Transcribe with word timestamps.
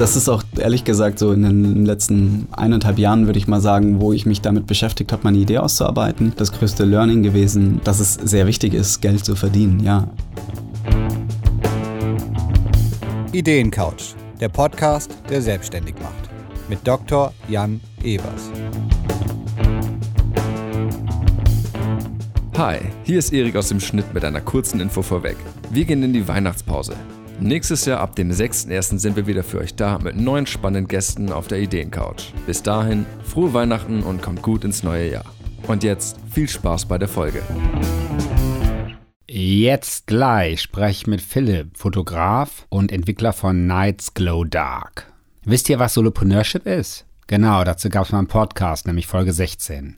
Das 0.00 0.16
ist 0.16 0.30
auch 0.30 0.42
ehrlich 0.56 0.84
gesagt 0.84 1.18
so 1.18 1.30
in 1.30 1.42
den 1.42 1.84
letzten 1.84 2.48
eineinhalb 2.52 2.98
Jahren, 2.98 3.26
würde 3.26 3.38
ich 3.38 3.46
mal 3.46 3.60
sagen, 3.60 4.00
wo 4.00 4.14
ich 4.14 4.24
mich 4.24 4.40
damit 4.40 4.66
beschäftigt 4.66 5.12
habe, 5.12 5.24
meine 5.24 5.36
Idee 5.36 5.58
auszuarbeiten. 5.58 6.32
Das 6.36 6.52
größte 6.52 6.86
Learning 6.86 7.22
gewesen, 7.22 7.82
dass 7.84 8.00
es 8.00 8.14
sehr 8.14 8.46
wichtig 8.46 8.72
ist, 8.72 9.02
Geld 9.02 9.26
zu 9.26 9.36
verdienen, 9.36 9.80
ja. 9.80 10.08
Ideencouch, 13.32 14.14
der 14.40 14.48
Podcast, 14.48 15.14
der 15.28 15.42
selbstständig 15.42 15.96
macht. 16.00 16.30
Mit 16.70 16.78
Dr. 16.88 17.34
Jan 17.50 17.78
Evers. 18.02 18.50
Hi, 22.56 22.78
hier 23.04 23.18
ist 23.18 23.34
Erik 23.34 23.54
aus 23.54 23.68
dem 23.68 23.80
Schnitt 23.80 24.14
mit 24.14 24.24
einer 24.24 24.40
kurzen 24.40 24.80
Info 24.80 25.02
vorweg. 25.02 25.36
Wir 25.68 25.84
gehen 25.84 26.02
in 26.02 26.14
die 26.14 26.26
Weihnachtspause. 26.26 26.94
Nächstes 27.42 27.86
Jahr 27.86 28.00
ab 28.00 28.16
dem 28.16 28.30
6.1. 28.30 28.98
sind 28.98 29.16
wir 29.16 29.26
wieder 29.26 29.42
für 29.42 29.60
euch 29.60 29.74
da 29.74 29.98
mit 29.98 30.14
neuen 30.14 30.46
spannenden 30.46 30.88
Gästen 30.88 31.32
auf 31.32 31.48
der 31.48 31.58
Ideencouch. 31.60 32.34
Bis 32.46 32.62
dahin, 32.62 33.06
frohe 33.24 33.54
Weihnachten 33.54 34.02
und 34.02 34.20
kommt 34.20 34.42
gut 34.42 34.62
ins 34.62 34.82
neue 34.82 35.10
Jahr. 35.10 35.24
Und 35.66 35.82
jetzt 35.82 36.18
viel 36.30 36.46
Spaß 36.46 36.84
bei 36.84 36.98
der 36.98 37.08
Folge. 37.08 37.42
Jetzt 39.26 40.06
gleich 40.06 40.60
spreche 40.60 40.90
ich 40.90 41.06
mit 41.06 41.22
Philipp, 41.22 41.78
Fotograf 41.78 42.66
und 42.68 42.92
Entwickler 42.92 43.32
von 43.32 43.66
Nights 43.66 44.12
Glow 44.12 44.44
Dark. 44.44 45.10
Wisst 45.42 45.70
ihr, 45.70 45.78
was 45.78 45.94
Solopreneurship 45.94 46.66
ist? 46.66 47.06
Genau, 47.26 47.64
dazu 47.64 47.88
gab 47.88 48.04
es 48.04 48.12
mal 48.12 48.18
einen 48.18 48.26
Podcast, 48.26 48.86
nämlich 48.86 49.06
Folge 49.06 49.32
16. 49.32 49.96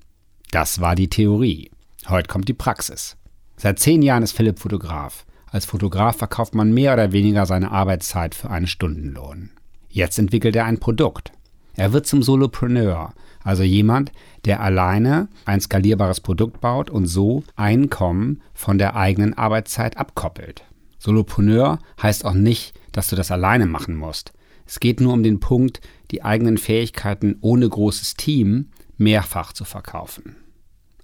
Das 0.53 0.81
war 0.81 0.95
die 0.95 1.09
Theorie. 1.09 1.73
Heute 2.09 2.29
kommt 2.29 2.47
die 2.47 2.55
Praxis. 2.55 3.17
Seit 3.56 3.81
zehn 3.81 4.03
Jahren 4.03 4.23
ist 4.23 4.37
Philipp 4.37 4.61
Fotograf. 4.61 5.25
Als 5.52 5.66
Fotograf 5.66 6.16
verkauft 6.16 6.55
man 6.55 6.73
mehr 6.73 6.95
oder 6.95 7.12
weniger 7.12 7.45
seine 7.45 7.70
Arbeitszeit 7.73 8.34
für 8.34 8.48
einen 8.48 8.66
Stundenlohn. 8.66 9.51
Jetzt 9.91 10.19
entwickelt 10.19 10.56
er 10.56 10.65
ein 10.65 10.81
Produkt. 10.81 11.33
Er 11.75 11.92
wird 11.92 12.06
zum 12.06 12.22
Solopreneur, 12.22 13.12
also 13.44 13.62
jemand, 13.62 14.12
der 14.47 14.62
alleine 14.62 15.28
ein 15.44 15.61
skalierbares 15.61 16.20
Produkt 16.20 16.62
baut 16.62 16.89
und 16.89 17.05
so 17.05 17.44
Einkommen 17.55 18.41
von 18.55 18.78
der 18.78 18.97
eigenen 18.97 19.34
Arbeitszeit 19.36 19.98
abkoppelt. 19.98 20.64
Solopreneur 20.98 21.78
heißt 22.03 22.25
auch 22.25 22.34
nicht, 22.34 22.72
dass 22.92 23.09
du 23.09 23.16
das 23.16 23.31
alleine 23.31 23.66
machen 23.66 23.94
musst. 23.94 24.33
Es 24.66 24.81
geht 24.81 25.03
nur 25.03 25.12
um 25.12 25.22
den 25.22 25.39
Punkt, 25.39 25.83
die 26.12 26.22
eigenen 26.22 26.56
Fähigkeiten 26.56 27.37
ohne 27.42 27.69
großes 27.69 28.14
Team 28.14 28.70
mehrfach 28.97 29.53
zu 29.53 29.64
verkaufen. 29.64 30.37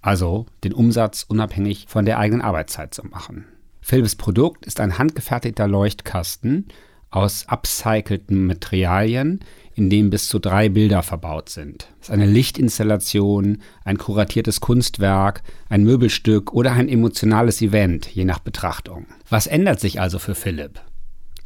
Also 0.01 0.47
den 0.65 0.73
Umsatz 0.73 1.27
unabhängig 1.29 1.85
von 1.87 2.07
der 2.07 2.19
eigenen 2.19 2.41
Arbeitszeit 2.41 2.95
zu 2.95 3.05
machen. 3.05 3.45
Philips 3.89 4.17
Produkt 4.17 4.67
ist 4.67 4.81
ein 4.81 4.99
handgefertigter 4.99 5.67
Leuchtkasten 5.67 6.67
aus 7.09 7.47
upcycelten 7.49 8.47
Materialien, 8.47 9.41
in 9.75 9.89
dem 9.89 10.11
bis 10.11 10.29
zu 10.29 10.39
drei 10.39 10.69
Bilder 10.69 11.03
verbaut 11.03 11.49
sind. 11.49 11.89
Es 11.99 12.09
ist 12.09 12.13
eine 12.13 12.27
Lichtinstallation, 12.27 13.63
ein 13.87 13.97
kuratiertes 13.97 14.61
Kunstwerk, 14.61 15.43
ein 15.71 15.85
Möbelstück 15.85 16.53
oder 16.53 16.73
ein 16.73 16.91
emotionales 16.91 17.63
Event, 17.63 18.07
je 18.09 18.27
nach 18.27 18.41
Betrachtung. 18.41 19.07
Was 19.31 19.47
ändert 19.47 19.81
sich 19.81 20.03
also 20.03 20.19
für 20.19 20.35
Philipp? 20.35 20.83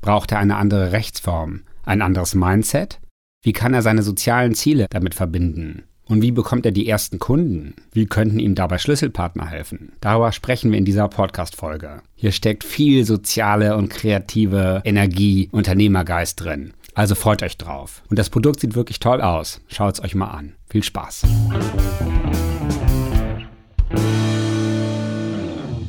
Braucht 0.00 0.32
er 0.32 0.40
eine 0.40 0.56
andere 0.56 0.90
Rechtsform, 0.90 1.62
ein 1.84 2.02
anderes 2.02 2.34
Mindset? 2.34 2.98
Wie 3.44 3.52
kann 3.52 3.72
er 3.72 3.82
seine 3.82 4.02
sozialen 4.02 4.56
Ziele 4.56 4.86
damit 4.90 5.14
verbinden? 5.14 5.84
Und 6.08 6.20
wie 6.20 6.32
bekommt 6.32 6.66
er 6.66 6.72
die 6.72 6.88
ersten 6.88 7.18
Kunden? 7.18 7.74
Wie 7.92 8.06
könnten 8.06 8.38
ihm 8.38 8.54
dabei 8.54 8.78
Schlüsselpartner 8.78 9.46
helfen? 9.46 9.92
Darüber 10.00 10.32
sprechen 10.32 10.70
wir 10.72 10.78
in 10.78 10.84
dieser 10.84 11.08
Podcast-Folge. 11.08 12.02
Hier 12.16 12.32
steckt 12.32 12.64
viel 12.64 13.04
soziale 13.04 13.76
und 13.76 13.88
kreative 13.88 14.82
Energie, 14.84 15.48
Unternehmergeist 15.52 16.40
drin. 16.42 16.74
Also 16.94 17.14
freut 17.14 17.42
euch 17.42 17.56
drauf. 17.56 18.02
Und 18.10 18.18
das 18.18 18.30
Produkt 18.30 18.60
sieht 18.60 18.74
wirklich 18.74 18.98
toll 19.00 19.20
aus. 19.22 19.60
Schaut 19.68 19.94
es 19.94 20.04
euch 20.04 20.14
mal 20.14 20.26
an. 20.26 20.54
Viel 20.68 20.82
Spaß. 20.82 21.22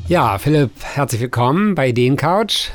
Ja, 0.08 0.38
Philipp, 0.38 0.72
herzlich 0.84 1.22
willkommen 1.22 1.76
bei 1.76 1.90
Ideencouch. 1.90 2.70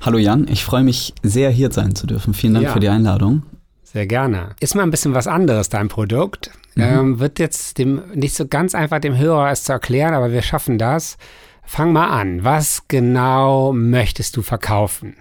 Hallo 0.00 0.18
Jan, 0.18 0.48
ich 0.48 0.64
freue 0.64 0.82
mich 0.82 1.14
sehr, 1.22 1.50
hier 1.50 1.70
sein 1.70 1.94
zu 1.94 2.06
dürfen. 2.06 2.34
Vielen 2.34 2.54
Dank 2.54 2.66
Ja. 2.66 2.72
für 2.72 2.80
die 2.80 2.88
Einladung. 2.88 3.42
Sehr 3.84 4.06
gerne. 4.06 4.50
Ist 4.60 4.74
mal 4.74 4.82
ein 4.82 4.90
bisschen 4.90 5.14
was 5.14 5.26
anderes, 5.26 5.68
dein 5.68 5.88
Produkt. 5.88 6.50
Ähm, 6.76 7.18
wird 7.18 7.38
jetzt 7.38 7.78
dem 7.78 8.02
nicht 8.14 8.34
so 8.34 8.46
ganz 8.46 8.74
einfach 8.74 9.00
dem 9.00 9.16
Hörer 9.16 9.50
es 9.50 9.64
zu 9.64 9.72
erklären, 9.72 10.14
aber 10.14 10.32
wir 10.32 10.42
schaffen 10.42 10.78
das. 10.78 11.16
Fang 11.64 11.92
mal 11.92 12.08
an. 12.08 12.42
Was 12.42 12.82
genau 12.88 13.72
möchtest 13.72 14.36
du 14.36 14.42
verkaufen? 14.42 15.14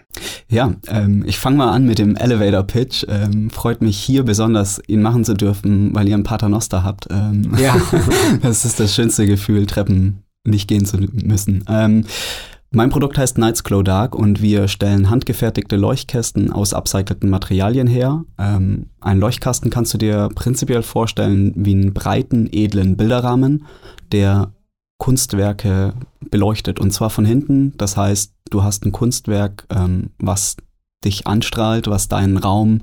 Ja, 0.48 0.74
ähm, 0.88 1.24
ich 1.28 1.38
fange 1.38 1.58
mal 1.58 1.72
an 1.72 1.86
mit 1.86 2.00
dem 2.00 2.16
Elevator 2.16 2.64
Pitch. 2.64 3.06
Ähm, 3.08 3.52
freut 3.52 3.82
mich 3.84 4.00
hier 4.00 4.24
besonders, 4.24 4.82
ihn 4.88 5.04
machen 5.04 5.24
zu 5.24 5.36
dürfen, 5.36 5.94
weil 5.94 6.08
ihr 6.08 6.16
einen 6.16 6.24
Paternoster 6.24 6.84
habt. 6.84 7.08
Ähm, 7.12 7.56
Ja. 7.58 7.80
das 8.42 8.66
ist 8.66 8.80
das 8.80 8.96
schönste 8.96 9.28
Gefühl, 9.28 9.68
Treppen 9.68 10.24
nicht 10.44 10.68
gehen 10.68 10.86
zu 10.86 10.98
müssen. 10.98 11.64
Mein 12.72 12.92
Produkt 12.92 13.18
heißt 13.18 13.40
Nights 13.40 13.64
Glow 13.64 13.82
Dark 13.82 14.14
und 14.14 14.44
wir 14.44 14.68
stellen 14.68 15.10
handgefertigte 15.10 15.76
Leuchtkästen 15.76 16.52
aus 16.52 16.74
upcycelten 16.74 17.28
Materialien 17.28 17.88
her. 17.88 18.26
Ähm, 18.38 18.92
ein 19.02 19.20
Leuchtkasten 19.20 19.72
kannst 19.72 19.96
du 19.96 19.98
dir 19.98 20.30
prinzipiell 20.36 20.84
vorstellen 20.84 21.52
wie 21.56 21.74
einen 21.74 21.94
breiten, 21.96 22.48
edlen 22.52 22.96
Bilderrahmen, 22.96 23.66
der 24.12 24.54
Kunstwerke 25.00 25.94
beleuchtet 26.30 26.80
und 26.80 26.92
zwar 26.92 27.10
von 27.10 27.26
hinten. 27.26 27.74
Das 27.78 27.98
heißt, 27.98 28.34
du 28.52 28.62
hast 28.64 28.86
ein 28.86 28.92
Kunstwerk, 28.92 29.66
ähm, 29.72 30.12
was 30.20 30.58
dich 31.04 31.26
anstrahlt, 31.26 31.88
was 31.88 32.08
deinen 32.08 32.38
Raum 32.38 32.82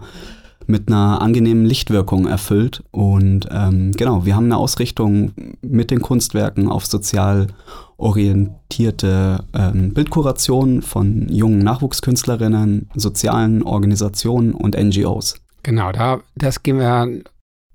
mit 0.66 0.88
einer 0.88 1.21
angenehmen 1.21 1.65
Lichtwirkung 1.65 2.27
erfüllt. 2.27 2.82
Und 2.91 3.49
ähm, 3.50 3.93
genau, 3.93 4.25
wir 4.25 4.37
haben 4.37 4.47
eine 4.47 4.56
Ausrichtung 4.56 5.32
mit 5.62 5.91
den 5.91 6.00
Kunstwerken 6.00 6.69
auf 6.69 6.87
sozial 6.87 7.49
orientierte 7.97 9.44
ähm, 9.55 9.94
Bildkuration 9.94 10.82
von 10.82 11.28
jungen 11.28 11.59
Nachwuchskünstlerinnen, 11.59 12.91
sozialen 12.94 13.62
Organisationen 13.62 14.53
und 14.53 14.76
NGOs. 14.76 15.41
Genau, 15.62 15.93
da, 15.93 16.21
das 16.34 16.62
gehen 16.62 16.78
wir 16.78 17.22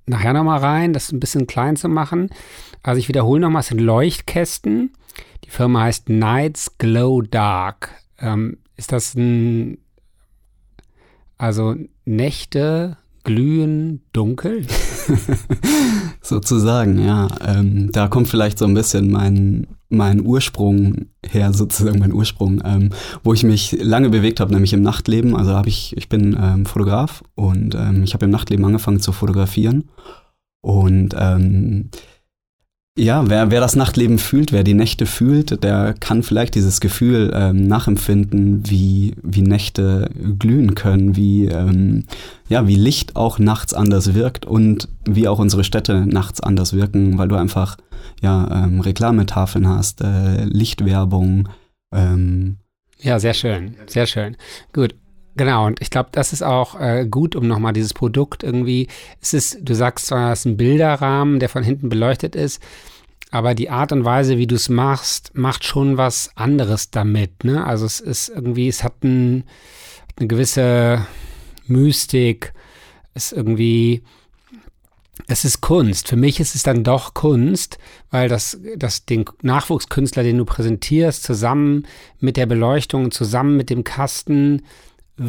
nachher 0.06 0.34
nochmal 0.34 0.60
rein, 0.60 0.94
das 0.94 1.12
ein 1.12 1.20
bisschen 1.20 1.48
klein 1.48 1.76
zu 1.76 1.90
machen. 1.90 2.30
Also 2.84 3.00
ich 3.00 3.08
wiederhole 3.08 3.42
nochmal, 3.42 3.62
es 3.62 3.68
sind 3.68 3.82
Leuchtkästen. 3.82 4.92
Die 5.44 5.50
Firma 5.50 5.82
heißt 5.82 6.10
Nights 6.10 6.78
Glow 6.78 7.22
Dark. 7.22 7.90
Ähm, 8.20 8.58
ist 8.78 8.92
das 8.92 9.16
ein, 9.16 9.80
also 11.42 11.76
Nächte 12.06 12.98
glühen 13.24 14.02
dunkel? 14.14 14.66
Sozusagen, 16.22 17.04
ja. 17.04 17.28
Ähm, 17.44 17.92
da 17.92 18.08
kommt 18.08 18.28
vielleicht 18.28 18.60
so 18.60 18.66
ein 18.66 18.76
bisschen 18.76 19.12
mein, 19.12 19.66
mein 19.90 20.24
Ursprung 20.24 21.08
her, 21.26 21.52
sozusagen 21.52 21.98
mein 21.98 22.14
Ursprung, 22.14 22.62
ähm, 22.64 22.92
wo 23.24 23.34
ich 23.34 23.44
mich 23.44 23.76
lange 23.82 24.10
bewegt 24.10 24.40
habe, 24.40 24.54
nämlich 24.54 24.74
im 24.74 24.84
Nachtleben. 24.84 25.36
Also 25.36 25.54
habe 25.54 25.70
ich, 25.70 25.98
ich 25.98 26.10
bin 26.10 26.38
ähm, 26.40 26.68
Fotograf 26.68 27.24
und 27.34 27.74
ähm, 27.74 28.04
ich 28.04 28.14
habe 28.14 28.26
im 28.26 28.32
Nachtleben 28.32 28.64
angefangen 28.64 29.00
zu 29.00 29.12
fotografieren. 29.12 29.90
Und 30.62 31.16
ähm, 31.18 31.90
ja, 32.98 33.30
wer, 33.30 33.52
wer 33.52 33.62
das 33.62 33.76
Nachtleben 33.78 34.20
fühlt, 34.20 34.52
wer 34.52 34.64
die 34.64 34.74
Nächte 34.74 35.06
fühlt, 35.06 35.64
der 35.64 35.96
kann 36.00 36.24
vielleicht 36.24 36.56
dieses 36.56 36.82
Gefühl 36.82 37.32
ähm, 37.34 37.68
nachempfinden, 37.68 38.70
wie, 38.70 39.16
wie 39.24 39.42
Nächte 39.42 40.10
glühen 40.38 40.76
können, 40.76 41.16
wie, 41.16 41.46
ähm, 41.46 42.04
ja, 42.50 42.68
wie 42.68 42.76
Licht 42.76 43.16
auch 43.16 43.40
nachts 43.40 43.74
anders 43.74 44.14
wirkt 44.14 44.46
und 44.46 44.90
wie 45.06 45.30
auch 45.30 45.40
unsere 45.40 45.64
Städte 45.64 46.06
nachts 46.06 46.42
anders 46.42 46.74
wirken, 46.74 47.18
weil 47.18 47.30
du 47.30 47.36
einfach 47.36 47.78
ja, 48.22 48.66
ähm, 48.66 48.82
Reklametafeln 48.82 49.68
hast, 49.68 50.02
äh, 50.02 50.44
Lichtwerbung. 50.44 51.48
Ähm, 51.94 52.58
Ja, 53.00 53.20
sehr 53.20 53.34
schön, 53.34 53.76
sehr 53.88 54.06
schön. 54.06 54.36
Gut. 54.74 54.96
Genau, 55.36 55.66
und 55.68 55.82
ich 55.82 55.90
glaube, 55.90 56.10
das 56.12 56.34
ist 56.34 56.44
auch 56.44 56.80
äh, 56.80 57.08
gut, 57.10 57.36
um 57.36 57.48
nochmal 57.48 57.74
dieses 57.74 57.94
Produkt 57.94 58.44
irgendwie, 58.44 58.88
es 59.22 59.34
ist, 59.34 59.60
du 59.62 59.74
sagst 59.74 60.08
zwar, 60.08 60.34
es 60.34 60.40
ist 60.40 60.46
ein 60.46 60.58
Bilderrahmen, 60.58 61.40
der 61.40 61.48
von 61.48 61.64
hinten 61.64 61.88
beleuchtet 61.88 62.36
ist, 62.36 62.62
aber 63.32 63.56
die 63.56 63.70
Art 63.70 63.94
und 63.94 64.04
Weise, 64.04 64.38
wie 64.38 64.48
du 64.48 64.56
es 64.56 64.68
machst, 64.68 65.32
macht 65.34 65.64
schon 65.64 65.98
was 65.98 66.32
anderes 66.36 66.92
damit. 66.92 67.46
Ne? 67.46 67.66
Also 67.66 67.86
es 67.86 68.02
ist 68.02 68.28
irgendwie, 68.28 68.68
es 68.68 68.84
hat 68.84 69.04
ein, 69.04 69.46
eine 70.18 70.28
gewisse 70.28 71.08
Mystik, 71.66 72.54
es 73.14 73.32
ist 73.32 73.38
irgendwie, 73.38 74.04
es 75.28 75.46
ist 75.46 75.62
Kunst. 75.62 76.10
Für 76.10 76.18
mich 76.18 76.42
ist 76.42 76.56
es 76.56 76.64
dann 76.64 76.84
doch 76.84 77.14
Kunst, 77.14 77.78
weil 78.10 78.28
das, 78.28 78.60
das 78.76 79.06
den 79.06 79.24
Nachwuchskünstler, 79.42 80.24
den 80.24 80.38
du 80.38 80.46
präsentierst, 80.46 81.24
zusammen 81.24 81.88
mit 82.20 82.36
der 82.36 82.48
Beleuchtung, 82.48 83.12
zusammen 83.12 83.56
mit 83.56 83.70
dem 83.70 83.86
Kasten, 83.86 84.64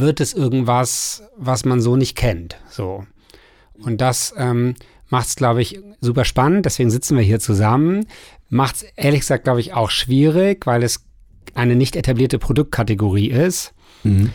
wird 0.00 0.20
es 0.20 0.32
irgendwas, 0.32 1.22
was 1.36 1.64
man 1.64 1.80
so 1.80 1.96
nicht 1.96 2.16
kennt. 2.16 2.56
So. 2.70 3.04
Und 3.82 4.00
das 4.00 4.34
ähm, 4.36 4.74
macht 5.08 5.28
es, 5.28 5.36
glaube 5.36 5.62
ich, 5.62 5.78
super 6.00 6.24
spannend. 6.24 6.66
Deswegen 6.66 6.90
sitzen 6.90 7.16
wir 7.16 7.24
hier 7.24 7.40
zusammen. 7.40 8.06
Macht 8.48 8.76
es 8.76 8.82
ehrlich 8.96 9.20
gesagt, 9.20 9.44
glaube 9.44 9.60
ich, 9.60 9.74
auch 9.74 9.90
schwierig, 9.90 10.66
weil 10.66 10.82
es 10.82 11.04
eine 11.54 11.76
nicht 11.76 11.96
etablierte 11.96 12.38
Produktkategorie 12.38 13.30
ist. 13.30 13.72
mhm. 14.02 14.30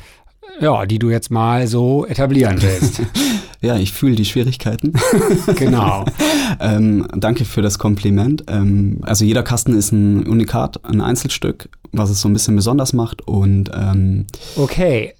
Ja, 0.59 0.88
die 0.88 0.98
du 0.98 1.12
jetzt 1.12 1.30
mal 1.30 1.68
so 1.68 2.06
etablieren 2.07 2.59
willst. 2.62 3.01
ja, 3.62 3.77
ich 3.77 3.92
fühle 3.92 4.15
die 4.15 4.25
Schwierigkeiten. 4.25 4.94
genau. 5.56 6.06
ähm, 6.59 7.06
danke 7.15 7.45
für 7.45 7.62
das 7.62 7.77
Kompliment. 7.77 8.45
Ähm, 8.48 9.00
also 9.04 9.24
jeder 9.24 9.44
Kasten 9.44 9.77
ist 9.77 9.92
ein 9.92 10.25
Unikat, 10.25 10.83
ein 10.83 11.01
Einzelstück, 11.01 11.69
was 11.92 12.09
es 12.09 12.21
so 12.21 12.30
ein 12.30 12.33
bisschen 12.33 12.56
besonders 12.56 12.94
macht. 12.94 13.27
Und 13.27 13.69
ähm 13.75 14.25
okay, 14.56 15.13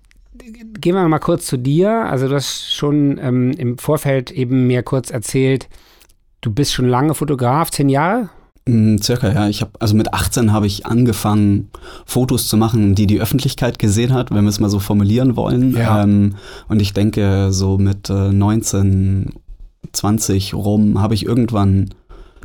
gehen 0.53 0.95
wir 0.95 1.07
mal 1.07 1.19
kurz 1.19 1.45
zu 1.45 1.57
dir. 1.57 2.05
Also 2.05 2.27
du 2.27 2.35
hast 2.35 2.73
schon 2.73 3.19
ähm, 3.21 3.51
im 3.51 3.77
Vorfeld 3.77 4.31
eben 4.31 4.67
mir 4.67 4.83
kurz 4.83 5.09
erzählt, 5.09 5.67
du 6.41 6.51
bist 6.51 6.73
schon 6.73 6.88
lange 6.88 7.13
Fotograf, 7.13 7.71
zehn 7.71 7.89
Jahre? 7.89 8.29
Mm, 8.67 8.97
circa, 8.97 9.31
ja. 9.31 9.47
Ich 9.47 9.61
habe 9.61 9.71
also 9.79 9.95
mit 9.95 10.13
18 10.13 10.51
habe 10.51 10.67
ich 10.67 10.85
angefangen, 10.85 11.69
Fotos 12.05 12.47
zu 12.47 12.57
machen, 12.57 12.95
die 12.95 13.07
die 13.07 13.21
Öffentlichkeit 13.21 13.79
gesehen 13.79 14.13
hat, 14.13 14.31
wenn 14.31 14.44
wir 14.44 14.49
es 14.49 14.59
mal 14.59 14.69
so 14.69 14.79
formulieren 14.79 15.35
wollen. 15.35 15.75
Ja. 15.75 16.03
Ähm, 16.03 16.35
und 16.67 16.81
ich 16.81 16.94
denke, 16.94 17.51
so 17.51 17.77
mit 17.77 18.09
äh, 18.09 18.31
19, 18.31 19.33
20 19.94 20.53
rum 20.53 21.01
habe 21.01 21.13
ich 21.13 21.25
irgendwann 21.25 21.89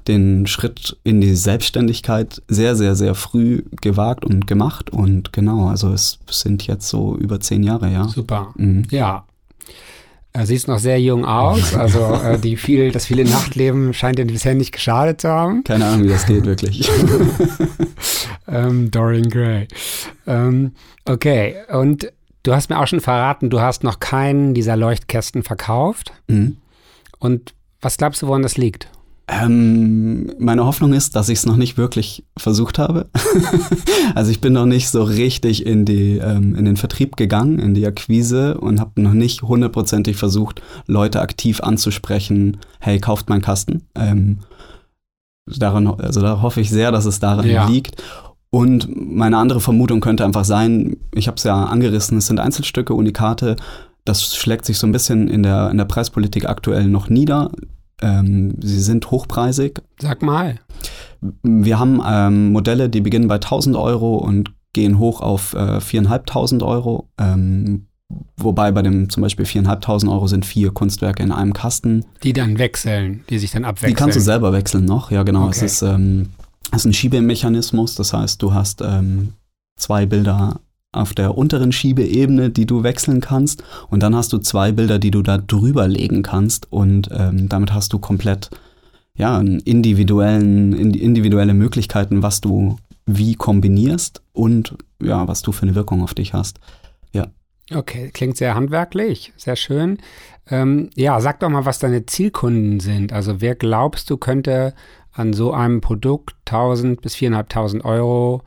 den 0.09 0.47
Schritt 0.47 0.97
in 1.05 1.21
die 1.21 1.35
Selbstständigkeit 1.35 2.43
sehr, 2.49 2.77
sehr, 2.77 2.95
sehr 2.95 3.15
früh 3.15 3.63
gewagt 3.81 4.25
und 4.25 4.47
gemacht. 4.47 4.91
Und 4.91 5.33
genau, 5.33 5.69
also 5.69 5.93
es 5.93 6.19
sind 6.31 6.67
jetzt 6.67 6.89
so 6.89 7.17
über 7.17 7.41
zehn 7.41 7.63
Jahre, 7.63 7.91
ja. 7.91 8.09
Super. 8.09 8.53
Mhm. 8.57 8.87
Ja. 8.91 9.25
Sieht 10.45 10.67
noch 10.67 10.79
sehr 10.79 10.99
jung 10.99 11.27
aus. 11.27 11.75
Also 11.75 12.01
äh, 12.25 12.39
die 12.39 12.57
viel, 12.57 12.91
das 12.91 13.07
viele 13.07 13.25
Nachtleben 13.25 13.93
scheint 13.93 14.19
dir 14.19 14.27
bisher 14.27 14.55
nicht 14.55 14.73
geschadet 14.73 15.21
zu 15.21 15.29
haben. 15.29 15.63
Keine 15.63 15.85
Ahnung, 15.85 16.05
wie 16.05 16.09
das 16.09 16.27
geht, 16.27 16.47
wirklich. 16.47 16.91
ähm, 18.49 18.91
Dorian 18.91 19.29
Gray. 19.29 19.69
Ähm, 20.27 20.73
okay, 21.05 21.57
und 21.71 22.11
du 22.45 22.55
hast 22.55 22.71
mir 22.71 22.81
auch 22.81 22.87
schon 22.87 23.01
verraten, 23.01 23.51
du 23.51 23.61
hast 23.61 23.85
noch 23.85 24.01
keinen 24.01 24.55
dieser 24.55 24.77
Leuchtkästen 24.77 25.43
verkauft. 25.43 26.13
Mhm. 26.29 26.57
Und 27.19 27.55
was 27.83 27.99
glaubst 27.99 28.23
du, 28.23 28.27
woran 28.27 28.43
das 28.43 28.57
liegt? 28.57 28.89
Ähm, 29.29 30.33
meine 30.39 30.67
Hoffnung 30.67 30.93
ist, 30.93 31.15
dass 31.15 31.29
ich 31.29 31.39
es 31.39 31.47
noch 31.47 31.57
nicht 31.57 31.79
wirklich 31.79 32.25
versucht 32.37 32.79
habe. 32.79 33.09
also 34.15 34.31
ich 34.31 34.41
bin 34.41 34.53
noch 34.53 34.67
nicht 34.67 34.89
so 34.89 35.03
richtig 35.03 35.65
in, 35.65 35.85
die, 35.85 36.19
ähm, 36.19 36.55
in 36.57 36.65
den 36.65 36.77
Vertrieb 36.77 37.17
gegangen, 37.17 37.59
in 37.59 37.75
die 37.75 37.87
Akquise 37.87 38.59
und 38.59 38.81
habe 38.81 39.01
noch 39.01 39.13
nicht 39.13 39.43
hundertprozentig 39.43 40.17
versucht, 40.17 40.61
Leute 40.87 41.21
aktiv 41.21 41.61
anzusprechen, 41.61 42.59
hey, 42.81 42.99
kauft 42.99 43.29
meinen 43.29 43.43
Kasten. 43.43 43.83
Ähm, 43.95 44.41
daran, 45.47 45.87
also 45.87 46.21
da 46.21 46.43
hoffe 46.43 46.61
ich 46.61 46.71
sehr, 46.71 46.91
dass 46.91 47.05
es 47.05 47.21
daran 47.21 47.49
ja. 47.49 47.67
liegt. 47.67 48.03
Und 48.51 48.89
meine 48.95 49.39
andere 49.39 49.61
Vermutung 49.61 50.01
könnte 50.01 50.25
einfach 50.25 50.45
sein, 50.45 50.97
ich 51.15 51.27
habe 51.27 51.37
es 51.37 51.45
ja 51.45 51.65
angerissen, 51.65 52.19
es 52.19 52.27
sind 52.27 52.39
Einzelstücke, 52.39 52.93
Unikate. 52.93 53.57
Das 54.05 54.35
schlägt 54.37 54.67
sich 54.67 54.79
so 54.79 54.87
ein 54.87 54.93
bisschen 54.93 55.29
in 55.29 55.43
der, 55.43 55.71
in 55.71 55.79
der 55.79 55.85
Preispolitik 55.85 56.47
aktuell 56.47 56.87
noch 56.87 57.09
nieder. 57.09 57.51
Ähm, 58.03 58.55
sie 58.61 58.81
sind 58.81 59.11
hochpreisig. 59.11 59.81
Sag 60.01 60.23
mal. 60.23 60.57
Wir 61.43 61.79
haben 61.79 62.03
ähm, 62.05 62.53
Modelle, 62.53 62.89
die 62.89 63.01
beginnen 63.01 63.29
bei 63.29 63.37
1000 63.37 63.77
Euro 63.77 64.17
und 64.17 64.53
gehen 64.73 64.99
hoch 64.99 65.21
auf 65.21 65.55
äh, 65.55 65.79
4.500 65.79 66.65
Euro. 66.67 67.09
Ähm, 67.19 67.87
wobei 68.37 68.73
bei 68.73 68.83
dem 68.83 69.09
zum 69.09 69.23
Beispiel 69.23 69.45
4.500 69.45 70.11
Euro 70.11 70.27
sind 70.27 70.45
vier 70.45 70.73
Kunstwerke 70.73 71.23
in 71.23 71.33
einem 71.33 71.53
Kasten. 71.53 72.05
Die 72.23 72.33
dann 72.33 72.59
wechseln, 72.59 73.25
die 73.31 73.39
sich 73.39 73.53
dann 73.53 73.65
abwechseln. 73.65 73.91
Die 73.91 73.95
kannst 73.95 74.17
du 74.17 74.21
selber 74.21 74.53
wechseln 74.53 74.85
noch, 74.85 75.11
ja 75.11 75.23
genau. 75.23 75.47
Okay. 75.47 75.57
Es 75.57 75.63
ist, 75.63 75.83
ähm, 75.83 76.31
es 76.71 76.79
ist 76.79 76.85
ein 76.87 76.93
Schiebemechanismus, 76.93 77.95
das 77.95 78.13
heißt, 78.13 78.43
du 78.43 78.53
hast 78.53 78.83
ähm, 78.83 79.35
zwei 79.77 80.07
Bilder 80.07 80.61
auf 80.93 81.15
der 81.15 81.37
unteren 81.37 81.73
Schiebeebene, 81.73 82.51
die 82.51 82.67
du 82.67 82.83
wechseln 82.83 83.21
kannst. 83.21 83.65
Und 83.89 84.03
dann 84.03 84.15
hast 84.15 84.33
du 84.33 84.39
zwei 84.39 84.73
Bilder, 84.73 84.99
die 84.99 85.11
du 85.11 85.23
da 85.23 85.39
drüber 85.39 85.89
legen 85.89 86.23
kannst. 86.23 86.71
Und 86.71 87.09
ähm, 87.13 87.49
damit 87.49 87.73
hast 87.73 87.93
du 87.93 87.99
komplett 87.99 88.51
ja, 89.15 89.41
individuellen, 89.41 90.73
individuelle 90.95 91.55
Möglichkeiten, 91.55 92.23
was 92.23 92.41
du 92.41 92.77
wie 93.07 93.35
kombinierst 93.35 94.23
und 94.33 94.77
ja, 95.03 95.27
was 95.27 95.43
du 95.43 95.53
für 95.53 95.63
eine 95.63 95.75
Wirkung 95.75 96.03
auf 96.03 96.15
dich 96.15 96.35
hast. 96.35 96.61
Ja. 97.13 97.27
Okay, 97.75 98.11
klingt 98.13 98.37
sehr 98.37 98.55
handwerklich, 98.55 99.33
sehr 99.37 99.57
schön. 99.57 99.99
Ähm, 100.49 100.91
ja, 100.95 101.21
sag 101.21 101.41
doch 101.41 101.49
mal, 101.49 101.65
was 101.65 101.79
deine 101.79 102.07
Zielkunden 102.07 102.81
sind. 102.81 103.13
Also 103.13 103.41
wer 103.41 103.55
glaubst 103.55 104.09
du 104.11 104.17
könnte 104.17 104.75
an 105.13 105.33
so 105.33 105.53
einem 105.53 105.81
Produkt 105.81 106.37
1000 106.47 107.01
bis 107.01 107.15
4.500 107.17 107.85
Euro 107.85 108.43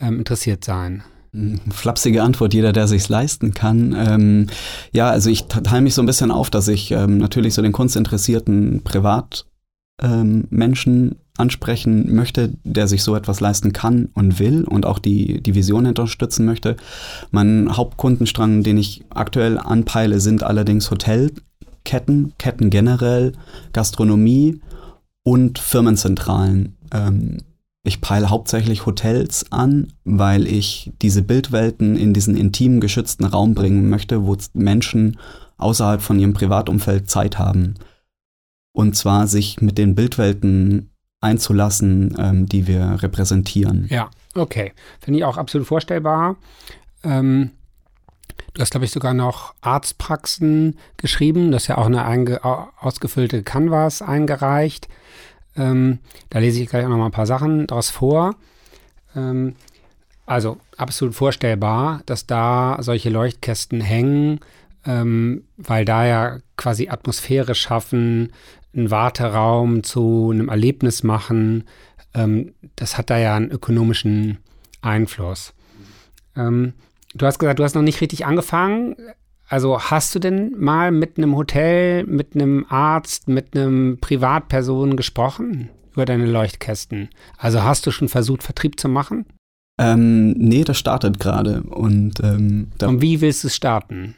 ähm, 0.00 0.18
interessiert 0.18 0.64
sein? 0.64 1.04
Flapsige 1.70 2.22
Antwort, 2.22 2.54
jeder, 2.54 2.72
der 2.72 2.88
sich's 2.88 3.08
leisten 3.08 3.54
kann. 3.54 3.94
Ähm, 3.96 4.46
ja, 4.92 5.08
also 5.10 5.30
ich 5.30 5.44
teile 5.44 5.82
mich 5.82 5.94
so 5.94 6.02
ein 6.02 6.06
bisschen 6.06 6.32
auf, 6.32 6.50
dass 6.50 6.66
ich 6.66 6.90
ähm, 6.90 7.18
natürlich 7.18 7.54
so 7.54 7.62
den 7.62 7.72
kunstinteressierten 7.72 8.82
Privatmenschen 8.82 9.44
ähm, 11.10 11.16
ansprechen 11.38 12.14
möchte, 12.14 12.52
der 12.64 12.88
sich 12.88 13.02
so 13.02 13.14
etwas 13.14 13.40
leisten 13.40 13.72
kann 13.72 14.08
und 14.14 14.38
will 14.38 14.64
und 14.64 14.86
auch 14.86 14.98
die, 14.98 15.40
die 15.40 15.54
Vision 15.54 15.86
unterstützen 15.86 16.44
möchte. 16.46 16.76
Mein 17.30 17.76
Hauptkundenstrang, 17.76 18.62
den 18.62 18.76
ich 18.76 19.04
aktuell 19.10 19.56
anpeile, 19.58 20.20
sind 20.20 20.42
allerdings 20.42 20.90
Hotelketten, 20.90 22.34
Ketten 22.38 22.70
generell, 22.70 23.32
Gastronomie 23.72 24.60
und 25.22 25.58
Firmenzentralen. 25.58 26.76
Ähm, 26.92 27.38
ich 27.90 28.00
peile 28.00 28.30
hauptsächlich 28.30 28.86
Hotels 28.86 29.50
an, 29.50 29.92
weil 30.04 30.46
ich 30.46 30.92
diese 31.02 31.22
Bildwelten 31.22 31.96
in 31.96 32.14
diesen 32.14 32.36
intimen, 32.36 32.80
geschützten 32.80 33.24
Raum 33.24 33.54
bringen 33.54 33.90
möchte, 33.90 34.26
wo 34.26 34.36
Menschen 34.54 35.18
außerhalb 35.58 36.00
von 36.00 36.20
ihrem 36.20 36.32
Privatumfeld 36.32 37.10
Zeit 37.10 37.36
haben. 37.36 37.74
Und 38.72 38.94
zwar 38.94 39.26
sich 39.26 39.60
mit 39.60 39.76
den 39.76 39.96
Bildwelten 39.96 40.90
einzulassen, 41.20 42.14
ähm, 42.16 42.46
die 42.46 42.68
wir 42.68 43.02
repräsentieren. 43.02 43.86
Ja, 43.90 44.08
okay. 44.36 44.72
Finde 45.00 45.18
ich 45.18 45.24
auch 45.24 45.36
absolut 45.36 45.66
vorstellbar. 45.66 46.36
Ähm, 47.02 47.50
du 48.54 48.60
hast, 48.62 48.70
glaube 48.70 48.84
ich, 48.84 48.92
sogar 48.92 49.14
noch 49.14 49.52
Arztpraxen 49.62 50.78
geschrieben. 50.96 51.50
Das 51.50 51.64
ist 51.64 51.68
ja 51.68 51.76
auch 51.76 51.86
eine 51.86 52.04
ausgefüllte 52.78 53.42
Canvas 53.42 54.00
eingereicht. 54.00 54.88
Ähm, 55.56 55.98
da 56.28 56.38
lese 56.38 56.62
ich 56.62 56.68
gleich 56.68 56.84
auch 56.84 56.88
noch 56.88 56.96
mal 56.96 57.06
ein 57.06 57.12
paar 57.12 57.26
Sachen 57.26 57.66
daraus 57.66 57.90
vor. 57.90 58.36
Ähm, 59.16 59.54
also 60.26 60.58
absolut 60.76 61.14
vorstellbar, 61.14 62.02
dass 62.06 62.26
da 62.26 62.78
solche 62.80 63.10
Leuchtkästen 63.10 63.80
hängen, 63.80 64.40
ähm, 64.86 65.44
weil 65.56 65.84
da 65.84 66.06
ja 66.06 66.38
quasi 66.56 66.88
Atmosphäre 66.88 67.54
schaffen, 67.54 68.32
einen 68.74 68.90
Warteraum 68.90 69.82
zu 69.82 70.30
einem 70.32 70.48
Erlebnis 70.48 71.02
machen. 71.02 71.64
Ähm, 72.14 72.54
das 72.76 72.96
hat 72.96 73.10
da 73.10 73.18
ja 73.18 73.34
einen 73.34 73.50
ökonomischen 73.50 74.38
Einfluss. 74.82 75.52
Ähm, 76.36 76.74
du 77.14 77.26
hast 77.26 77.38
gesagt, 77.38 77.58
du 77.58 77.64
hast 77.64 77.74
noch 77.74 77.82
nicht 77.82 78.00
richtig 78.00 78.24
angefangen. 78.24 78.94
Also 79.50 79.80
hast 79.80 80.14
du 80.14 80.20
denn 80.20 80.54
mal 80.56 80.92
mit 80.92 81.18
einem 81.18 81.34
Hotel, 81.34 82.06
mit 82.06 82.36
einem 82.36 82.64
Arzt, 82.68 83.26
mit 83.26 83.56
einem 83.56 83.98
Privatperson 84.00 84.96
gesprochen 84.96 85.70
über 85.92 86.04
deine 86.04 86.26
Leuchtkästen? 86.26 87.08
Also 87.36 87.64
hast 87.64 87.84
du 87.84 87.90
schon 87.90 88.08
versucht, 88.08 88.44
Vertrieb 88.44 88.78
zu 88.78 88.88
machen? 88.88 89.26
Ähm, 89.80 90.32
nee, 90.34 90.62
das 90.62 90.78
startet 90.78 91.18
gerade. 91.18 91.64
Und, 91.64 92.20
ähm, 92.22 92.68
und 92.80 93.02
wie 93.02 93.20
willst 93.20 93.42
du 93.42 93.48
es 93.48 93.56
starten? 93.56 94.14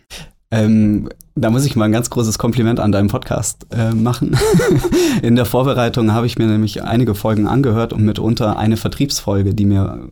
Ähm, 0.51 1.09
da 1.35 1.49
muss 1.49 1.65
ich 1.65 1.77
mal 1.77 1.87
ein 1.87 1.93
ganz 1.93 2.11
großes 2.11 2.37
Kompliment 2.37 2.79
an 2.79 2.93
deinem 2.93 3.09
Podcast 3.09 3.67
äh, 3.71 3.93
machen. 3.93 4.37
In 5.23 5.35
der 5.35 5.47
Vorbereitung 5.47 6.13
habe 6.13 6.27
ich 6.27 6.37
mir 6.37 6.47
nämlich 6.47 6.83
einige 6.83 7.15
Folgen 7.15 7.47
angehört 7.47 7.95
und 7.95 8.05
mitunter 8.05 8.59
eine 8.59 8.77
Vertriebsfolge, 8.77 9.55
die 9.55 9.65
mir 9.65 10.11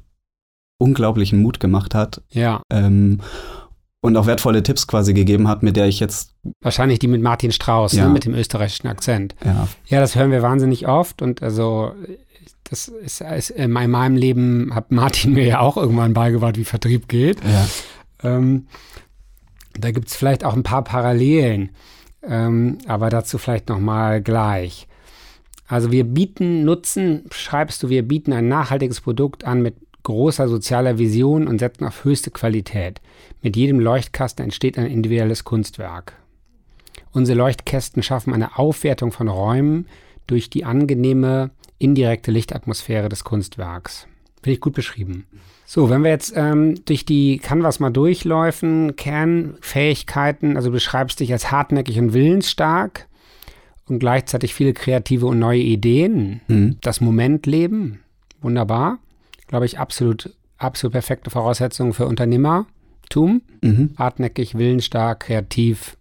unglaublichen 0.78 1.42
Mut 1.42 1.60
gemacht 1.60 1.94
hat. 1.94 2.22
Ja. 2.30 2.62
Ähm, 2.72 3.20
und 4.00 4.16
auch 4.16 4.26
wertvolle 4.26 4.62
Tipps 4.62 4.86
quasi 4.86 5.12
gegeben 5.12 5.48
hat, 5.48 5.62
mit 5.62 5.76
der 5.76 5.86
ich 5.86 6.00
jetzt. 6.00 6.34
Wahrscheinlich 6.60 6.98
die 6.98 7.08
mit 7.08 7.22
Martin 7.22 7.52
Strauß, 7.52 7.92
ne, 7.92 7.98
ja. 7.98 8.06
ne, 8.06 8.12
mit 8.12 8.24
dem 8.24 8.34
österreichischen 8.34 8.88
Akzent. 8.88 9.34
Ja. 9.44 9.68
ja, 9.86 10.00
das 10.00 10.14
hören 10.14 10.30
wir 10.30 10.42
wahnsinnig 10.42 10.88
oft 10.88 11.22
und 11.22 11.42
also 11.42 11.92
das 12.64 12.88
ist, 12.88 13.20
ist 13.20 13.50
in 13.50 13.72
meinem 13.72 14.16
Leben 14.16 14.74
hat 14.74 14.92
Martin 14.92 15.34
mir 15.34 15.44
ja 15.44 15.60
auch 15.60 15.76
irgendwann 15.76 16.14
beigebracht, 16.14 16.56
wie 16.56 16.64
Vertrieb 16.64 17.08
geht. 17.08 17.38
Ja. 17.44 17.66
Ähm, 18.22 18.66
da 19.74 19.90
gibt 19.90 20.08
es 20.08 20.16
vielleicht 20.16 20.44
auch 20.44 20.54
ein 20.54 20.62
paar 20.62 20.84
Parallelen, 20.84 21.70
ähm, 22.22 22.78
aber 22.86 23.10
dazu 23.10 23.38
vielleicht 23.38 23.68
nochmal 23.68 24.22
gleich. 24.22 24.86
Also 25.66 25.92
wir 25.92 26.04
bieten 26.04 26.64
Nutzen, 26.64 27.26
schreibst 27.32 27.82
du, 27.82 27.88
wir 27.88 28.06
bieten 28.06 28.32
ein 28.32 28.48
nachhaltiges 28.48 29.00
Produkt 29.00 29.44
an 29.44 29.62
mit 29.62 29.76
großer 30.02 30.48
sozialer 30.48 30.98
Vision 30.98 31.46
und 31.46 31.58
setzen 31.58 31.86
auf 31.86 32.04
höchste 32.04 32.30
Qualität. 32.30 33.00
Mit 33.42 33.56
jedem 33.56 33.80
Leuchtkasten 33.80 34.44
entsteht 34.44 34.78
ein 34.78 34.86
individuelles 34.86 35.44
Kunstwerk. 35.44 36.14
Unsere 37.12 37.38
Leuchtkästen 37.38 38.02
schaffen 38.02 38.32
eine 38.32 38.58
Aufwertung 38.58 39.12
von 39.12 39.28
Räumen 39.28 39.86
durch 40.26 40.50
die 40.50 40.64
angenehme 40.64 41.50
indirekte 41.78 42.30
Lichtatmosphäre 42.30 43.08
des 43.08 43.24
Kunstwerks. 43.24 44.06
Finde 44.42 44.54
ich 44.54 44.60
gut 44.60 44.74
beschrieben. 44.74 45.26
So, 45.66 45.90
wenn 45.90 46.02
wir 46.02 46.10
jetzt 46.10 46.32
ähm, 46.34 46.84
durch 46.84 47.04
die 47.04 47.38
Canvas 47.38 47.78
mal 47.78 47.90
durchläufen, 47.90 48.96
Kernfähigkeiten, 48.96 50.56
also 50.56 50.68
du 50.68 50.72
beschreibst 50.72 51.20
dich 51.20 51.32
als 51.32 51.50
hartnäckig 51.50 51.98
und 51.98 52.12
willensstark 52.12 53.06
und 53.86 53.98
gleichzeitig 53.98 54.54
viele 54.54 54.72
kreative 54.72 55.26
und 55.26 55.38
neue 55.38 55.60
Ideen. 55.60 56.40
Mhm. 56.48 56.78
Das 56.80 57.00
Momentleben, 57.00 58.00
wunderbar. 58.40 58.98
Glaube 59.50 59.66
ich, 59.66 59.80
absolut, 59.80 60.30
absolut 60.58 60.92
perfekte 60.92 61.28
Voraussetzungen 61.28 61.92
für 61.92 62.06
Unternehmertum. 62.06 63.42
Mhm. 63.62 63.94
Hartnäckig, 63.98 64.56
willensstark, 64.56 65.24
kreativ. 65.24 65.96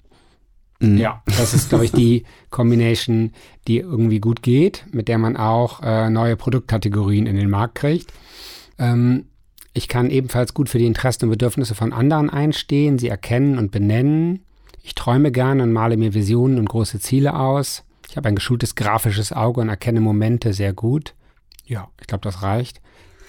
Mhm. 0.79 0.97
Ja, 0.97 1.23
das 1.25 1.55
ist, 1.55 1.69
glaube 1.69 1.85
ich, 1.85 1.91
die 1.91 2.25
Combination, 2.51 3.31
die 3.67 3.79
irgendwie 3.79 4.19
gut 4.19 4.43
geht, 4.43 4.85
mit 4.91 5.07
der 5.07 5.17
man 5.17 5.35
auch 5.35 5.81
äh, 5.81 6.11
neue 6.11 6.35
Produktkategorien 6.35 7.25
in 7.25 7.37
den 7.37 7.49
Markt 7.49 7.73
kriegt. 7.73 8.13
Ähm, 8.77 9.25
ich 9.73 9.87
kann 9.87 10.11
ebenfalls 10.11 10.53
gut 10.53 10.69
für 10.69 10.77
die 10.77 10.85
Interessen 10.85 11.25
und 11.25 11.31
Bedürfnisse 11.31 11.73
von 11.73 11.91
anderen 11.91 12.29
einstehen, 12.29 12.99
sie 12.99 13.09
erkennen 13.09 13.57
und 13.57 13.71
benennen. 13.71 14.45
Ich 14.83 14.93
träume 14.93 15.31
gerne 15.31 15.63
und 15.63 15.73
male 15.73 15.97
mir 15.97 16.13
Visionen 16.13 16.59
und 16.59 16.69
große 16.69 16.99
Ziele 16.99 17.33
aus. 17.33 17.83
Ich 18.07 18.15
habe 18.15 18.29
ein 18.29 18.35
geschultes 18.35 18.75
grafisches 18.75 19.33
Auge 19.33 19.61
und 19.61 19.69
erkenne 19.69 20.01
Momente 20.01 20.53
sehr 20.53 20.73
gut. 20.73 21.15
Ja, 21.65 21.89
ich 21.99 22.05
glaube, 22.05 22.21
das 22.21 22.43
reicht. 22.43 22.79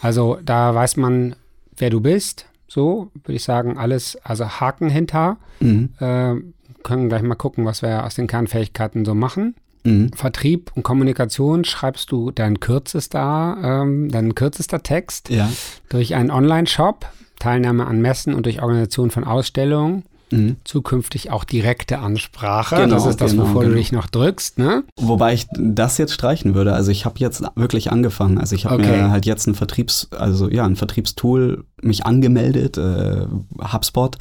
Also 0.00 0.38
da 0.44 0.74
weiß 0.74 0.96
man, 0.96 1.36
wer 1.76 1.90
du 1.90 2.00
bist. 2.00 2.46
So 2.68 3.10
würde 3.24 3.34
ich 3.36 3.44
sagen, 3.44 3.76
alles, 3.78 4.16
also 4.22 4.46
Haken 4.48 4.88
hinter. 4.90 5.36
Mhm. 5.60 5.90
Äh, 5.98 6.34
können 6.82 7.08
gleich 7.08 7.22
mal 7.22 7.34
gucken, 7.34 7.64
was 7.64 7.82
wir 7.82 8.04
aus 8.04 8.14
den 8.14 8.26
Kernfähigkeiten 8.26 9.04
so 9.04 9.14
machen. 9.14 9.54
Mhm. 9.84 10.12
Vertrieb 10.12 10.70
und 10.74 10.82
Kommunikation 10.82 11.64
schreibst 11.64 12.10
du 12.12 12.30
dein 12.30 12.60
kürzester, 12.60 13.56
ähm, 13.62 14.10
dein 14.10 14.34
kürzester 14.34 14.82
Text 14.82 15.30
Ja. 15.30 15.50
durch 15.88 16.14
einen 16.14 16.30
Online-Shop, 16.30 17.06
Teilnahme 17.38 17.86
an 17.86 18.00
Messen 18.00 18.34
und 18.34 18.46
durch 18.46 18.62
Organisation 18.62 19.10
von 19.10 19.24
Ausstellungen. 19.24 20.04
Mhm. 20.30 20.56
Zukünftig 20.64 21.30
auch 21.30 21.44
direkte 21.44 21.98
Ansprache. 21.98 22.76
Genau, 22.76 22.94
das 22.94 23.06
ist 23.06 23.20
das, 23.20 23.32
genau, 23.32 23.44
wovor 23.44 23.62
genau. 23.62 23.74
du 23.74 23.78
dich 23.78 23.92
noch 23.92 24.06
drückst, 24.06 24.58
ne? 24.58 24.84
Wobei 24.96 25.34
ich 25.34 25.46
das 25.58 25.98
jetzt 25.98 26.12
streichen 26.12 26.54
würde. 26.54 26.72
Also 26.72 26.90
ich 26.90 27.04
habe 27.04 27.16
jetzt 27.18 27.42
wirklich 27.56 27.90
angefangen. 27.90 28.38
Also 28.38 28.54
ich 28.54 28.64
habe 28.64 28.74
Okay. 28.76 28.96
mir 28.96 29.10
halt 29.10 29.26
jetzt 29.26 29.46
ein 29.46 29.54
Vertriebs, 29.54 30.08
also 30.12 30.48
ja, 30.48 30.64
ein 30.64 30.76
Vertriebstool 30.76 31.64
mich 31.82 32.06
angemeldet, 32.06 32.78
äh, 32.78 33.26
HubSpot, 33.72 34.16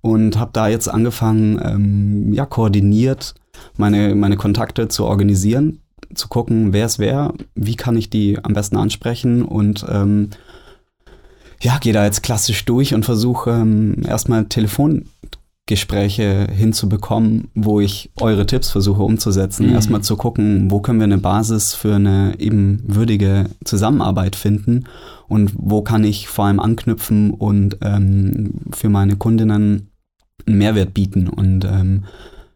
und 0.00 0.38
habe 0.38 0.50
da 0.52 0.68
jetzt 0.68 0.88
angefangen, 0.88 1.60
ähm, 1.62 2.32
ja, 2.32 2.46
koordiniert 2.46 3.34
meine, 3.76 4.14
meine 4.14 4.36
Kontakte 4.36 4.88
zu 4.88 5.04
organisieren, 5.04 5.80
zu 6.14 6.28
gucken, 6.28 6.72
wer 6.72 6.86
es 6.86 6.98
wer, 6.98 7.32
wie 7.54 7.76
kann 7.76 7.96
ich 7.96 8.10
die 8.10 8.38
am 8.42 8.52
besten 8.54 8.76
ansprechen 8.76 9.42
und 9.42 9.84
ähm, 9.88 10.30
ja, 11.60 11.78
gehe 11.78 11.92
da 11.92 12.04
jetzt 12.04 12.22
klassisch 12.22 12.64
durch 12.64 12.92
und 12.92 13.04
versuche 13.04 13.50
ähm, 13.50 14.02
erstmal 14.04 14.46
Telefongespräche 15.66 16.48
hinzubekommen, 16.52 17.48
wo 17.54 17.80
ich 17.80 18.10
eure 18.20 18.46
Tipps 18.46 18.70
versuche 18.70 19.02
umzusetzen. 19.02 19.68
Mhm. 19.68 19.74
Erstmal 19.74 20.02
zu 20.02 20.16
gucken, 20.16 20.70
wo 20.70 20.80
können 20.80 20.98
wir 20.98 21.04
eine 21.04 21.18
Basis 21.18 21.74
für 21.74 21.94
eine 21.94 22.34
eben 22.38 22.82
würdige 22.86 23.46
Zusammenarbeit 23.64 24.36
finden 24.36 24.84
und 25.28 25.52
wo 25.54 25.82
kann 25.82 26.04
ich 26.04 26.28
vor 26.28 26.46
allem 26.46 26.60
anknüpfen 26.60 27.30
und 27.30 27.78
ähm, 27.80 28.54
für 28.72 28.88
meine 28.88 29.16
Kundinnen 29.16 29.88
einen 30.46 30.58
Mehrwert 30.58 30.94
bieten. 30.94 31.28
Und 31.28 31.64
ähm, 31.64 32.04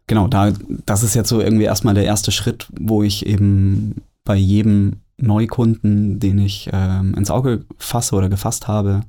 genau, 0.05 0.27
da, 0.27 0.51
das 0.85 1.03
ist 1.03 1.15
jetzt 1.15 1.29
so 1.29 1.41
irgendwie 1.41 1.65
erstmal 1.65 1.93
der 1.93 2.05
erste 2.05 2.31
Schritt, 2.31 2.67
wo 2.79 3.03
ich 3.03 3.25
eben 3.25 4.01
bei 4.25 4.35
jedem 4.35 4.97
Neukunden, 5.17 6.19
den 6.19 6.37
ich 6.39 6.69
ähm, 6.73 7.15
ins 7.15 7.31
Auge 7.31 7.63
fasse 7.77 8.15
oder 8.15 8.29
gefasst 8.29 8.67
habe, 8.67 9.01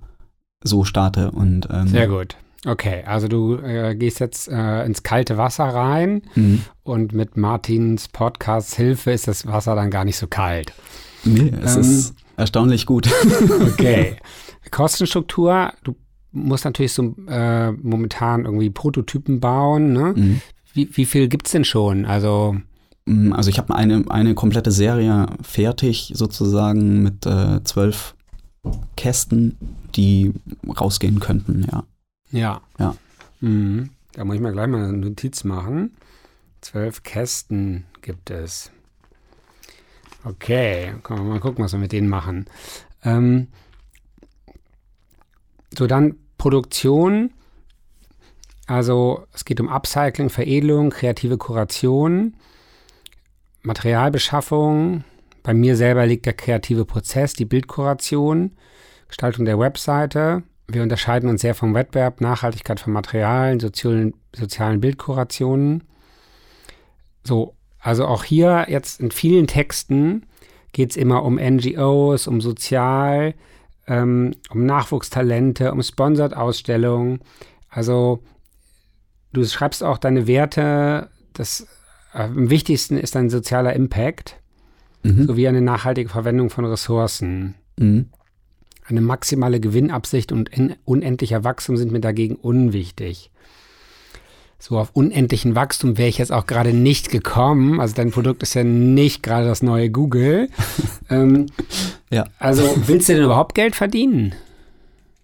so 0.62 0.84
starte. 0.84 1.30
Und, 1.32 1.68
ähm, 1.70 1.88
Sehr 1.88 2.08
gut. 2.08 2.36
Okay, 2.66 3.04
also 3.06 3.28
du 3.28 3.56
äh, 3.56 3.94
gehst 3.94 4.18
jetzt 4.20 4.48
äh, 4.48 4.84
ins 4.84 5.02
kalte 5.04 5.36
Wasser 5.38 5.64
rein 5.64 6.22
Mhm. 6.34 6.62
und 6.82 7.12
mit 7.12 7.36
Martins 7.36 8.08
Podcast 8.08 8.74
Hilfe 8.74 9.12
ist 9.12 9.28
das 9.28 9.46
Wasser 9.46 9.74
dann 9.76 9.90
gar 9.90 10.04
nicht 10.04 10.16
so 10.16 10.26
kalt. 10.26 10.72
Nee, 11.24 11.52
es 11.62 11.74
Ähm, 11.76 11.80
ist 11.82 12.14
erstaunlich 12.36 12.84
gut. 12.86 13.08
Okay. 13.72 14.16
Kostenstruktur, 14.72 15.72
du 15.84 15.94
musst 16.32 16.64
natürlich 16.64 16.92
so 16.92 17.14
äh, 17.28 17.72
momentan 17.72 18.44
irgendwie 18.44 18.70
Prototypen 18.70 19.40
bauen. 19.40 19.92
Ne? 19.92 20.14
Mhm. 20.16 20.40
Wie, 20.74 20.88
wie 20.96 21.04
viel 21.06 21.28
gibt's 21.28 21.52
denn 21.52 21.64
schon? 21.64 22.04
Also, 22.04 22.56
Mm, 23.06 23.32
Also 23.32 23.48
ich 23.48 23.56
habe 23.58 23.74
eine, 23.74 24.04
eine 24.10 24.34
komplette 24.34 24.70
Serie 24.70 25.26
fertig 25.40 26.12
sozusagen 26.14 27.02
mit 27.02 27.24
äh, 27.24 27.62
zwölf 27.64 28.14
Kästen, 28.96 29.56
die 29.94 30.34
rausgehen 30.78 31.18
könnten, 31.20 31.66
ja. 31.72 31.84
Ja. 32.30 32.60
Ja. 32.78 32.94
Mhm. 33.40 33.90
Da 34.12 34.24
muss 34.24 34.36
ich 34.36 34.40
mir 34.40 34.52
gleich 34.52 34.66
mal 34.66 34.82
eine 34.82 34.92
Notiz 34.92 35.44
machen. 35.44 35.96
Zwölf 36.60 37.02
Kästen 37.02 37.84
gibt 38.02 38.30
es. 38.30 38.72
Okay, 40.24 40.94
können 41.02 41.20
wir 41.20 41.32
mal 41.34 41.40
gucken, 41.40 41.64
was 41.64 41.72
wir 41.72 41.78
mit 41.78 41.92
denen 41.92 42.08
machen. 42.08 42.46
Ähm, 43.04 43.48
so, 45.76 45.86
dann 45.86 46.16
Produktion. 46.36 47.30
Also 48.66 49.24
es 49.32 49.44
geht 49.44 49.60
um 49.60 49.68
Upcycling, 49.68 50.28
Veredelung, 50.28 50.90
kreative 50.90 51.38
Kuration, 51.38 52.34
Materialbeschaffung. 53.62 55.04
Bei 55.42 55.54
mir 55.54 55.76
selber 55.76 56.06
liegt 56.06 56.26
der 56.26 56.34
kreative 56.34 56.84
Prozess, 56.84 57.32
die 57.32 57.44
Bildkuration, 57.44 58.56
Gestaltung 59.06 59.44
der 59.44 59.58
Webseite. 59.58 60.42
Wir 60.70 60.82
unterscheiden 60.82 61.28
uns 61.28 61.40
sehr 61.40 61.54
vom 61.54 61.74
Wettbewerb, 61.74 62.20
Nachhaltigkeit 62.20 62.78
von 62.78 62.92
Materialien, 62.92 63.58
sozialen, 63.58 64.14
sozialen 64.34 64.80
Bildkurationen. 64.80 65.84
So, 67.24 67.54
also 67.80 68.06
auch 68.06 68.24
hier 68.24 68.66
jetzt 68.68 69.00
in 69.00 69.10
vielen 69.10 69.46
Texten 69.46 70.26
geht 70.72 70.90
es 70.90 70.96
immer 70.96 71.22
um 71.24 71.36
NGOs, 71.36 72.26
um 72.26 72.40
Sozial, 72.40 73.34
ähm, 73.86 74.34
um 74.50 74.66
Nachwuchstalente, 74.66 75.72
um 75.72 75.82
Sponsored-Ausstellungen. 75.82 77.20
Also 77.70 78.22
du 79.32 79.44
schreibst 79.44 79.82
auch 79.82 79.96
deine 79.96 80.26
Werte, 80.26 81.08
das 81.32 81.66
äh, 82.12 82.24
am 82.24 82.50
wichtigsten 82.50 82.98
ist 82.98 83.14
dein 83.14 83.30
sozialer 83.30 83.72
Impact 83.72 84.38
Mhm. 85.02 85.26
sowie 85.26 85.48
eine 85.48 85.62
nachhaltige 85.62 86.08
Verwendung 86.08 86.50
von 86.50 86.64
Ressourcen. 86.64 87.54
Mhm. 87.76 88.10
Eine 88.88 89.00
maximale 89.02 89.60
Gewinnabsicht 89.60 90.32
und 90.32 90.50
unendlicher 90.84 91.44
Wachstum 91.44 91.76
sind 91.76 91.92
mir 91.92 92.00
dagegen 92.00 92.36
unwichtig. 92.36 93.30
So 94.58 94.78
auf 94.78 94.90
unendlichen 94.92 95.54
Wachstum 95.54 95.98
wäre 95.98 96.08
ich 96.08 96.18
jetzt 96.18 96.32
auch 96.32 96.46
gerade 96.46 96.72
nicht 96.72 97.10
gekommen. 97.10 97.80
Also 97.80 97.94
dein 97.94 98.10
Produkt 98.10 98.42
ist 98.42 98.54
ja 98.54 98.64
nicht 98.64 99.22
gerade 99.22 99.46
das 99.46 99.62
neue 99.62 99.90
Google. 99.90 100.48
ähm, 101.10 101.46
Ja. 102.10 102.24
Also 102.38 102.62
willst 102.86 103.08
du 103.08 103.14
denn 103.14 103.24
überhaupt 103.24 103.54
Geld 103.54 103.76
verdienen? 103.76 104.34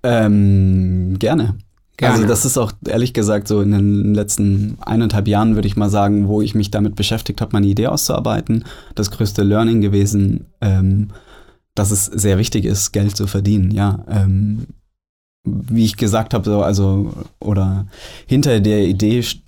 Ähm, 0.02 1.16
gerne. 1.18 1.56
Gerne. 1.96 2.14
Also 2.14 2.26
das 2.26 2.44
ist 2.44 2.58
auch 2.58 2.72
ehrlich 2.86 3.14
gesagt 3.14 3.48
so 3.48 3.60
in 3.60 3.70
den 3.70 4.14
letzten 4.14 4.76
eineinhalb 4.80 5.26
Jahren, 5.26 5.54
würde 5.54 5.68
ich 5.68 5.76
mal 5.76 5.90
sagen, 5.90 6.28
wo 6.28 6.42
ich 6.42 6.54
mich 6.54 6.70
damit 6.70 6.96
beschäftigt 6.96 7.40
habe, 7.40 7.52
meine 7.52 7.66
Idee 7.66 7.86
auszuarbeiten. 7.86 8.64
Das 8.94 9.10
größte 9.10 9.42
Learning 9.42 9.80
gewesen, 9.80 10.46
ähm, 10.60 11.08
dass 11.74 11.90
es 11.90 12.06
sehr 12.06 12.38
wichtig 12.38 12.64
ist, 12.64 12.92
Geld 12.92 13.16
zu 13.16 13.26
verdienen. 13.26 13.70
Ja, 13.70 14.04
ähm, 14.08 14.66
wie 15.44 15.84
ich 15.84 15.96
gesagt 15.96 16.32
habe, 16.34 16.44
so, 16.44 16.62
also 16.62 17.12
oder 17.40 17.86
hinter 18.26 18.60
der 18.60 18.86
Idee 18.86 19.20
st- 19.20 19.42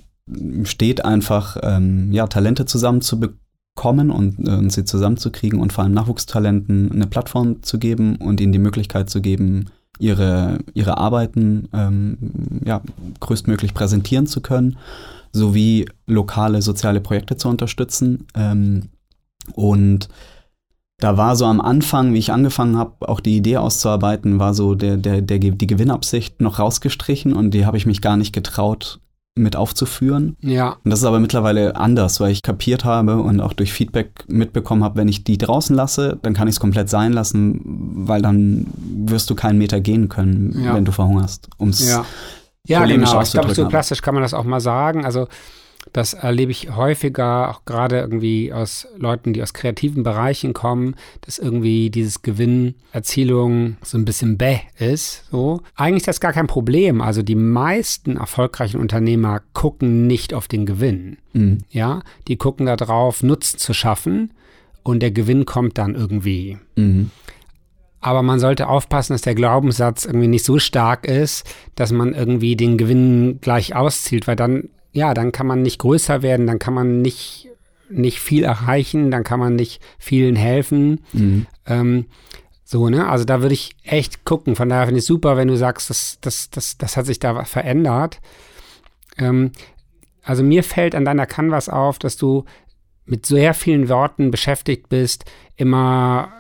steht 0.65 1.05
einfach, 1.05 1.57
ähm, 1.63 2.13
ja, 2.13 2.27
Talente 2.27 2.67
zusammenzubekommen 2.67 4.11
und, 4.11 4.47
äh, 4.47 4.53
und 4.53 4.73
sie 4.73 4.85
zusammenzukriegen 4.85 5.61
und 5.61 5.73
vor 5.73 5.85
allem 5.85 5.95
Nachwuchstalenten 5.95 6.93
eine 6.93 7.07
Plattform 7.07 7.63
zu 7.63 7.79
geben 7.79 8.17
und 8.17 8.41
ihnen 8.41 8.53
die 8.53 8.59
Möglichkeit 8.59 9.09
zu 9.09 9.21
geben, 9.21 9.71
ihre, 9.99 10.59
ihre 10.75 10.99
Arbeiten 10.99 11.69
ähm, 11.73 12.19
ja, 12.67 12.83
größtmöglich 13.21 13.73
präsentieren 13.73 14.27
zu 14.27 14.41
können, 14.41 14.77
sowie 15.33 15.87
lokale 16.07 16.61
soziale 16.61 17.01
Projekte 17.01 17.37
zu 17.37 17.49
unterstützen. 17.49 18.27
Ähm, 18.35 18.89
und 19.55 20.09
da 20.99 21.17
war 21.17 21.37
so 21.37 21.45
am 21.45 21.61
Anfang, 21.61 22.15
wie 22.15 22.19
ich 22.19 22.33
angefangen 22.33 22.77
habe, 22.77 23.09
auch 23.09 23.21
die 23.21 23.37
Idee 23.37 23.59
auszuarbeiten, 23.59 24.39
war 24.39 24.55
so 24.55 24.75
der, 24.75 24.97
der, 24.97 25.21
der, 25.21 25.39
die 25.39 25.67
Gewinnabsicht 25.67 26.41
noch 26.41 26.59
rausgestrichen 26.59 27.33
und 27.35 27.51
die 27.53 27.67
habe 27.67 27.77
ich 27.77 27.87
mich 27.87 28.01
gar 28.01 28.17
nicht 28.17 28.33
getraut 28.33 29.01
mit 29.39 29.55
aufzuführen. 29.55 30.35
Ja, 30.41 30.79
Und 30.83 30.91
das 30.91 31.01
ist 31.01 31.05
aber 31.05 31.21
mittlerweile 31.21 31.77
anders, 31.77 32.21
weil 32.21 32.31
ich 32.33 32.43
kapiert 32.43 32.87
habe 32.87 33.19
und 33.21 33.43
auch 33.43 33.53
durch 33.53 33.71
Feedback 33.71 34.25
mitbekommen 34.29 34.83
habe, 34.83 34.97
wenn 34.97 35.09
ich 35.09 35.25
die 35.25 35.37
draußen 35.37 35.77
lasse, 35.77 36.19
dann 36.23 36.33
kann 36.33 36.49
ich 36.49 36.55
es 36.55 36.61
komplett 36.61 36.89
sein 36.89 37.13
lassen, 37.13 37.61
weil 38.09 38.23
dann 38.23 38.67
wirst 38.79 39.29
du 39.29 39.35
keinen 39.35 39.59
Meter 39.59 39.81
gehen 39.81 40.09
können, 40.09 40.59
Ja. 40.65 40.75
wenn 40.75 40.87
du 40.87 40.93
verhungerst. 40.93 41.49
Um's 41.59 41.87
ja. 41.87 42.07
Ja, 42.67 42.81
polemisch 42.81 43.11
genau. 43.11 43.23
Ich 43.23 43.31
glaube, 43.33 43.55
so 43.55 43.69
plastisch 43.69 44.01
kann 44.01 44.15
man 44.15 44.23
das 44.23 44.33
auch 44.33 44.45
mal 44.45 44.61
sagen. 44.61 45.05
Also 45.05 45.29
Das 45.93 46.15
erlebe 46.15 46.51
ich 46.51 46.75
häufiger, 46.77 47.51
auch 47.51 47.65
gerade 47.65 47.99
irgendwie 47.99 48.53
aus 48.53 48.87
Leuten, 48.99 49.33
die 49.33 49.43
aus 49.43 49.55
kreativen 49.55 50.03
Bereichen 50.03 50.53
kommen, 50.53 50.95
dass 51.23 51.39
irgendwie 51.39 51.91
dieses 51.91 52.23
Gewinnerzielung 52.23 53.77
so 53.83 53.97
ein 53.97 54.05
bisschen 54.05 54.37
bäh 54.37 54.61
ist. 54.79 55.25
So. 55.31 55.63
Eigentlich 55.75 56.03
ist 56.03 56.09
das 56.09 56.21
gar 56.21 56.33
kein 56.33 56.47
Problem. 56.47 57.01
Also 57.01 57.23
die 57.23 57.35
meisten 57.35 58.17
erfolgreichen 58.17 58.81
Unternehmer 58.81 59.41
gucken 59.53 60.07
nicht 60.07 60.35
auf 60.35 60.49
den 60.49 60.67
Gewinn. 60.67 61.19
Mhm. 61.33 61.59
Ja, 61.71 62.03
die 62.29 62.37
gucken 62.37 62.67
darauf, 62.67 63.23
Nutzen 63.23 63.59
zu 63.59 63.73
schaffen 63.73 64.33
und 64.83 65.01
der 65.01 65.11
Gewinn 65.11 65.47
kommt 65.47 65.79
dann 65.79 65.95
irgendwie. 65.95 66.59
Mhm. 66.77 67.11
Aber 68.01 68.23
man 68.23 68.39
sollte 68.39 68.69
aufpassen, 68.69 69.15
dass 69.15 69.23
der 69.23 69.35
Glaubenssatz 69.35 70.05
irgendwie 70.05 70.29
nicht 70.29 70.45
so 70.45 70.59
stark 70.59 71.07
ist, 71.07 71.45
dass 71.75 71.91
man 71.91 72.13
irgendwie 72.13 72.55
den 72.55 72.79
Gewinn 72.79 73.41
gleich 73.41 73.75
auszielt, 73.75 74.29
weil 74.29 74.37
dann 74.37 74.69
ja, 74.97 75.13
dann 75.13 75.31
kann 75.31 75.47
man 75.47 75.61
nicht 75.61 75.79
größer 75.79 76.23
werden, 76.23 76.47
dann 76.47 76.59
kann 76.59 76.73
man 76.73 77.03
nicht, 77.03 77.49
nicht 77.91 78.19
viel 78.19 78.45
erreichen, 78.45 79.11
dann 79.11 79.25
kann 79.25 79.39
man 79.39 79.55
nicht 79.55 79.83
vielen 79.99 80.37
helfen. 80.37 81.03
Mhm. 81.13 81.47
Ähm, 81.67 82.07
so, 82.65 82.89
ne? 82.89 83.07
Also 83.07 83.27
da 83.27 83.43
würde 83.43 83.53
ich 83.53 83.77
echt 83.85 84.25
gucken. 84.25 84.57
Von 84.57 84.71
daher 84.71 84.87
finde 84.87 84.99
ich 84.99 85.03
es 85.03 85.07
super, 85.07 85.37
wenn 85.37 85.49
du 85.49 85.57
sagst, 85.57 85.91
das, 85.91 86.19
das, 86.23 86.49
das, 86.49 86.79
das 86.79 86.97
hat 86.97 87.05
sich 87.05 87.19
da 87.19 87.45
verändert. 87.45 88.21
Ähm, 89.19 89.53
also 90.23 90.43
mir 90.43 90.65
fällt 90.65 90.95
an 90.95 91.05
deiner 91.05 91.27
Canvas 91.27 91.69
auf, 91.69 91.99
dass 91.99 92.17
du 92.17 92.47
mit 93.05 93.27
sehr 93.27 93.53
vielen 93.53 93.91
Worten 93.91 94.31
beschäftigt 94.31 94.89
bist, 94.89 95.27
immer 95.57 96.33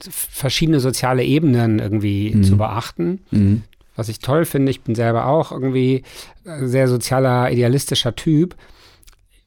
verschiedene 0.00 0.80
soziale 0.80 1.22
Ebenen 1.22 1.78
irgendwie 1.78 2.34
mhm. 2.34 2.42
zu 2.42 2.56
beachten. 2.56 3.20
Mhm 3.30 3.62
was 3.96 4.08
ich 4.08 4.18
toll 4.18 4.44
finde. 4.44 4.70
Ich 4.70 4.82
bin 4.82 4.94
selber 4.94 5.26
auch 5.26 5.52
irgendwie 5.52 6.02
sehr 6.44 6.88
sozialer, 6.88 7.50
idealistischer 7.50 8.14
Typ. 8.14 8.56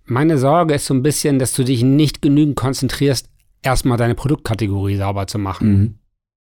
Meine 0.05 0.37
Sorge 0.37 0.75
ist 0.75 0.85
so 0.85 0.93
ein 0.93 1.03
bisschen, 1.03 1.39
dass 1.39 1.53
du 1.53 1.63
dich 1.63 1.83
nicht 1.83 2.21
genügend 2.21 2.55
konzentrierst, 2.55 3.29
erstmal 3.63 3.97
deine 3.97 4.15
Produktkategorie 4.15 4.97
sauber 4.97 5.27
zu 5.27 5.39
machen. 5.39 5.99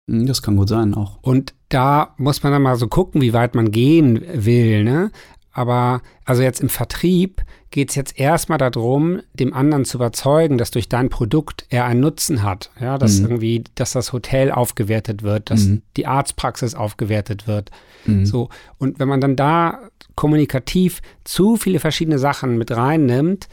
Mhm. 0.08 0.26
Das 0.26 0.42
kann 0.42 0.56
gut 0.56 0.70
sein 0.70 0.94
auch. 0.94 1.20
Und 1.22 1.54
da 1.70 2.16
muss 2.18 2.42
man 2.44 2.54
dann 2.54 2.62
mal 2.62 2.78
so 2.78 2.88
gucken, 2.88 3.22
wie 3.22 3.34
weit 3.34 3.56
man 3.56 3.72
gehen 3.72 4.24
will. 4.34 4.84
Ne? 4.84 5.12
Aber 5.58 6.04
also 6.24 6.44
jetzt 6.44 6.62
im 6.62 6.70
Vertrieb 6.70 7.42
geht 7.72 7.90
es 7.90 7.96
jetzt 7.96 8.20
erstmal 8.20 8.60
darum, 8.60 9.22
dem 9.34 9.56
anderen 9.56 9.86
zu 9.86 9.98
überzeugen, 9.98 10.60
dass 10.60 10.70
durch 10.70 10.88
dein 10.88 11.10
Produkt 11.10 11.66
er 11.70 11.86
einen 11.86 12.00
Nutzen 12.00 12.44
hat. 12.44 12.70
Ja, 12.80 13.00
dass 13.00 13.18
mhm. 13.18 13.26
irgendwie, 13.26 13.64
dass 13.74 13.92
das 13.94 14.14
Hotel 14.14 14.52
aufgewertet 14.52 15.24
wird, 15.24 15.50
dass 15.50 15.64
mhm. 15.64 15.82
die 15.98 16.06
Arztpraxis 16.06 16.76
aufgewertet 16.76 17.48
wird. 17.48 17.72
Mhm. 18.06 18.28
So. 18.28 18.50
Und 18.78 19.00
wenn 19.00 19.08
man 19.08 19.20
dann 19.20 19.36
da 19.36 19.80
kommunikativ 20.14 21.02
zu 21.24 21.58
viele 21.58 21.80
verschiedene 21.80 22.20
Sachen 22.20 22.60
mit 22.60 22.70
reinnimmt, 22.70 23.48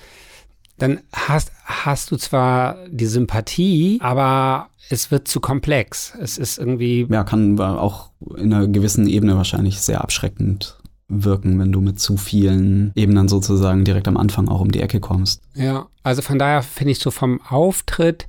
dann 0.77 1.01
hast, 1.11 1.53
hast 1.65 2.11
du 2.11 2.17
zwar 2.19 2.77
die 2.91 3.07
Sympathie, 3.07 3.99
aber 4.03 4.69
es 4.91 5.11
wird 5.11 5.27
zu 5.27 5.41
komplex. 5.41 6.13
Es 6.21 6.37
ist 6.37 6.59
irgendwie. 6.59 7.07
Ja, 7.09 7.25
kann 7.25 7.59
auch 7.59 8.11
in 8.37 8.53
einer 8.53 8.69
gewissen 8.69 9.07
Ebene 9.07 9.39
wahrscheinlich 9.39 9.81
sehr 9.81 10.03
abschreckend 10.03 10.77
wirken, 11.09 11.59
wenn 11.59 11.73
du 11.73 11.81
mit 11.81 12.01
zu 12.01 12.17
vielen 12.17 12.93
Ebenen 12.95 13.29
sozusagen 13.29 13.85
direkt 13.85 14.09
am 14.09 14.17
Anfang 14.17 14.49
auch 14.49 14.61
um 14.61 14.71
die 14.71 14.81
Ecke 14.81 15.01
kommst. 15.01 15.43
Ja, 15.55 15.87
also 16.03 16.23
von 16.23 16.39
daher 16.39 16.63
finde 16.63 16.93
ich 16.93 16.99
so 16.99 17.11
vom 17.11 17.41
Auftritt, 17.43 18.27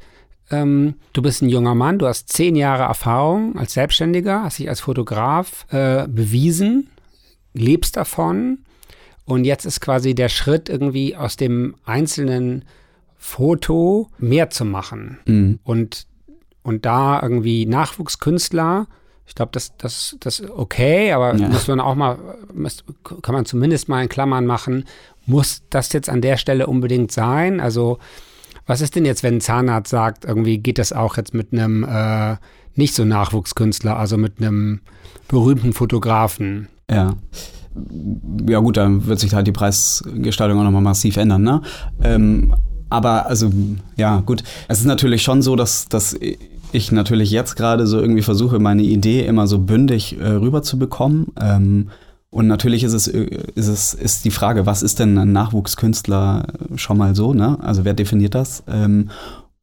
ähm, 0.51 0.95
du 1.13 1.21
bist 1.21 1.41
ein 1.41 1.49
junger 1.49 1.75
Mann, 1.75 1.99
du 1.99 2.07
hast 2.07 2.29
zehn 2.29 2.55
Jahre 2.55 2.83
Erfahrung 2.83 3.57
als 3.57 3.73
Selbstständiger, 3.73 4.43
hast 4.43 4.59
dich 4.59 4.69
als 4.69 4.81
Fotograf 4.81 5.65
äh, 5.71 6.07
bewiesen, 6.07 6.89
lebst 7.53 7.97
davon 7.97 8.59
und 9.25 9.45
jetzt 9.45 9.65
ist 9.65 9.81
quasi 9.81 10.13
der 10.13 10.29
Schritt 10.29 10.69
irgendwie 10.69 11.15
aus 11.15 11.35
dem 11.35 11.75
einzelnen 11.85 12.65
Foto 13.17 14.09
mehr 14.19 14.51
zu 14.51 14.65
machen 14.65 15.17
mhm. 15.25 15.59
und, 15.63 16.05
und 16.61 16.85
da 16.85 17.19
irgendwie 17.21 17.65
Nachwuchskünstler 17.65 18.87
ich 19.27 19.35
glaube, 19.35 19.51
das, 19.53 19.75
das, 19.77 20.15
das 20.19 20.39
ist 20.39 20.49
okay, 20.51 21.11
aber 21.11 21.35
ja. 21.35 21.47
muss 21.49 21.67
man 21.67 21.79
auch 21.79 21.95
mal, 21.95 22.17
muss, 22.53 22.83
kann 23.21 23.33
man 23.33 23.45
zumindest 23.45 23.89
mal 23.89 24.03
in 24.03 24.09
Klammern 24.09 24.45
machen, 24.45 24.85
muss 25.25 25.63
das 25.69 25.91
jetzt 25.93 26.09
an 26.09 26.21
der 26.21 26.37
Stelle 26.37 26.67
unbedingt 26.67 27.11
sein? 27.11 27.59
Also, 27.59 27.97
was 28.67 28.81
ist 28.81 28.95
denn 28.95 29.05
jetzt, 29.05 29.23
wenn 29.23 29.35
ein 29.35 29.41
Zahnarzt 29.41 29.89
sagt, 29.89 30.25
irgendwie 30.25 30.59
geht 30.59 30.77
das 30.77 30.93
auch 30.93 31.17
jetzt 31.17 31.33
mit 31.33 31.53
einem 31.53 31.83
äh, 31.83 32.37
nicht 32.75 32.93
so 32.93 33.05
Nachwuchskünstler, 33.05 33.97
also 33.97 34.17
mit 34.17 34.39
einem 34.39 34.81
berühmten 35.27 35.73
Fotografen? 35.73 36.67
Ja. 36.89 37.13
Ja 38.47 38.59
gut, 38.59 38.77
dann 38.77 39.05
wird 39.05 39.19
sich 39.19 39.33
halt 39.33 39.47
die 39.47 39.51
Preisgestaltung 39.51 40.59
auch 40.59 40.63
nochmal 40.63 40.81
massiv 40.81 41.17
ändern, 41.17 41.41
ne? 41.41 41.61
Ähm, 42.01 42.55
aber 42.89 43.25
also, 43.25 43.51
ja, 43.97 44.21
gut. 44.21 44.43
Es 44.67 44.79
ist 44.79 44.85
natürlich 44.85 45.23
schon 45.23 45.41
so, 45.41 45.55
dass, 45.55 45.89
dass 45.89 46.17
ich 46.75 46.91
natürlich 46.91 47.31
jetzt 47.31 47.55
gerade 47.55 47.87
so 47.87 47.99
irgendwie 47.99 48.21
versuche, 48.21 48.59
meine 48.59 48.83
Idee 48.83 49.25
immer 49.25 49.47
so 49.47 49.59
bündig 49.59 50.19
äh, 50.19 50.27
rüberzubekommen. 50.27 51.27
Ähm, 51.41 51.89
und 52.29 52.47
natürlich 52.47 52.83
ist 52.83 52.93
es, 52.93 53.07
äh, 53.07 53.29
ist 53.55 53.67
es 53.67 53.93
ist 53.93 54.25
die 54.25 54.31
Frage, 54.31 54.65
was 54.65 54.83
ist 54.83 54.99
denn 54.99 55.17
ein 55.17 55.31
Nachwuchskünstler 55.31 56.47
schon 56.75 56.97
mal 56.97 57.15
so, 57.15 57.33
ne? 57.33 57.57
Also 57.61 57.85
wer 57.85 57.93
definiert 57.93 58.35
das? 58.35 58.63
Ähm, 58.67 59.09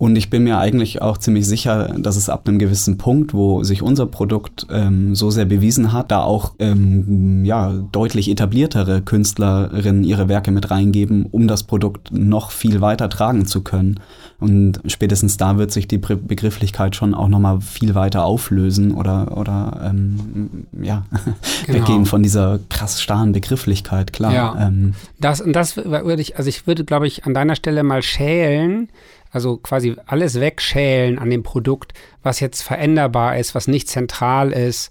und 0.03 0.16
ich 0.16 0.31
bin 0.31 0.42
mir 0.42 0.59
eigentlich 0.59 1.01
auch 1.01 1.16
ziemlich 1.16 1.46
sicher, 1.46 1.94
dass 1.96 2.16
es 2.16 2.29
ab 2.29 2.48
einem 2.48 2.59
gewissen 2.59 2.98
Punkt, 2.98 3.35
wo 3.35 3.62
sich 3.62 3.83
unser 3.83 4.07
Produkt 4.07 4.66
ähm, 4.68 5.14
so 5.14 5.31
sehr 5.31 5.44
bewiesen 5.44 5.92
hat, 5.92 6.11
da 6.11 6.22
auch 6.22 6.55
ähm, 6.59 7.44
ja, 7.44 7.72
deutlich 7.92 8.29
etabliertere 8.29 9.03
Künstlerinnen 9.03 10.03
ihre 10.03 10.29
Werke 10.29 10.51
mit 10.51 10.72
reingeben, 10.72 11.27
um 11.27 11.46
das 11.46 11.62
Produkt 11.62 12.11
noch 12.11 12.51
viel 12.51 12.81
weiter 12.81 13.09
tragen 13.11 13.46
zu 13.46 13.62
können. 13.62 14.01
Und 14.42 14.81
spätestens 14.87 15.37
da 15.37 15.57
wird 15.57 15.70
sich 15.70 15.87
die 15.87 15.98
Begrifflichkeit 15.98 16.96
schon 16.96 17.14
auch 17.14 17.28
nochmal 17.28 17.61
viel 17.61 17.94
weiter 17.94 18.24
auflösen 18.24 18.92
oder, 18.92 19.37
oder 19.38 19.81
ähm, 19.85 20.66
ja, 20.81 21.07
genau. 21.66 21.78
weggehen 21.78 22.07
von 22.07 22.22
dieser 22.22 22.59
krass 22.68 23.00
starren 23.00 23.33
Begrifflichkeit, 23.33 24.12
klar. 24.12 24.33
Ja. 24.33 24.66
Ähm, 24.66 24.94
das, 25.20 25.40
und 25.40 25.52
das 25.52 25.76
würde 25.76 26.20
ich, 26.20 26.37
also 26.37 26.48
ich 26.48 26.66
würde, 26.66 26.85
glaube 26.85 27.07
ich, 27.07 27.24
an 27.24 27.35
deiner 27.35 27.55
Stelle 27.55 27.85
mal 27.85 28.02
schälen, 28.02 28.88
also 29.31 29.57
quasi 29.57 29.96
alles 30.07 30.40
wegschälen 30.40 31.18
an 31.18 31.31
dem 31.31 31.44
Produkt, 31.44 31.94
was 32.22 32.40
jetzt 32.40 32.62
veränderbar 32.62 33.38
ist, 33.38 33.55
was 33.55 33.68
nicht 33.68 33.88
zentral 33.88 34.50
ist. 34.50 34.90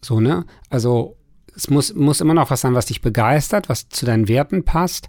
So, 0.00 0.20
ne? 0.20 0.44
Also 0.70 1.16
es 1.56 1.68
muss, 1.68 1.92
muss 1.94 2.20
immer 2.20 2.34
noch 2.34 2.50
was 2.50 2.60
sein, 2.60 2.74
was 2.74 2.86
dich 2.86 3.02
begeistert, 3.02 3.68
was 3.68 3.88
zu 3.88 4.06
deinen 4.06 4.28
Werten 4.28 4.64
passt, 4.64 5.08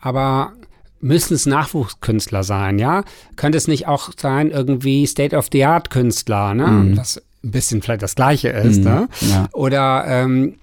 aber 0.00 0.54
müssen 1.00 1.34
es 1.34 1.46
Nachwuchskünstler 1.46 2.44
sein, 2.44 2.78
ja? 2.78 3.04
Könnte 3.36 3.58
es 3.58 3.68
nicht 3.68 3.86
auch 3.88 4.10
sein, 4.16 4.50
irgendwie 4.50 5.06
State-of-the-Art-Künstler, 5.06 6.54
ne? 6.54 6.66
Mhm. 6.66 6.96
Was 6.96 7.22
ein 7.42 7.50
bisschen 7.50 7.82
vielleicht 7.82 8.02
das 8.02 8.14
Gleiche 8.14 8.48
ist, 8.48 8.78
mhm. 8.78 8.84
ne? 8.84 9.08
Ja. 9.22 9.48
Oder 9.52 10.04
ähm, 10.06 10.56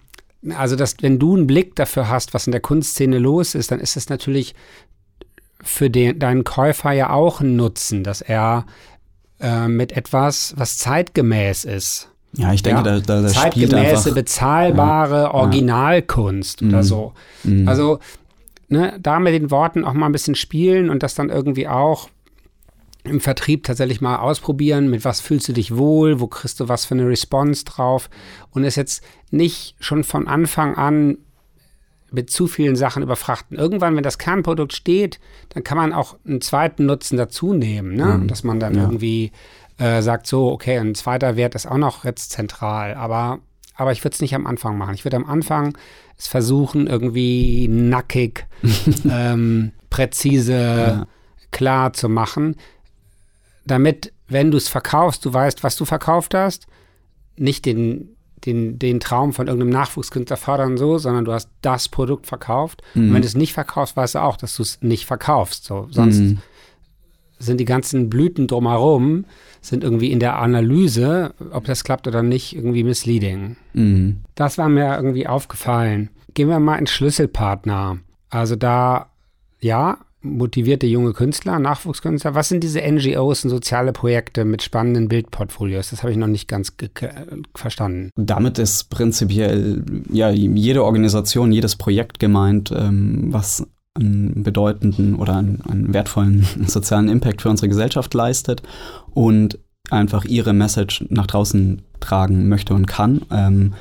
also, 0.55 0.75
dass, 0.75 0.95
wenn 1.01 1.19
du 1.19 1.35
einen 1.35 1.47
Blick 1.47 1.75
dafür 1.75 2.09
hast, 2.09 2.33
was 2.33 2.47
in 2.47 2.51
der 2.51 2.61
Kunstszene 2.61 3.17
los 3.17 3.55
ist, 3.55 3.71
dann 3.71 3.79
ist 3.79 3.97
es 3.97 4.09
natürlich 4.09 4.55
für 5.61 5.89
den, 5.89 6.19
deinen 6.19 6.43
Käufer 6.43 6.91
ja 6.91 7.09
auch 7.09 7.41
ein 7.41 7.55
Nutzen, 7.55 8.03
dass 8.03 8.21
er 8.21 8.65
äh, 9.39 9.67
mit 9.67 9.91
etwas, 9.91 10.53
was 10.55 10.77
zeitgemäß 10.77 11.65
ist. 11.65 12.09
Ja, 12.33 12.53
ich 12.53 12.61
denke, 12.61 12.81
ja, 12.81 12.83
da, 12.83 12.99
da, 12.99 13.21
da 13.21 13.27
Zeitgemäße, 13.27 14.13
bezahlbare 14.13 15.23
ja, 15.23 15.33
Originalkunst 15.33 16.61
oder 16.61 16.77
mhm. 16.77 16.83
so. 16.83 17.13
Mhm. 17.43 17.67
Also, 17.67 17.99
ne, 18.69 18.97
da 19.01 19.19
mit 19.19 19.33
den 19.33 19.51
Worten 19.51 19.85
auch 19.85 19.93
mal 19.93 20.07
ein 20.07 20.11
bisschen 20.11 20.35
spielen 20.35 20.89
und 20.89 21.03
das 21.03 21.15
dann 21.15 21.29
irgendwie 21.29 21.67
auch 21.67 22.09
im 23.03 23.21
Vertrieb 23.21 23.63
tatsächlich 23.63 24.01
mal 24.01 24.17
ausprobieren, 24.17 24.89
mit 24.89 25.05
was 25.05 25.21
fühlst 25.21 25.47
du 25.47 25.53
dich 25.53 25.77
wohl, 25.77 26.19
wo 26.19 26.27
kriegst 26.27 26.59
du 26.59 26.67
was 26.67 26.85
für 26.85 26.95
eine 26.95 27.07
Response 27.07 27.63
drauf 27.63 28.09
und 28.51 28.63
es 28.63 28.75
jetzt 28.75 29.03
nicht 29.31 29.75
schon 29.79 30.03
von 30.03 30.27
Anfang 30.27 30.75
an 30.75 31.17
mit 32.11 32.29
zu 32.29 32.47
vielen 32.47 32.75
Sachen 32.75 33.03
überfrachten. 33.03 33.57
Irgendwann, 33.57 33.95
wenn 33.95 34.03
das 34.03 34.17
Kernprodukt 34.17 34.73
steht, 34.73 35.19
dann 35.49 35.63
kann 35.63 35.77
man 35.77 35.93
auch 35.93 36.15
einen 36.25 36.41
zweiten 36.41 36.85
Nutzen 36.85 37.17
dazu 37.17 37.53
nehmen, 37.53 37.95
ne? 37.95 38.19
Mhm. 38.19 38.27
dass 38.27 38.43
man 38.43 38.59
dann 38.59 38.75
ja. 38.75 38.81
irgendwie 38.83 39.31
äh, 39.77 40.01
sagt, 40.01 40.27
so, 40.27 40.51
okay, 40.51 40.77
ein 40.77 40.95
zweiter 40.95 41.35
Wert 41.35 41.55
ist 41.55 41.67
auch 41.67 41.77
noch 41.77 42.05
jetzt 42.05 42.31
zentral, 42.31 42.93
aber, 42.93 43.39
aber 43.77 43.91
ich 43.91 44.03
würde 44.03 44.15
es 44.15 44.21
nicht 44.21 44.35
am 44.35 44.47
Anfang 44.47 44.77
machen. 44.77 44.95
Ich 44.95 45.05
würde 45.05 45.17
am 45.17 45.25
Anfang 45.25 45.77
es 46.17 46.27
versuchen, 46.27 46.87
irgendwie 46.87 47.67
nackig, 47.67 48.45
ähm, 49.09 49.71
präzise, 49.89 50.53
ja. 50.53 51.07
klar 51.51 51.93
zu 51.93 52.09
machen, 52.09 52.55
damit, 53.65 54.13
wenn 54.27 54.51
du 54.51 54.57
es 54.57 54.67
verkaufst, 54.67 55.23
du 55.25 55.33
weißt, 55.33 55.63
was 55.63 55.75
du 55.75 55.85
verkauft 55.85 56.33
hast, 56.33 56.67
nicht 57.37 57.65
den 57.65 58.17
den, 58.45 58.77
den 58.79 58.99
Traum 58.99 59.33
von 59.33 59.47
irgendeinem 59.47 59.71
Nachwuchskünstler 59.71 60.37
fördern 60.37 60.77
so, 60.77 60.97
sondern 60.97 61.25
du 61.25 61.33
hast 61.33 61.49
das 61.61 61.89
Produkt 61.89 62.27
verkauft. 62.27 62.81
Mhm. 62.93 63.09
Und 63.09 63.13
wenn 63.15 63.21
du 63.21 63.27
es 63.27 63.35
nicht 63.35 63.53
verkaufst, 63.53 63.97
weißt 63.97 64.15
du 64.15 64.19
auch, 64.19 64.37
dass 64.37 64.55
du 64.55 64.63
es 64.63 64.81
nicht 64.81 65.05
verkaufst. 65.05 65.65
So. 65.65 65.87
Sonst 65.91 66.19
mhm. 66.19 66.39
sind 67.39 67.59
die 67.59 67.65
ganzen 67.65 68.09
Blüten 68.09 68.47
drumherum, 68.47 69.25
sind 69.61 69.83
irgendwie 69.83 70.11
in 70.11 70.19
der 70.19 70.39
Analyse, 70.39 71.33
ob 71.51 71.65
das 71.65 71.83
klappt 71.83 72.07
oder 72.07 72.23
nicht, 72.23 72.55
irgendwie 72.55 72.83
misleading. 72.83 73.57
Mhm. 73.73 74.17
Das 74.35 74.57
war 74.57 74.69
mir 74.69 74.95
irgendwie 74.95 75.27
aufgefallen. 75.27 76.09
Gehen 76.33 76.49
wir 76.49 76.59
mal 76.59 76.77
ins 76.77 76.91
Schlüsselpartner. 76.91 77.99
Also 78.29 78.55
da 78.55 79.07
ja, 79.59 79.97
motivierte 80.21 80.87
junge 80.87 81.13
Künstler, 81.13 81.59
Nachwuchskünstler. 81.59 82.35
Was 82.35 82.49
sind 82.49 82.63
diese 82.63 82.81
NGOs 82.81 83.43
und 83.43 83.49
soziale 83.49 83.93
Projekte 83.93 84.45
mit 84.45 84.61
spannenden 84.61 85.07
Bildportfolios? 85.07 85.89
Das 85.91 86.03
habe 86.03 86.11
ich 86.11 86.17
noch 86.17 86.27
nicht 86.27 86.47
ganz 86.47 86.73
verstanden. 87.55 88.11
Damit 88.15 88.59
ist 88.59 88.89
prinzipiell 88.89 89.83
ja 90.11 90.29
jede 90.29 90.83
Organisation, 90.83 91.51
jedes 91.51 91.75
Projekt 91.75 92.19
gemeint, 92.19 92.71
ähm, 92.75 93.27
was 93.31 93.67
einen 93.97 94.43
bedeutenden 94.43 95.15
oder 95.15 95.37
einen, 95.37 95.61
einen, 95.61 95.93
wertvollen 95.93 96.45
sozialen 96.67 97.09
Impact 97.09 97.41
für 97.41 97.49
unsere 97.49 97.69
Gesellschaft 97.69 98.13
leistet 98.13 98.63
und 99.13 99.59
einfach 99.89 100.25
ihre 100.25 100.53
Message 100.53 101.05
nach 101.09 101.27
draußen 101.27 101.81
tragen 101.99 102.49
möchte 102.49 102.73
und 102.73 102.87
kann. 102.87 103.21
Ähm, 103.31 103.73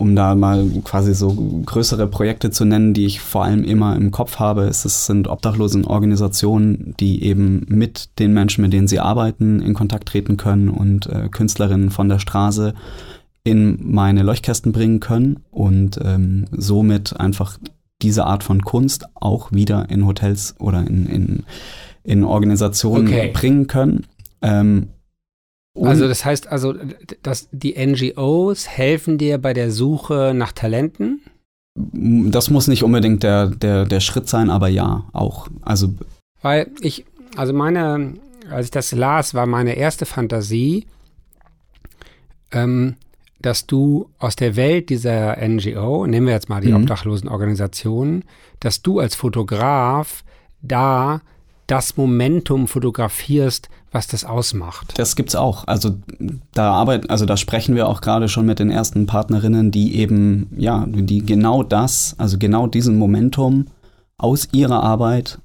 um 0.00 0.16
da 0.16 0.34
mal 0.34 0.66
quasi 0.82 1.12
so 1.12 1.34
größere 1.66 2.06
Projekte 2.06 2.50
zu 2.50 2.64
nennen, 2.64 2.94
die 2.94 3.04
ich 3.04 3.20
vor 3.20 3.44
allem 3.44 3.64
immer 3.64 3.96
im 3.96 4.10
Kopf 4.10 4.38
habe, 4.38 4.62
es 4.62 4.82
sind 5.04 5.28
Obdachlosenorganisationen, 5.28 6.94
die 6.98 7.22
eben 7.22 7.66
mit 7.68 8.18
den 8.18 8.32
Menschen, 8.32 8.62
mit 8.62 8.72
denen 8.72 8.88
sie 8.88 8.98
arbeiten, 8.98 9.60
in 9.60 9.74
Kontakt 9.74 10.08
treten 10.08 10.38
können 10.38 10.70
und 10.70 11.06
äh, 11.06 11.28
Künstlerinnen 11.28 11.90
von 11.90 12.08
der 12.08 12.18
Straße 12.18 12.72
in 13.44 13.78
meine 13.82 14.22
Leuchtkästen 14.22 14.72
bringen 14.72 15.00
können 15.00 15.40
und 15.50 15.98
ähm, 16.02 16.46
somit 16.50 17.20
einfach 17.20 17.58
diese 18.02 18.24
Art 18.24 18.44
von 18.44 18.62
Kunst 18.62 19.04
auch 19.14 19.52
wieder 19.52 19.88
in 19.90 20.06
Hotels 20.06 20.54
oder 20.58 20.80
in, 20.86 21.06
in, 21.06 21.44
in 22.02 22.24
Organisationen 22.24 23.08
okay. 23.08 23.30
bringen 23.32 23.66
können. 23.66 24.06
Ähm, 24.42 24.88
also 25.78 26.08
das 26.08 26.24
heißt 26.24 26.48
also, 26.48 26.74
dass 27.22 27.48
die 27.52 27.74
NGOs 27.78 28.68
helfen 28.68 29.18
dir 29.18 29.38
bei 29.38 29.52
der 29.52 29.70
Suche 29.70 30.32
nach 30.34 30.52
Talenten? 30.52 31.20
Das 31.74 32.50
muss 32.50 32.66
nicht 32.66 32.82
unbedingt 32.82 33.22
der, 33.22 33.46
der, 33.46 33.86
der 33.86 34.00
Schritt 34.00 34.28
sein, 34.28 34.50
aber 34.50 34.68
ja, 34.68 35.04
auch. 35.12 35.48
Also 35.62 35.94
Weil 36.42 36.70
ich, 36.80 37.04
also 37.36 37.52
meine, 37.52 38.14
als 38.50 38.66
ich 38.66 38.70
das 38.72 38.92
las, 38.92 39.34
war 39.34 39.46
meine 39.46 39.76
erste 39.76 40.06
Fantasie, 40.06 40.86
ähm, 42.50 42.96
dass 43.40 43.66
du 43.66 44.10
aus 44.18 44.36
der 44.36 44.56
Welt 44.56 44.90
dieser 44.90 45.36
NGO, 45.36 46.06
nehmen 46.06 46.26
wir 46.26 46.34
jetzt 46.34 46.48
mal 46.48 46.60
die 46.60 46.72
mhm. 46.72 46.82
Obdachlosenorganisationen, 46.82 48.24
dass 48.60 48.82
du 48.82 48.98
als 49.00 49.14
Fotograf 49.14 50.24
da 50.62 51.22
das 51.66 51.96
Momentum 51.96 52.66
fotografierst, 52.66 53.68
was 53.92 54.08
das 54.08 54.24
ausmacht. 54.24 54.98
Das 54.98 55.14
gibt's 55.14 55.36
auch. 55.36 55.66
Also 55.68 55.96
da 56.52 56.72
arbeiten, 56.72 57.08
also 57.08 57.26
da 57.26 57.36
sprechen 57.36 57.76
wir 57.76 57.88
auch 57.88 58.00
gerade 58.00 58.28
schon 58.28 58.44
mit 58.44 58.58
den 58.58 58.70
ersten 58.70 59.06
Partnerinnen, 59.06 59.70
die 59.70 59.94
eben, 59.96 60.48
ja, 60.56 60.84
die 60.88 61.24
genau 61.24 61.62
das, 61.62 62.16
also 62.18 62.38
genau 62.38 62.66
diesen 62.66 62.98
Momentum 62.98 63.66
aus 64.18 64.48
ihrer 64.52 64.82
Arbeit 64.82 65.38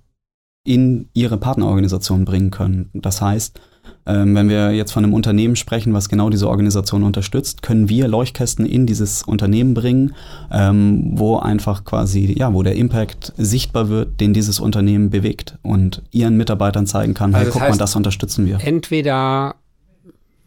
in 0.66 1.10
ihre 1.14 1.38
Partnerorganisation 1.38 2.26
bringen 2.26 2.50
können. 2.50 2.90
Das 2.94 3.22
heißt, 3.22 3.60
ähm, 4.06 4.36
wenn 4.36 4.50
wir 4.50 4.72
jetzt 4.72 4.92
von 4.92 5.04
einem 5.04 5.14
Unternehmen 5.14 5.56
sprechen, 5.56 5.94
was 5.94 6.10
genau 6.10 6.30
diese 6.30 6.48
Organisation 6.48 7.04
unterstützt, 7.04 7.62
können 7.62 7.90
wir 7.90 8.08
Leuchtkästen 8.08 8.66
in 8.66 8.86
dieses 8.86 9.24
Unternehmen 9.24 9.74
bringen, 9.74 10.14
ähm, 10.52 11.12
wo 11.14 11.38
einfach 11.38 11.84
quasi, 11.86 12.36
ja, 12.38 12.54
wo 12.54 12.64
der 12.64 12.76
Impact 12.76 13.34
sichtbar 13.38 13.90
wird, 13.90 14.20
den 14.20 14.34
dieses 14.34 14.60
Unternehmen 14.60 15.10
bewegt 15.10 15.58
und 15.64 16.04
ihren 16.12 16.38
Mitarbeitern 16.38 16.86
zeigen 16.86 17.14
kann, 17.14 17.34
also 17.34 17.46
hey, 17.46 17.52
guck 17.52 17.62
heißt, 17.62 17.72
mal, 17.72 17.78
das 17.78 17.96
unterstützen 17.96 18.46
wir. 18.46 18.60
Entweder 18.62 19.56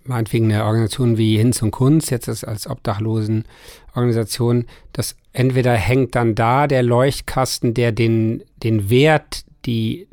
meinetwegen 0.04 0.50
eine 0.50 0.64
Organisation 0.64 1.18
wie 1.18 1.36
Hinz 1.36 1.60
und 1.62 1.70
Kunst, 1.70 2.10
jetzt 2.10 2.28
ist 2.28 2.44
als 2.44 2.68
Obdachlosenorganisation, 2.68 4.64
das 4.92 5.16
entweder 5.32 5.74
hängt 5.74 6.14
dann 6.14 6.34
da 6.34 6.66
der 6.66 6.82
Leuchtkasten, 6.82 7.74
der 7.74 7.92
den, 7.92 8.42
den 8.62 8.90
Wert, 8.90 9.44
die, 9.66 10.08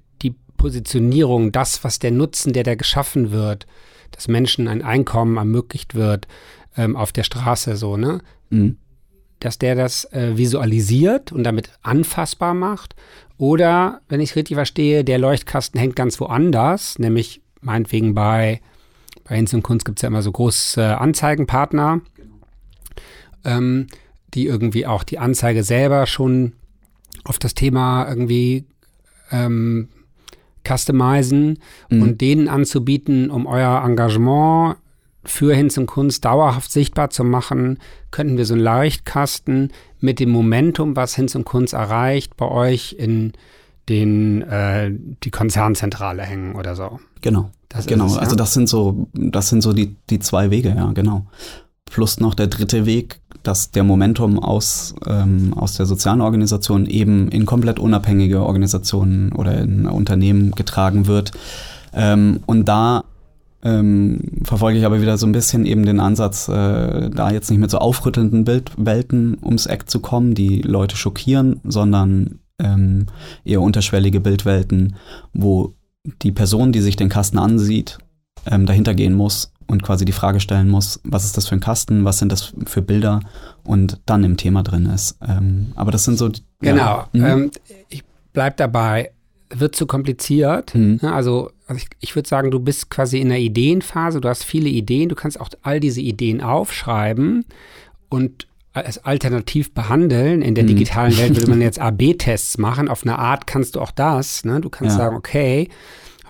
Positionierung, 0.66 1.52
das, 1.52 1.84
was 1.84 2.00
der 2.00 2.10
Nutzen, 2.10 2.52
der 2.52 2.64
da 2.64 2.74
geschaffen 2.74 3.30
wird, 3.30 3.68
dass 4.10 4.28
Menschen 4.28 4.68
ein 4.68 4.82
Einkommen 4.82 5.38
ermöglicht 5.38 5.94
wird 5.94 6.28
ähm, 6.76 6.96
auf 6.96 7.12
der 7.12 7.22
Straße, 7.22 7.76
so, 7.76 7.98
ne? 7.98 8.22
Mhm. 8.50 8.78
Dass 9.40 9.60
der 9.60 9.76
das 9.76 10.06
äh, 10.06 10.38
visualisiert 10.38 11.32
und 11.32 11.44
damit 11.44 11.70
anfassbar 11.84 12.56
macht. 12.56 12.96
Oder, 13.38 14.02
wenn 14.10 14.20
ich 14.22 14.32
es 14.32 14.36
richtig 14.36 14.56
verstehe, 14.56 15.04
der 15.04 15.20
Leuchtkasten 15.20 15.80
hängt 15.80 15.96
ganz 15.96 16.20
woanders, 16.20 16.98
nämlich 16.98 17.44
meinetwegen 17.62 18.16
bei, 18.16 18.60
bei 19.24 19.36
Hinz 19.36 19.54
und 19.54 19.62
Kunst 19.62 19.86
gibt 19.86 20.00
es 20.00 20.02
ja 20.02 20.08
immer 20.08 20.24
so 20.24 20.32
große 20.32 20.98
Anzeigenpartner, 20.98 22.02
ähm, 23.44 23.86
die 24.34 24.48
irgendwie 24.48 24.88
auch 24.88 25.04
die 25.04 25.20
Anzeige 25.20 25.64
selber 25.64 26.08
schon 26.08 26.54
auf 27.24 27.38
das 27.38 27.54
Thema 27.54 28.10
irgendwie 28.10 28.66
ähm, 29.30 29.90
customizen 30.68 31.60
mhm. 31.90 32.02
und 32.02 32.22
denen 32.22 32.48
anzubieten, 32.48 33.30
um 33.30 33.46
euer 33.46 33.84
Engagement 33.86 34.78
für 35.24 35.56
Hinz 35.56 35.78
und 35.78 35.88
Kunst 35.88 36.24
dauerhaft 36.24 36.72
sichtbar 36.72 37.10
zu 37.10 37.24
machen, 37.24 37.80
könnten 38.12 38.38
wir 38.38 38.46
so 38.46 38.54
einen 38.54 38.64
Leichtkasten 38.64 39.72
mit 40.00 40.20
dem 40.20 40.30
Momentum, 40.30 40.96
was 40.96 41.16
Hinz 41.16 41.36
und 41.36 41.46
Kunst 41.46 41.74
erreicht, 41.74 42.38
bei 42.38 42.48
euch 42.48 42.96
in 42.98 43.34
den 43.90 44.42
äh, 44.44 44.92
die 45.24 45.32
Konzernzentrale 45.32 46.24
hängen 46.24 46.56
oder 46.56 46.76
so. 46.76 47.00
Genau. 47.22 47.52
Das 47.70 47.88
genau. 47.88 48.06
Es, 48.06 48.16
ja? 48.16 48.22
Also 48.22 48.36
das 48.36 48.54
sind 48.54 48.70
so, 48.70 49.08
das 49.14 49.50
sind 49.50 49.62
so 49.62 49.74
die, 49.74 49.96
die 50.10 50.20
zwei 50.20 50.50
Wege, 50.52 50.70
ja, 50.70 50.92
genau. 50.94 51.26
Plus 51.86 52.20
noch 52.20 52.34
der 52.34 52.48
dritte 52.48 52.86
Weg, 52.86 53.20
dass 53.48 53.72
der 53.72 53.84
Momentum 53.84 54.40
aus, 54.40 54.96
ähm, 55.08 55.54
aus 55.56 55.76
der 55.76 55.86
sozialen 55.86 56.22
Organisation 56.22 56.86
eben 56.86 57.30
in 57.30 57.46
komplett 57.46 57.80
unabhängige 57.80 58.42
Organisationen 58.42 59.32
oder 59.32 59.58
in 59.58 59.86
Unternehmen 59.86 60.52
getragen 60.52 61.08
wird. 61.08 61.32
Ähm, 61.94 62.42
und 62.46 62.66
da 62.66 63.04
ähm, 63.64 64.20
verfolge 64.44 64.78
ich 64.78 64.86
aber 64.86 65.02
wieder 65.02 65.18
so 65.18 65.26
ein 65.26 65.32
bisschen 65.32 65.66
eben 65.66 65.86
den 65.86 66.00
Ansatz, 66.00 66.48
äh, 66.48 67.10
da 67.10 67.32
jetzt 67.32 67.50
nicht 67.50 67.60
mit 67.60 67.72
so 67.72 67.80
aufrüttelnden 67.80 68.44
Bildwelten 68.44 69.38
ums 69.44 69.66
Eck 69.66 69.90
zu 69.90 70.00
kommen, 70.00 70.36
die 70.36 70.62
Leute 70.62 70.96
schockieren, 70.96 71.62
sondern 71.64 72.40
ähm, 72.60 73.08
eher 73.44 73.62
unterschwellige 73.62 74.20
Bildwelten, 74.20 74.96
wo 75.34 75.74
die 76.22 76.32
Person, 76.32 76.72
die 76.72 76.82
sich 76.82 76.96
den 76.96 77.10
Kasten 77.10 77.40
ansieht, 77.40 77.98
ähm, 78.46 78.66
dahinter 78.66 78.94
gehen 78.94 79.14
muss 79.14 79.52
und 79.68 79.84
quasi 79.84 80.06
die 80.06 80.12
Frage 80.12 80.40
stellen 80.40 80.70
muss, 80.70 81.00
was 81.04 81.26
ist 81.26 81.38
das 81.38 81.48
für 81.48 81.56
ein 81.56 81.60
Kasten, 81.60 82.06
was 82.06 82.20
sind 82.20 82.32
das 82.32 82.54
für 82.66 82.82
Bilder 82.82 83.22
und 83.64 84.00
dann 84.06 84.24
im 84.24 84.38
Thema 84.38 84.64
drin 84.64 84.86
ist. 84.86 85.18
Ähm, 85.28 85.72
aber 85.76 85.92
das 85.92 86.04
sind 86.04 86.18
so. 86.18 86.30
Genau. 86.62 86.82
Ja, 86.82 87.10
mhm. 87.14 87.26
ähm, 87.26 87.52
ich 87.90 88.04
bleib 88.34 88.58
dabei. 88.58 89.12
Wird 89.54 89.76
zu 89.76 89.86
kompliziert. 89.86 90.74
Mhm. 90.74 91.00
Also, 91.04 91.52
also 91.68 91.78
ich, 91.78 91.88
ich 92.00 92.16
würde 92.16 92.28
sagen, 92.28 92.50
du 92.50 92.60
bist 92.60 92.90
quasi 92.90 93.20
in 93.20 93.30
der 93.30 93.40
Ideenphase. 93.40 94.20
Du 94.20 94.28
hast 94.28 94.44
viele 94.44 94.70
Ideen. 94.70 95.08
Du 95.08 95.16
kannst 95.16 95.40
auch 95.40 95.50
all 95.62 95.80
diese 95.80 96.02
Ideen 96.02 96.42
aufschreiben 96.42 97.46
und 98.10 98.48
als 98.74 98.98
alternativ 99.06 99.74
behandeln. 99.74 100.42
In 100.42 100.56
der 100.56 100.64
mhm. 100.66 100.70
digitalen 100.70 101.18
Welt 101.18 101.36
würde 101.36 101.50
man 101.50 101.62
jetzt 101.62 101.80
AB-Tests 101.80 102.58
machen. 102.58 102.90
Auf 102.90 103.04
eine 103.04 103.18
Art 103.18 103.48
kannst 103.48 103.76
du 103.76 103.82
auch 103.82 103.92
das. 103.92 104.44
Ne? 104.46 104.60
Du 104.62 104.70
kannst 104.70 104.98
ja. 104.98 105.06
sagen, 105.06 105.16
okay, 105.16 105.70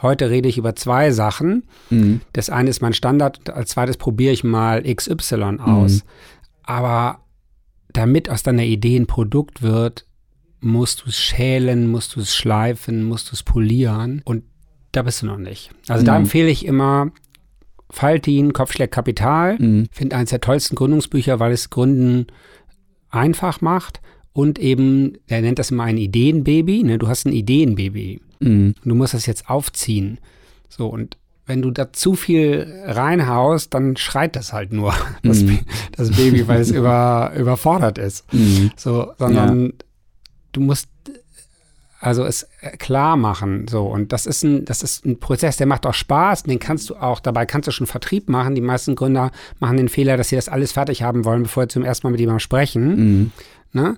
Heute 0.01 0.29
rede 0.29 0.49
ich 0.49 0.57
über 0.57 0.75
zwei 0.75 1.11
Sachen. 1.11 1.63
Mhm. 1.89 2.21
Das 2.33 2.49
eine 2.49 2.69
ist 2.69 2.81
mein 2.81 2.93
Standard, 2.93 3.49
als 3.49 3.71
zweites 3.71 3.97
probiere 3.97 4.33
ich 4.33 4.43
mal 4.43 4.83
XY 4.83 5.59
aus. 5.59 6.03
Mhm. 6.03 6.09
Aber 6.63 7.19
damit 7.93 8.29
aus 8.29 8.43
deiner 8.43 8.63
Idee 8.63 8.97
ein 8.97 9.07
Produkt 9.07 9.61
wird, 9.61 10.05
musst 10.59 11.03
du 11.03 11.09
es 11.09 11.19
schälen, 11.19 11.87
musst 11.87 12.15
du 12.15 12.19
es 12.19 12.35
schleifen, 12.35 13.03
musst 13.03 13.31
du 13.31 13.33
es 13.33 13.43
polieren 13.43 14.21
und 14.25 14.43
da 14.91 15.03
bist 15.03 15.21
du 15.21 15.27
noch 15.27 15.37
nicht. 15.37 15.71
Also 15.87 16.01
mhm. 16.01 16.05
da 16.05 16.17
empfehle 16.17 16.49
ich 16.49 16.65
immer 16.65 17.11
Faltin, 17.89 18.53
Kopfschläg 18.53 18.91
Kapital. 18.91 19.57
Mhm. 19.59 19.87
Finde 19.91 20.15
eines 20.15 20.31
der 20.31 20.41
tollsten 20.41 20.75
Gründungsbücher, 20.75 21.39
weil 21.39 21.51
es 21.51 21.69
Gründen 21.69 22.27
einfach 23.09 23.61
macht 23.61 24.01
und 24.33 24.59
eben, 24.59 25.17
er 25.27 25.41
nennt 25.41 25.59
das 25.59 25.71
immer 25.71 25.83
ein 25.83 25.97
Ideenbaby. 25.97 26.83
Ne? 26.83 26.97
Du 26.97 27.07
hast 27.07 27.25
ein 27.25 27.31
Ideenbaby. 27.31 28.21
Mhm. 28.45 28.75
Du 28.83 28.95
musst 28.95 29.13
das 29.13 29.25
jetzt 29.25 29.49
aufziehen. 29.49 30.19
So, 30.69 30.87
und 30.87 31.17
wenn 31.45 31.61
du 31.61 31.71
da 31.71 31.93
zu 31.93 32.15
viel 32.15 32.67
reinhaust, 32.85 33.73
dann 33.73 33.97
schreit 33.97 34.35
das 34.35 34.53
halt 34.53 34.73
nur, 34.73 34.93
das, 35.23 35.41
mhm. 35.41 35.59
das 35.95 36.11
Baby, 36.11 36.47
weil 36.47 36.61
es 36.61 36.71
über, 36.71 37.33
überfordert 37.37 37.97
ist. 37.97 38.31
Mhm. 38.33 38.71
So, 38.75 39.11
sondern 39.17 39.65
ja. 39.65 39.71
du 40.53 40.61
musst 40.61 40.89
also 42.05 42.23
es 42.23 42.47
klar 42.77 43.17
machen, 43.17 43.67
so. 43.67 43.87
Und 43.87 44.11
das 44.11 44.27
ist 44.27 44.43
ein, 44.43 44.63
das 44.65 44.83
ist 44.83 45.05
ein 45.05 45.19
Prozess, 45.19 45.57
der 45.57 45.65
macht 45.65 45.87
auch 45.87 45.93
Spaß, 45.93 46.43
den 46.43 46.59
kannst 46.59 46.89
du 46.91 46.95
auch, 46.97 47.19
dabei 47.19 47.47
kannst 47.47 47.67
du 47.67 47.71
schon 47.71 47.87
Vertrieb 47.87 48.29
machen. 48.29 48.53
Die 48.53 48.61
meisten 48.61 48.95
Gründer 48.95 49.31
machen 49.59 49.77
den 49.77 49.89
Fehler, 49.89 50.15
dass 50.15 50.29
sie 50.29 50.35
das 50.35 50.47
alles 50.47 50.73
fertig 50.73 51.01
haben 51.01 51.25
wollen, 51.25 51.43
bevor 51.43 51.63
sie 51.63 51.69
zum 51.69 51.83
ersten 51.83 52.05
Mal 52.05 52.11
mit 52.11 52.19
jemandem 52.19 52.41
sprechen. 52.41 52.95
Mhm. 52.95 53.31
Ne? 53.73 53.97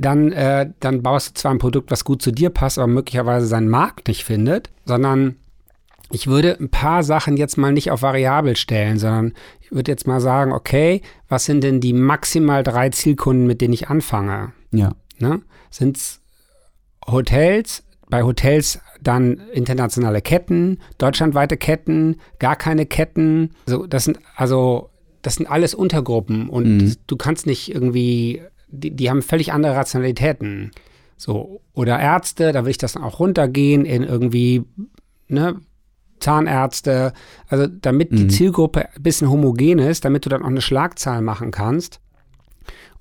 Dann, 0.00 0.32
äh, 0.32 0.70
dann 0.80 1.02
baust 1.02 1.28
du 1.28 1.34
zwar 1.40 1.52
ein 1.52 1.58
Produkt, 1.58 1.90
was 1.90 2.04
gut 2.04 2.22
zu 2.22 2.32
dir 2.32 2.50
passt, 2.50 2.78
aber 2.78 2.88
möglicherweise 2.88 3.46
seinen 3.46 3.68
Markt 3.68 4.08
nicht 4.08 4.24
findet, 4.24 4.70
sondern 4.84 5.36
ich 6.10 6.26
würde 6.26 6.56
ein 6.58 6.68
paar 6.70 7.02
Sachen 7.02 7.36
jetzt 7.36 7.56
mal 7.58 7.72
nicht 7.72 7.90
auf 7.90 8.02
variabel 8.02 8.56
stellen, 8.56 8.98
sondern 8.98 9.32
ich 9.60 9.72
würde 9.72 9.90
jetzt 9.90 10.06
mal 10.06 10.20
sagen, 10.20 10.52
okay, 10.52 11.02
was 11.28 11.44
sind 11.44 11.62
denn 11.64 11.80
die 11.80 11.92
maximal 11.92 12.62
drei 12.62 12.90
Zielkunden, 12.90 13.46
mit 13.46 13.60
denen 13.60 13.74
ich 13.74 13.88
anfange? 13.88 14.52
Ja. 14.70 14.92
Ne? 15.18 15.42
Sind 15.70 15.96
es 15.96 16.20
Hotels, 17.06 17.82
bei 18.08 18.22
Hotels 18.22 18.80
dann 19.02 19.40
internationale 19.52 20.20
Ketten, 20.22 20.78
deutschlandweite 20.98 21.56
Ketten, 21.56 22.16
gar 22.38 22.56
keine 22.56 22.86
Ketten. 22.86 23.50
Also 23.66 23.86
das 23.86 24.04
sind 24.04 24.18
also 24.36 24.90
das 25.22 25.34
sind 25.36 25.50
alles 25.50 25.74
Untergruppen 25.74 26.48
und 26.48 26.76
Mhm. 26.78 26.94
du 27.08 27.16
kannst 27.16 27.46
nicht 27.46 27.74
irgendwie, 27.74 28.42
die, 28.78 28.90
die 28.90 29.10
haben 29.10 29.22
völlig 29.22 29.52
andere 29.52 29.74
Rationalitäten. 29.76 30.70
So, 31.16 31.60
oder 31.72 31.98
Ärzte, 31.98 32.52
da 32.52 32.64
will 32.64 32.70
ich 32.70 32.78
das 32.78 32.92
dann 32.92 33.02
auch 33.02 33.20
runtergehen 33.20 33.84
in 33.84 34.02
irgendwie, 34.02 34.64
ne, 35.28 35.56
Zahnärzte, 36.20 37.12
also 37.48 37.66
damit 37.66 38.12
die 38.12 38.24
Mhm. 38.24 38.30
Zielgruppe 38.30 38.88
ein 38.94 39.02
bisschen 39.02 39.30
homogen 39.30 39.78
ist, 39.78 40.04
damit 40.04 40.24
du 40.24 40.30
dann 40.30 40.42
auch 40.42 40.48
eine 40.48 40.60
Schlagzahl 40.62 41.22
machen 41.22 41.50
kannst. 41.50 42.00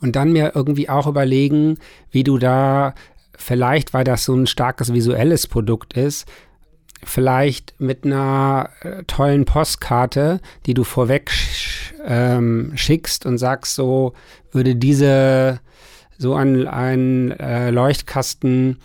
Und 0.01 0.15
dann 0.15 0.33
mir 0.33 0.51
irgendwie 0.55 0.89
auch 0.89 1.07
überlegen, 1.07 1.77
wie 2.11 2.23
du 2.23 2.37
da 2.37 2.93
vielleicht, 3.37 3.93
weil 3.93 4.03
das 4.03 4.25
so 4.25 4.33
ein 4.35 4.47
starkes 4.47 4.93
visuelles 4.93 5.47
Produkt 5.47 5.93
ist, 5.93 6.27
vielleicht 7.05 7.79
mit 7.79 8.05
einer 8.05 8.69
äh, 8.81 9.03
tollen 9.03 9.45
Postkarte, 9.45 10.41
die 10.65 10.73
du 10.73 10.83
vorweg 10.83 11.31
sch 11.31 11.93
ähm, 12.05 12.73
schickst 12.75 13.25
und 13.25 13.37
sagst, 13.37 13.75
so 13.75 14.13
würde 14.51 14.75
diese 14.75 15.59
so 16.17 16.35
ein, 16.35 16.67
ein 16.67 17.31
äh, 17.31 17.71
Leuchtkasten 17.71 18.77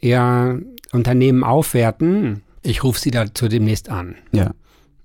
eher 0.00 0.58
Unternehmen 0.92 1.44
aufwerten. 1.44 2.42
Ich 2.62 2.84
rufe 2.84 3.00
sie 3.00 3.10
dazu 3.10 3.48
demnächst 3.48 3.88
an. 3.88 4.16
Ja. 4.32 4.52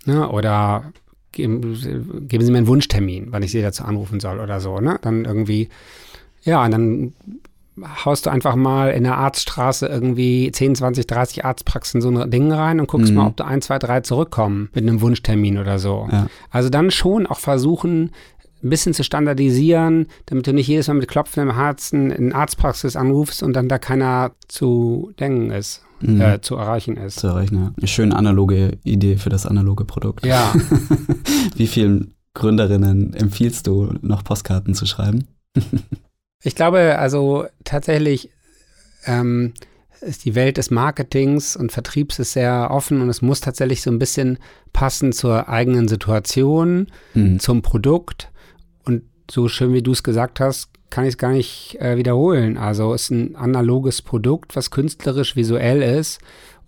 Ne? 0.05 0.29
Oder 0.29 0.91
geben, 1.31 1.61
geben 2.27 2.45
Sie 2.45 2.51
mir 2.51 2.57
einen 2.59 2.67
Wunschtermin, 2.67 3.27
wann 3.31 3.43
ich 3.43 3.51
Sie 3.51 3.61
dazu 3.61 3.83
anrufen 3.83 4.19
soll 4.19 4.39
oder 4.39 4.59
so. 4.59 4.79
Ne? 4.79 4.99
Dann 5.01 5.25
irgendwie, 5.25 5.69
ja, 6.43 6.63
und 6.63 6.71
dann 6.71 7.13
haust 8.05 8.25
du 8.25 8.29
einfach 8.29 8.55
mal 8.55 8.89
in 8.91 9.03
der 9.03 9.17
Arztstraße 9.17 9.85
irgendwie 9.87 10.51
10, 10.51 10.75
20, 10.75 11.05
30 11.07 11.45
Arztpraxen 11.45 12.01
so 12.01 12.09
ein 12.09 12.31
Ding 12.31 12.51
rein 12.51 12.79
und 12.79 12.87
guckst 12.87 13.09
Mhm. 13.11 13.17
mal, 13.17 13.27
ob 13.27 13.37
du 13.37 13.45
ein, 13.45 13.61
zwei, 13.61 13.77
drei 13.79 14.01
zurückkommen 14.01 14.69
mit 14.73 14.83
einem 14.87 15.01
Wunschtermin 15.01 15.57
oder 15.57 15.77
so. 15.79 16.07
Ja. 16.11 16.27
Also 16.49 16.69
dann 16.69 16.91
schon 16.91 17.27
auch 17.27 17.39
versuchen, 17.39 18.11
ein 18.63 18.69
bisschen 18.71 18.93
zu 18.95 19.03
standardisieren, 19.03 20.07
damit 20.25 20.47
du 20.47 20.53
nicht 20.53 20.67
jedes 20.67 20.87
Mal 20.87 20.95
mit 20.95 21.07
klopfendem 21.07 21.55
Herzen 21.55 22.09
in 22.09 22.33
Arztpraxis 22.33 22.95
anrufst 22.95 23.43
und 23.43 23.53
dann 23.53 23.67
da 23.69 23.77
keiner 23.77 24.31
zu 24.47 25.11
denken 25.19 25.51
ist, 25.51 25.83
Mhm. 26.01 26.21
äh, 26.21 26.41
zu 26.41 26.55
erreichen 26.55 26.97
ist. 26.97 27.19
zu 27.19 27.27
erreichen. 27.27 27.55
Ja. 27.55 27.71
Eine 27.77 27.87
schön 27.87 28.11
analoge 28.13 28.77
Idee 28.83 29.17
für 29.17 29.29
das 29.29 29.45
analoge 29.45 29.85
Produkt. 29.85 30.25
Ja, 30.25 30.53
Wie 31.55 31.67
vielen 31.67 32.13
Gründerinnen 32.33 33.13
empfiehlst 33.13 33.65
du, 33.67 33.93
noch 34.01 34.23
Postkarten 34.23 34.73
zu 34.73 34.85
schreiben? 34.87 35.27
ich 36.47 36.55
glaube 36.55 36.97
also 36.97 37.45
tatsächlich 37.63 38.29
ähm, 39.05 39.53
ist 40.01 40.25
die 40.25 40.35
Welt 40.35 40.57
des 40.57 40.69
Marketings 40.71 41.55
und 41.55 41.71
Vertriebs 41.71 42.19
ist 42.19 42.33
sehr 42.33 42.69
offen 42.71 43.01
und 43.01 43.09
es 43.09 43.21
muss 43.21 43.41
tatsächlich 43.41 43.81
so 43.81 43.89
ein 43.91 43.99
bisschen 43.99 44.37
passen 44.73 45.11
zur 45.11 45.49
eigenen 45.49 45.87
Situation, 45.87 46.87
Mhm. 47.13 47.39
zum 47.39 47.61
Produkt. 47.61 48.29
Und 48.85 49.03
so 49.29 49.47
schön 49.47 49.73
wie 49.73 49.81
du 49.81 49.91
es 49.91 50.03
gesagt 50.03 50.39
hast, 50.39 50.69
kann 50.89 51.03
ich 51.03 51.09
es 51.15 51.17
gar 51.17 51.31
nicht 51.31 51.77
äh, 51.81 51.97
wiederholen. 51.97 52.57
Also 52.57 52.93
es 52.93 53.03
ist 53.03 53.09
ein 53.11 53.35
analoges 53.35 54.01
Produkt, 54.01 54.55
was 54.55 54.71
künstlerisch 54.71 55.35
visuell 55.35 55.81
ist. 55.81 56.19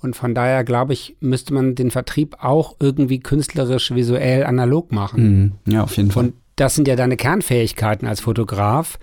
Und 0.01 0.15
von 0.15 0.33
daher 0.33 0.63
glaube 0.63 0.93
ich, 0.93 1.15
müsste 1.19 1.53
man 1.53 1.75
den 1.75 1.91
Vertrieb 1.91 2.37
auch 2.41 2.75
irgendwie 2.79 3.19
künstlerisch 3.19 3.93
visuell 3.93 4.43
analog 4.45 4.91
machen. 4.91 5.53
Mhm. 5.65 5.73
Ja, 5.73 5.83
auf 5.83 5.95
jeden 5.97 6.11
Fall. 6.11 6.25
Und 6.25 6.33
das 6.55 6.75
sind 6.75 6.87
ja 6.87 6.95
deine 6.95 7.15
Kernfähigkeiten 7.15 8.07
als 8.07 8.21
Fotograf 8.21 8.97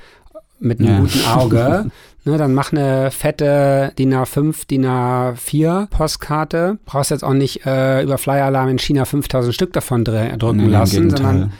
mit 0.59 0.81
einem 0.81 0.89
Ja. 0.89 0.99
guten 1.01 1.25
Auge. 1.27 1.91
ne, 2.25 2.39
dann 2.39 2.55
mach 2.55 2.73
eine 2.73 3.11
fette 3.11 3.93
DIN 3.99 4.15
A5, 4.15 4.67
DIN 4.67 4.87
A4 4.87 5.87
Postkarte. 5.89 6.79
Brauchst 6.85 7.11
jetzt 7.11 7.25
auch 7.25 7.35
nicht 7.35 7.67
äh, 7.67 8.03
über 8.03 8.19
Flyer-Alarm 8.19 8.69
in 8.71 8.79
China 8.79 9.05
5000 9.05 9.55
Stück 9.55 9.73
davon 9.73 10.05
dr 10.05 10.37
drücken 10.37 10.57
Nee, 10.59 10.69
lassen, 10.69 11.11
sondern 11.11 11.53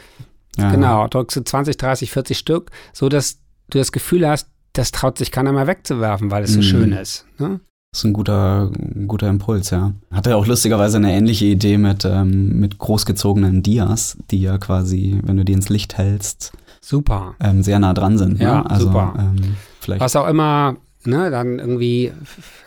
ja, 0.57 0.71
genau, 0.71 1.07
drückst 1.07 1.37
du 1.37 1.43
20, 1.43 1.77
30, 1.77 2.11
40 2.11 2.37
Stück, 2.37 2.71
so 2.91 3.09
dass 3.09 3.37
du 3.69 3.77
das 3.77 3.91
Gefühl 3.91 4.27
hast, 4.27 4.49
das 4.73 4.91
traut 4.91 5.17
sich 5.17 5.31
keiner 5.31 5.51
mehr 5.51 5.67
wegzuwerfen, 5.67 6.31
weil 6.31 6.43
es 6.43 6.53
so 6.53 6.59
Mhm. 6.59 6.63
schön 6.63 6.91
ist. 6.93 7.25
Ne? 7.37 7.59
Das 7.91 8.01
ist 8.01 8.05
ein 8.05 8.13
guter, 8.13 8.71
ein 8.75 9.07
guter 9.07 9.27
Impuls, 9.29 9.69
ja. 9.69 9.93
Hatte 10.11 10.35
auch 10.35 10.45
lustigerweise 10.45 10.97
eine 10.97 11.13
ähnliche 11.13 11.45
Idee 11.45 11.77
mit, 11.77 12.05
ähm, 12.05 12.59
mit 12.59 12.77
großgezogenen 12.77 13.63
Dias, 13.63 14.17
die 14.29 14.41
ja 14.41 14.57
quasi, 14.57 15.19
wenn 15.23 15.37
du 15.37 15.45
die 15.45 15.53
ins 15.53 15.69
Licht 15.69 15.97
hältst, 15.97 16.51
Super. 16.87 17.35
ähm, 17.41 17.63
sehr 17.63 17.79
nah 17.79 17.93
dran 17.93 18.17
sind. 18.17 18.39
Ja, 18.39 18.59
ne? 18.61 18.69
also, 18.69 18.87
super. 18.87 19.13
Ähm, 19.19 19.55
vielleicht. 19.81 19.99
Was 20.01 20.15
auch 20.15 20.27
immer, 20.27 20.77
ne, 21.05 21.29
dann 21.29 21.59
irgendwie, 21.59 22.13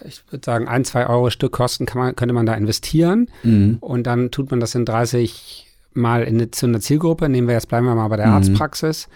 ich 0.06 0.22
würde 0.30 0.44
sagen, 0.44 0.68
ein, 0.68 0.85
zwei 0.85 1.06
Euro 1.06 1.30
Stück 1.30 1.52
kosten, 1.52 1.87
kann 1.87 2.00
man, 2.02 2.16
könnte 2.16 2.35
man 2.35 2.44
da 2.46 2.54
investieren. 2.54 3.28
Mhm. 3.42 3.78
Und 3.80 4.06
dann 4.06 4.30
tut 4.30 4.50
man 4.50 4.61
das 4.61 4.74
in 4.74 4.85
30 4.85 5.66
Mal 5.94 6.22
in 6.24 6.35
eine, 6.37 6.50
zu 6.50 6.66
einer 6.66 6.80
Zielgruppe. 6.80 7.28
Nehmen 7.28 7.48
wir 7.48 7.54
jetzt, 7.54 7.68
bleiben 7.68 7.87
wir 7.87 7.94
mal 7.94 8.09
bei 8.09 8.16
der 8.16 8.26
Mhm. 8.26 8.33
Arztpraxis. 8.35 9.09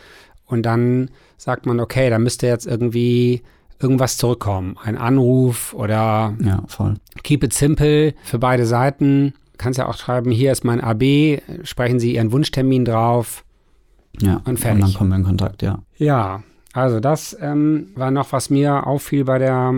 Und 0.47 0.63
dann 0.65 1.11
sagt 1.37 1.67
man, 1.67 1.81
okay, 1.81 2.09
da 2.11 2.19
müsste 2.19 2.47
jetzt 2.47 2.67
irgendwie 2.67 3.43
irgendwas 3.81 4.17
zurückkommen. 4.17 4.77
Ein 4.83 4.97
Anruf 4.97 5.75
oder 5.75 6.35
Ja, 6.43 6.63
voll. 6.69 6.95
keep 7.23 7.45
it 7.45 7.53
simple 7.53 8.15
für 8.25 8.39
beide 8.39 8.65
Seiten. 8.67 9.35
Kannst 9.59 9.79
ja 9.79 9.87
auch 9.87 9.97
schreiben, 9.97 10.31
hier 10.31 10.51
ist 10.53 10.65
mein 10.65 10.81
AB, 10.81 11.41
sprechen 11.63 12.01
Sie 12.01 12.15
Ihren 12.15 12.33
Wunschtermin 12.33 12.85
drauf. 12.85 13.45
Ja. 14.21 14.41
Und 14.45 14.59
fertig. 14.59 14.85
dann 14.85 14.95
kommen 14.95 15.11
wir 15.11 15.17
in 15.17 15.25
Kontakt, 15.25 15.63
ja. 15.63 15.81
Ja, 15.97 16.43
also 16.73 17.01
das 17.01 17.37
ähm, 17.41 17.89
war 17.95 18.11
noch, 18.11 18.33
was 18.33 18.51
mir 18.51 18.87
auffiel 18.87 19.25
bei 19.25 19.39
der 19.39 19.73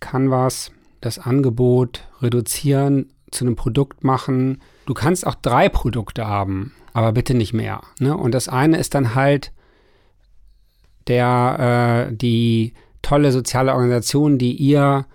Canvas. 0.00 0.70
Das 1.00 1.18
Angebot 1.18 2.08
reduzieren, 2.22 3.10
zu 3.30 3.44
einem 3.44 3.56
Produkt 3.56 4.04
machen. 4.04 4.62
Du 4.86 4.94
kannst 4.94 5.26
auch 5.26 5.34
drei 5.34 5.68
Produkte 5.68 6.26
haben, 6.26 6.72
aber 6.94 7.12
bitte 7.12 7.34
nicht 7.34 7.52
mehr. 7.52 7.82
Ne? 7.98 8.16
Und 8.16 8.32
das 8.32 8.48
eine 8.48 8.78
ist 8.78 8.94
dann 8.94 9.14
halt 9.14 9.52
der, 11.06 12.08
äh, 12.08 12.14
die 12.16 12.72
tolle 13.02 13.32
soziale 13.32 13.74
Organisation, 13.74 14.38
die 14.38 14.52
ihr 14.52 15.06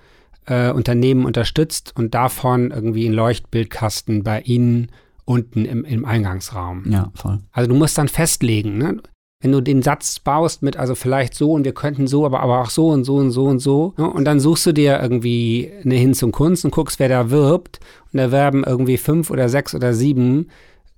äh, 0.46 0.72
Unternehmen 0.72 1.26
unterstützt 1.26 1.94
und 1.96 2.14
davon 2.14 2.72
irgendwie 2.72 3.08
ein 3.08 3.14
Leuchtbildkasten 3.14 4.24
bei 4.24 4.42
Ihnen 4.42 4.92
unten 5.30 5.64
im, 5.66 5.86
im 5.86 6.06
Eingangsraum. 6.06 6.86
Ja, 6.90 7.12
voll. 7.14 7.38
Also 7.52 7.70
du 7.70 7.76
musst 7.76 7.98
dann 8.00 8.08
festlegen, 8.08 8.80
ne? 8.80 9.00
Wenn 9.42 9.52
du 9.52 9.62
den 9.62 9.84
Satz 9.84 10.20
baust 10.20 10.64
mit, 10.64 10.76
also 10.76 10.96
vielleicht 10.96 11.34
so 11.36 11.54
und 11.54 11.64
wir 11.64 11.74
könnten 11.74 12.08
so, 12.08 12.26
aber, 12.26 12.42
aber 12.42 12.62
auch 12.62 12.72
so 12.72 12.90
und 12.90 13.06
so 13.06 13.16
und 13.18 13.32
so 13.32 13.46
und 13.46 13.60
so. 13.60 13.94
Ne? 13.96 14.10
Und 14.10 14.26
dann 14.26 14.42
suchst 14.42 14.66
du 14.66 14.74
dir 14.74 15.00
irgendwie 15.00 15.72
eine 15.86 15.96
Hin 15.96 16.14
zum 16.14 16.34
Kunst 16.34 16.66
und 16.66 16.72
guckst, 16.72 17.00
wer 17.00 17.08
da 17.08 17.30
wirbt. 17.30 17.80
Und 18.12 18.18
da 18.18 18.32
werben 18.32 18.66
irgendwie 18.66 18.98
fünf 18.98 19.30
oder 19.30 19.48
sechs 19.48 19.74
oder 19.74 19.94
sieben 19.94 20.48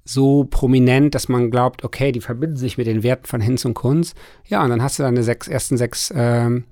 so 0.05 0.47
prominent, 0.49 1.13
dass 1.13 1.29
man 1.29 1.51
glaubt, 1.51 1.83
okay, 1.83 2.11
die 2.11 2.21
verbinden 2.21 2.57
sich 2.57 2.79
mit 2.79 2.87
den 2.87 3.03
Werten 3.03 3.27
von 3.27 3.41
Hin 3.41 3.57
zum 3.57 3.75
Kunst. 3.75 4.15
Ja, 4.47 4.63
und 4.63 4.71
dann 4.71 4.81
hast 4.81 4.97
du 4.97 5.03
deine 5.03 5.21
sechs, 5.21 5.47
ersten 5.47 5.77
sechs 5.77 6.11
ähm, 6.15 6.63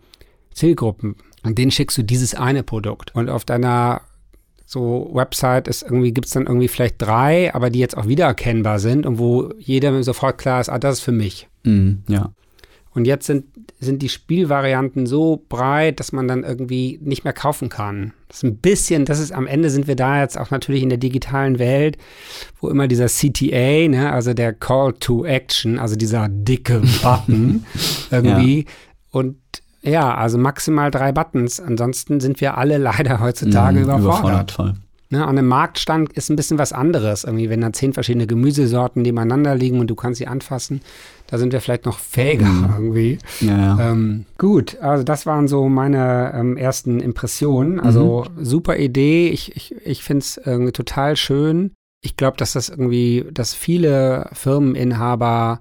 Zielgruppen. 0.53 1.17
Und 1.43 1.59
denen 1.59 1.71
schickst 1.71 1.97
du 1.97 2.03
dieses 2.03 2.33
eine 2.33 2.63
Produkt. 2.63 3.13
Und 3.13 3.29
auf 3.29 3.45
deiner 3.45 4.01
so 4.71 5.09
Website 5.13 5.67
ist 5.67 5.81
irgendwie, 5.81 6.13
gibt 6.13 6.27
es 6.27 6.33
dann 6.33 6.45
irgendwie 6.45 6.67
vielleicht 6.67 7.01
drei, 7.01 7.51
aber 7.55 7.71
die 7.71 7.79
jetzt 7.79 7.97
auch 7.97 8.07
wiedererkennbar 8.07 8.77
sind 8.77 9.07
und 9.07 9.17
wo 9.17 9.51
jedem 9.57 10.03
sofort 10.03 10.37
klar 10.37 10.61
ist, 10.61 10.69
ah, 10.69 10.77
das 10.77 10.99
ist 10.99 11.03
für 11.03 11.11
mich. 11.11 11.47
Mhm. 11.63 12.03
Ja. 12.07 12.33
Und 12.91 13.05
jetzt 13.05 13.25
sind, 13.25 13.45
sind 13.79 14.03
die 14.03 14.09
Spielvarianten 14.09 15.07
so 15.07 15.43
breit, 15.49 15.99
dass 15.99 16.11
man 16.11 16.27
dann 16.27 16.43
irgendwie 16.43 16.99
nicht 17.01 17.23
mehr 17.23 17.33
kaufen 17.33 17.69
kann. 17.69 18.13
Das 18.27 18.37
ist 18.37 18.43
ein 18.43 18.57
bisschen, 18.57 19.05
das 19.05 19.19
ist 19.19 19.31
am 19.31 19.47
Ende 19.47 19.71
sind 19.71 19.87
wir 19.87 19.95
da 19.95 20.21
jetzt 20.21 20.37
auch 20.37 20.51
natürlich 20.51 20.83
in 20.83 20.89
der 20.89 20.99
digitalen 20.99 21.57
Welt, 21.57 21.97
wo 22.61 22.69
immer 22.69 22.87
dieser 22.87 23.07
CTA, 23.07 23.87
ne, 23.87 24.11
also 24.13 24.35
der 24.35 24.53
Call 24.53 24.93
to 24.93 25.25
Action, 25.25 25.79
also 25.79 25.95
dieser 25.95 26.29
dicke 26.29 26.79
Button 27.01 27.65
irgendwie 28.11 28.65
und 29.09 29.37
ja, 29.81 30.13
also 30.15 30.37
maximal 30.37 30.91
drei 30.91 31.11
Buttons. 31.11 31.59
Ansonsten 31.59 32.19
sind 32.19 32.41
wir 32.41 32.57
alle 32.57 32.77
leider 32.89 33.19
heutzutage 33.19 33.77
Mhm, 33.79 33.83
überfordert. 33.85 34.51
voll. 34.51 34.73
Ne, 35.11 35.23
an 35.23 35.39
einem 35.39 35.47
Marktstand 35.47 36.13
ist 36.13 36.29
ein 36.29 36.35
bisschen 36.35 36.59
was 36.59 36.71
anderes. 36.71 37.23
Irgendwie, 37.23 37.49
wenn 37.49 37.61
da 37.61 37.73
zehn 37.73 37.93
verschiedene 37.93 38.27
Gemüsesorten 38.27 39.01
nebeneinander 39.01 39.55
liegen 39.55 39.79
und 39.79 39.87
du 39.87 39.95
kannst 39.95 40.19
sie 40.19 40.27
anfassen, 40.27 40.81
da 41.25 41.39
sind 41.39 41.51
wir 41.51 41.61
vielleicht 41.61 41.85
noch 41.87 41.97
fähiger 41.97 42.45
Mhm. 42.45 42.69
irgendwie. 42.77 43.17
Ja, 43.41 43.57
ja. 43.57 43.89
Ähm, 43.91 44.25
gut, 44.37 44.77
also 44.81 45.03
das 45.03 45.25
waren 45.25 45.47
so 45.47 45.67
meine 45.67 46.31
ähm, 46.35 46.57
ersten 46.57 46.99
Impressionen. 46.99 47.79
Also 47.79 48.27
super 48.39 48.77
Idee. 48.77 49.29
Ich, 49.29 49.55
ich, 49.55 49.75
ich 49.83 50.03
finde 50.03 50.19
es 50.19 50.37
irgendwie 50.45 50.73
total 50.73 51.15
schön. 51.15 51.71
Ich 52.01 52.15
glaube, 52.15 52.37
dass 52.37 52.53
das 52.53 52.69
irgendwie, 52.69 53.25
dass 53.33 53.55
viele 53.55 54.29
Firmeninhaber 54.33 55.59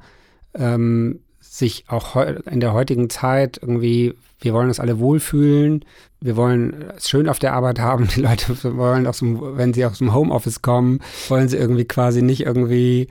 ähm, 0.55 1.21
sich 1.59 1.85
auch 1.89 2.17
in 2.17 2.61
der 2.61 2.73
heutigen 2.73 3.11
Zeit 3.11 3.59
irgendwie, 3.61 4.15
wir 4.41 4.55
wollen 4.55 4.69
uns 4.69 4.81
alle 4.81 4.99
wohlfühlen, 4.99 5.85
wir 6.21 6.37
wollen 6.37 6.85
es 6.97 7.09
schön 7.09 7.29
auf 7.29 7.39
der 7.39 7.53
Arbeit 7.53 7.81
haben, 7.81 8.09
die 8.09 8.21
Leute 8.21 8.77
wollen 8.77 9.07
aus 9.07 9.19
dem, 9.19 9.57
wenn 9.57 9.75
sie 9.75 9.85
aus 9.85 9.99
dem 9.99 10.15
Homeoffice 10.15 10.63
kommen, 10.63 11.01
wollen 11.29 11.49
sie 11.49 11.57
irgendwie 11.57 11.85
quasi 11.85 12.23
nicht 12.23 12.47
irgendwie 12.47 13.09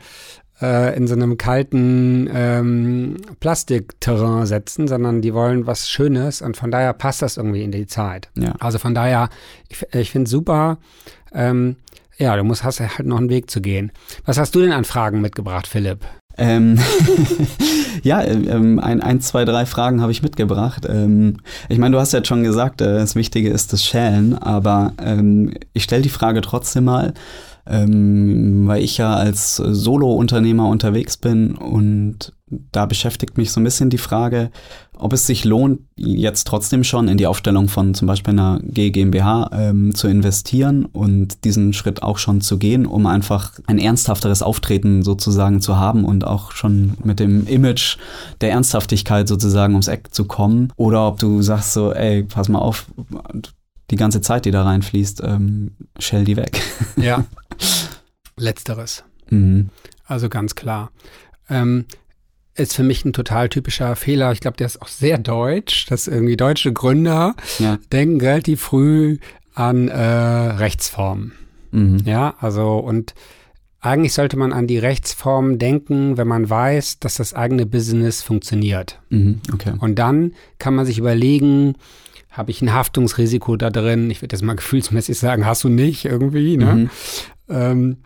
äh, 0.61 0.95
in 0.95 1.07
so 1.07 1.13
einem 1.13 1.37
kalten 1.37 2.29
ähm, 2.33 3.17
Plastikterrain 3.39 4.45
setzen, 4.45 4.87
sondern 4.87 5.21
die 5.21 5.33
wollen 5.33 5.67
was 5.67 5.89
Schönes 5.89 6.41
und 6.41 6.57
von 6.57 6.71
daher 6.71 6.93
passt 6.93 7.21
das 7.21 7.37
irgendwie 7.37 7.63
in 7.63 7.71
die 7.71 7.87
Zeit. 7.87 8.29
Ja. 8.35 8.53
Also 8.59 8.79
von 8.79 8.95
daher, 8.95 9.29
ich, 9.69 9.85
ich 9.93 10.11
finde 10.11 10.25
es 10.25 10.31
super. 10.31 10.77
Ähm, 11.33 11.75
ja, 12.17 12.35
du 12.35 12.43
musst, 12.43 12.63
hast 12.63 12.79
halt 12.79 13.05
noch 13.05 13.17
einen 13.17 13.29
Weg 13.29 13.51
zu 13.51 13.61
gehen. 13.61 13.91
Was 14.25 14.39
hast 14.39 14.55
du 14.55 14.61
denn 14.61 14.71
an 14.71 14.85
Fragen 14.85 15.21
mitgebracht, 15.21 15.67
Philipp? 15.67 15.99
Ähm, 16.37 16.79
ja, 18.03 18.23
ähm, 18.23 18.79
ein, 18.79 19.01
ein, 19.01 19.21
zwei, 19.21 19.45
drei 19.45 19.65
Fragen 19.65 20.01
habe 20.01 20.11
ich 20.11 20.21
mitgebracht. 20.21 20.85
Ähm, 20.87 21.37
ich 21.69 21.77
meine, 21.77 21.95
du 21.95 21.99
hast 21.99 22.13
ja 22.13 22.23
schon 22.23 22.43
gesagt, 22.43 22.81
äh, 22.81 22.99
das 22.99 23.15
Wichtige 23.15 23.49
ist 23.49 23.73
das 23.73 23.83
Schälen, 23.83 24.37
aber 24.37 24.93
ähm, 25.01 25.53
ich 25.73 25.83
stelle 25.83 26.03
die 26.03 26.09
Frage 26.09 26.41
trotzdem 26.41 26.85
mal, 26.85 27.13
ähm, 27.69 28.67
weil 28.67 28.83
ich 28.83 28.97
ja 28.97 29.13
als 29.13 29.55
Solo-Unternehmer 29.55 30.67
unterwegs 30.67 31.17
bin 31.17 31.55
und 31.55 32.33
da 32.71 32.85
beschäftigt 32.85 33.37
mich 33.37 33.51
so 33.51 33.59
ein 33.59 33.65
bisschen 33.65 33.89
die 33.89 33.97
Frage, 33.97 34.51
ob 34.97 35.11
es 35.11 35.27
sich 35.27 35.43
lohnt, 35.43 35.81
jetzt 35.97 36.47
trotzdem 36.47 36.85
schon 36.85 37.09
in 37.09 37.17
die 37.17 37.27
Aufstellung 37.27 37.67
von 37.67 37.93
zum 37.93 38.07
Beispiel 38.07 38.33
einer 38.33 38.59
GmbH 38.63 39.49
ähm, 39.51 39.93
zu 39.93 40.07
investieren 40.07 40.85
und 40.85 41.43
diesen 41.43 41.73
Schritt 41.73 42.03
auch 42.03 42.17
schon 42.17 42.39
zu 42.39 42.57
gehen, 42.57 42.85
um 42.85 43.05
einfach 43.05 43.59
ein 43.67 43.79
ernsthafteres 43.79 44.41
Auftreten 44.41 45.03
sozusagen 45.03 45.59
zu 45.59 45.75
haben 45.75 46.05
und 46.05 46.25
auch 46.25 46.51
schon 46.51 46.93
mit 47.03 47.19
dem 47.19 47.45
Image 47.47 47.97
der 48.39 48.51
Ernsthaftigkeit 48.51 49.27
sozusagen 49.27 49.73
ums 49.73 49.89
Eck 49.89 50.13
zu 50.13 50.23
kommen. 50.23 50.71
Oder 50.77 51.05
ob 51.05 51.19
du 51.19 51.41
sagst 51.41 51.73
so, 51.73 51.91
ey, 51.91 52.23
pass 52.23 52.47
mal 52.47 52.59
auf, 52.59 52.87
die 53.91 53.95
ganze 53.95 54.21
Zeit, 54.21 54.45
die 54.45 54.51
da 54.51 54.63
reinfließt, 54.63 55.21
ähm, 55.23 55.71
shell 55.99 56.23
die 56.23 56.37
weg. 56.37 56.61
Ja, 56.95 57.25
letzteres. 58.37 59.03
Mhm. 59.29 59.69
Also 60.05 60.29
ganz 60.29 60.55
klar. 60.55 60.91
Ähm, 61.49 61.85
ist 62.55 62.75
für 62.75 62.83
mich 62.83 63.05
ein 63.05 63.13
total 63.13 63.49
typischer 63.49 63.95
Fehler. 63.95 64.31
Ich 64.31 64.39
glaube, 64.39 64.57
der 64.57 64.65
ist 64.67 64.81
auch 64.81 64.87
sehr 64.87 65.17
deutsch, 65.19 65.85
dass 65.87 66.07
irgendwie 66.07 66.37
deutsche 66.37 66.73
Gründer 66.73 67.35
Ja. 67.59 67.77
denken 67.91 68.19
relativ 68.19 68.61
früh 68.61 69.17
an 69.53 69.87
äh, 69.89 69.95
Rechtsformen. 70.01 71.33
Mhm. 71.71 72.01
Ja, 72.05 72.35
also 72.39 72.77
und 72.77 73.13
eigentlich 73.79 74.13
sollte 74.13 74.37
man 74.37 74.53
an 74.53 74.65
die 74.65 74.79
Rechtsformen 74.79 75.59
denken, 75.59 76.17
wenn 76.17 76.27
man 76.27 76.49
weiß, 76.49 76.99
dass 76.99 77.15
das 77.15 77.35
eigene 77.35 77.65
Business 77.67 78.23
funktioniert. 78.23 78.99
Mhm. 79.09 79.39
Okay. 79.53 79.73
Und 79.79 79.99
dann 79.99 80.33
kann 80.57 80.73
man 80.73 80.85
sich 80.85 80.97
überlegen, 80.97 81.75
habe 82.31 82.49
ich 82.51 82.61
ein 82.61 82.73
Haftungsrisiko 82.73 83.55
da 83.55 83.69
drin? 83.69 84.09
Ich 84.09 84.21
würde 84.23 84.35
jetzt 84.35 84.43
mal 84.43 84.55
gefühlsmäßig 84.55 85.17
sagen, 85.19 85.45
hast 85.45 85.63
du 85.63 85.69
nicht 85.69 86.05
irgendwie, 86.05 86.57
ne? 86.57 86.73
Mhm. 86.73 86.89
Ähm, 87.49 87.97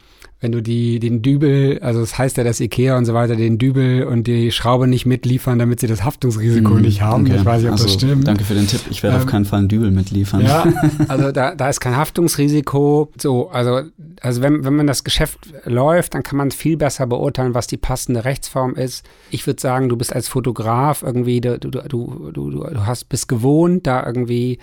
wenn 0.43 0.51
du 0.51 0.63
die, 0.63 0.99
den 0.99 1.21
Dübel, 1.21 1.77
also 1.83 1.99
das 1.99 2.17
heißt 2.17 2.37
ja, 2.37 2.43
dass 2.43 2.59
Ikea 2.59 2.97
und 2.97 3.05
so 3.05 3.13
weiter 3.13 3.35
den 3.35 3.59
Dübel 3.59 4.05
und 4.05 4.25
die 4.25 4.51
Schraube 4.51 4.87
nicht 4.87 5.05
mitliefern, 5.05 5.59
damit 5.59 5.79
sie 5.79 5.85
das 5.85 6.03
Haftungsrisiko 6.03 6.73
Mhm. 6.73 6.81
nicht 6.81 7.01
haben. 7.03 7.25
Okay. 7.27 7.35
Ich 7.35 7.45
weiß 7.45 7.57
nicht, 7.61 7.67
ob 7.67 7.73
also, 7.73 7.83
das 7.83 7.93
stimmt. 7.93 8.27
Danke 8.27 8.43
für 8.43 8.55
den 8.55 8.65
Tipp. 8.67 8.81
Ich 8.89 9.03
werde 9.03 9.17
Ähm, 9.17 9.21
auf 9.21 9.27
keinen 9.29 9.45
Fall 9.45 9.59
einen 9.59 9.67
Dübel 9.67 9.91
mitliefern. 9.91 10.41
Ja, 10.41 10.65
also 11.07 11.31
da, 11.31 11.53
da 11.53 11.69
ist 11.69 11.79
kein 11.79 11.95
Haftungsrisiko. 11.95 13.11
So, 13.21 13.49
also, 13.51 13.81
also 14.21 14.41
wenn, 14.41 14.63
wenn 14.65 14.75
man 14.75 14.87
das 14.87 15.03
Geschäft 15.03 15.37
läuft, 15.65 16.15
dann 16.15 16.23
kann 16.23 16.37
man 16.37 16.49
viel 16.49 16.75
besser 16.75 17.05
beurteilen, 17.05 17.53
was 17.53 17.67
die 17.67 17.77
passende 17.77 18.25
Rechtsform 18.25 18.73
ist. 18.73 19.05
Ich 19.29 19.45
würde 19.45 19.61
sagen, 19.61 19.89
du 19.89 19.95
bist 19.97 20.11
als 20.11 20.27
Fotograf 20.27 21.03
irgendwie, 21.03 21.39
du, 21.41 21.59
du, 21.59 21.69
du, 21.69 21.81
du, 21.87 22.31
du, 22.31 22.49
du 22.63 22.85
hast 22.87 23.09
bist 23.09 23.27
gewohnt, 23.27 23.85
da 23.85 24.03
irgendwie 24.05 24.57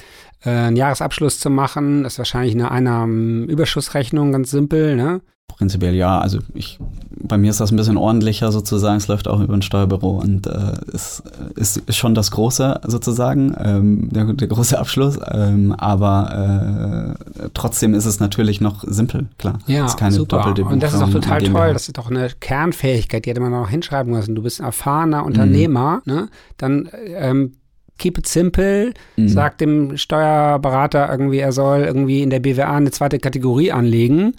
äh, 0.44 0.51
einen 0.51 0.77
Jahresabschluss 0.77 1.40
zu 1.40 1.51
machen. 1.51 2.03
Das 2.05 2.14
ist 2.14 2.18
wahrscheinlich 2.18 2.55
eine 2.55 2.70
Einnahmenüberschussrechnung, 2.70 4.33
ganz 4.33 4.51
simpel, 4.51 4.96
ne? 4.96 5.20
Prinzipiell 5.57 5.94
ja. 5.94 6.20
Also 6.20 6.38
ich, 6.55 6.79
bei 7.11 7.38
mir 7.38 7.51
ist 7.51 7.59
das 7.59 7.72
ein 7.72 7.77
bisschen 7.77 7.96
ordentlicher 7.96 8.53
sozusagen. 8.53 8.98
Es 8.98 9.09
läuft 9.09 9.27
auch 9.27 9.40
über 9.40 9.55
ein 9.55 9.62
Steuerbüro 9.62 10.18
und 10.18 10.46
äh, 10.46 10.72
es 10.92 11.22
ist 11.57 11.96
schon 11.96 12.14
das 12.14 12.31
Große 12.31 12.83
sozusagen, 12.87 13.57
ähm, 13.59 14.09
der, 14.12 14.27
der 14.35 14.46
große 14.46 14.79
Abschluss. 14.79 15.18
Ähm, 15.33 15.72
aber 15.72 17.16
äh, 17.40 17.48
trotzdem 17.55 17.94
ist 17.94 18.05
es 18.05 18.20
natürlich 18.20 18.61
noch 18.61 18.85
simpel, 18.87 19.27
klar. 19.38 19.59
Ja, 19.66 19.87
es 19.87 19.92
ist 19.92 19.98
keine 19.98 20.12
super. 20.12 20.37
doppelte 20.37 20.64
Und 20.64 20.83
das 20.83 20.92
ist 20.94 21.03
auch 21.03 21.11
total 21.11 21.42
toll. 21.42 21.72
Das 21.72 21.88
ist 21.88 21.98
doch 21.98 22.11
eine 22.11 22.29
Kernfähigkeit, 22.38 23.24
die 23.24 23.31
hätte 23.31 23.40
man 23.40 23.55
auch 23.55 23.70
hinschreiben 23.70 24.12
müssen. 24.12 24.35
Du 24.35 24.42
bist 24.42 24.61
ein 24.61 24.64
Mhm. 24.64 24.66
erfahrener 24.68 25.24
Unternehmer, 25.24 26.03
ne? 26.05 26.29
Dann 26.59 26.88
ähm, 27.16 27.55
keep 27.98 28.18
it 28.18 28.26
simple, 28.28 28.92
Mhm. 29.16 29.28
sagt 29.28 29.61
dem 29.61 29.96
Steuerberater 29.96 31.08
irgendwie, 31.11 31.38
er 31.38 31.52
soll 31.52 31.80
irgendwie 31.80 32.22
in 32.22 32.30
der 32.30 32.40
BWA 32.40 32.76
eine 32.76 32.90
zweite 32.90 33.18
Kategorie 33.18 33.72
anlegen, 33.72 34.34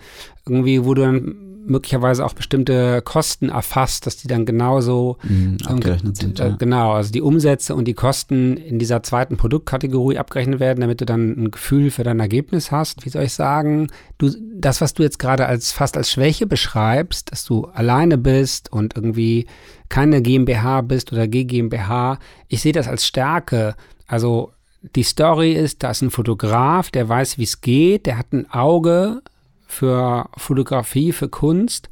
irgendwie, 0.47 0.85
wo 0.85 0.93
du 0.93 1.01
dann 1.03 1.35
möglicherweise 1.65 2.25
auch 2.25 2.33
bestimmte 2.33 3.03
Kosten 3.03 3.49
erfasst, 3.49 4.07
dass 4.07 4.17
die 4.17 4.27
dann 4.27 4.45
genauso 4.45 5.17
Mhm, 5.21 5.57
abgerechnet 5.67 6.17
sind. 6.17 6.39
äh, 6.39 6.47
Ja. 6.49 6.55
Genau, 6.57 6.93
also 6.93 7.11
die 7.11 7.21
Umsätze 7.21 7.75
und 7.75 7.85
die 7.85 7.93
Kosten 7.93 8.57
in 8.57 8.79
dieser 8.79 9.03
zweiten 9.03 9.37
Produktkategorie 9.37 10.17
abgerechnet 10.17 10.59
werden, 10.59 10.81
damit 10.81 10.99
du 10.99 11.05
dann 11.05 11.29
ein 11.37 11.51
Gefühl 11.51 11.91
für 11.91 12.03
dein 12.03 12.19
Ergebnis 12.19 12.71
hast. 12.71 13.05
Wie 13.05 13.09
soll 13.09 13.23
ich 13.23 13.33
sagen, 13.33 13.89
du, 14.17 14.31
das, 14.55 14.81
was 14.81 14.95
du 14.95 15.03
jetzt 15.03 15.19
gerade 15.19 15.45
als 15.45 15.71
fast 15.71 15.95
als 15.95 16.09
Schwäche 16.09 16.47
beschreibst, 16.47 17.31
dass 17.31 17.45
du 17.45 17.65
alleine 17.65 18.17
bist 18.17 18.71
und 18.73 18.95
irgendwie 18.95 19.45
keine 19.89 20.21
GmbH 20.21 20.81
bist 20.81 21.11
oder 21.11 21.27
GmbH, 21.27 22.19
ich 22.47 22.61
sehe 22.61 22.73
das 22.73 22.87
als 22.87 23.05
Stärke. 23.05 23.75
Also 24.07 24.51
die 24.95 25.03
Story 25.03 25.53
ist, 25.53 25.83
da 25.83 25.91
ist 25.91 26.01
ein 26.01 26.11
Fotograf, 26.11 26.91
der 26.91 27.09
weiß, 27.09 27.37
wie 27.37 27.43
es 27.43 27.61
geht, 27.61 28.05
der 28.05 28.17
hat 28.17 28.31
ein 28.31 28.49
Auge 28.51 29.21
für 29.67 30.29
Fotografie, 30.37 31.11
für 31.11 31.29
Kunst 31.29 31.89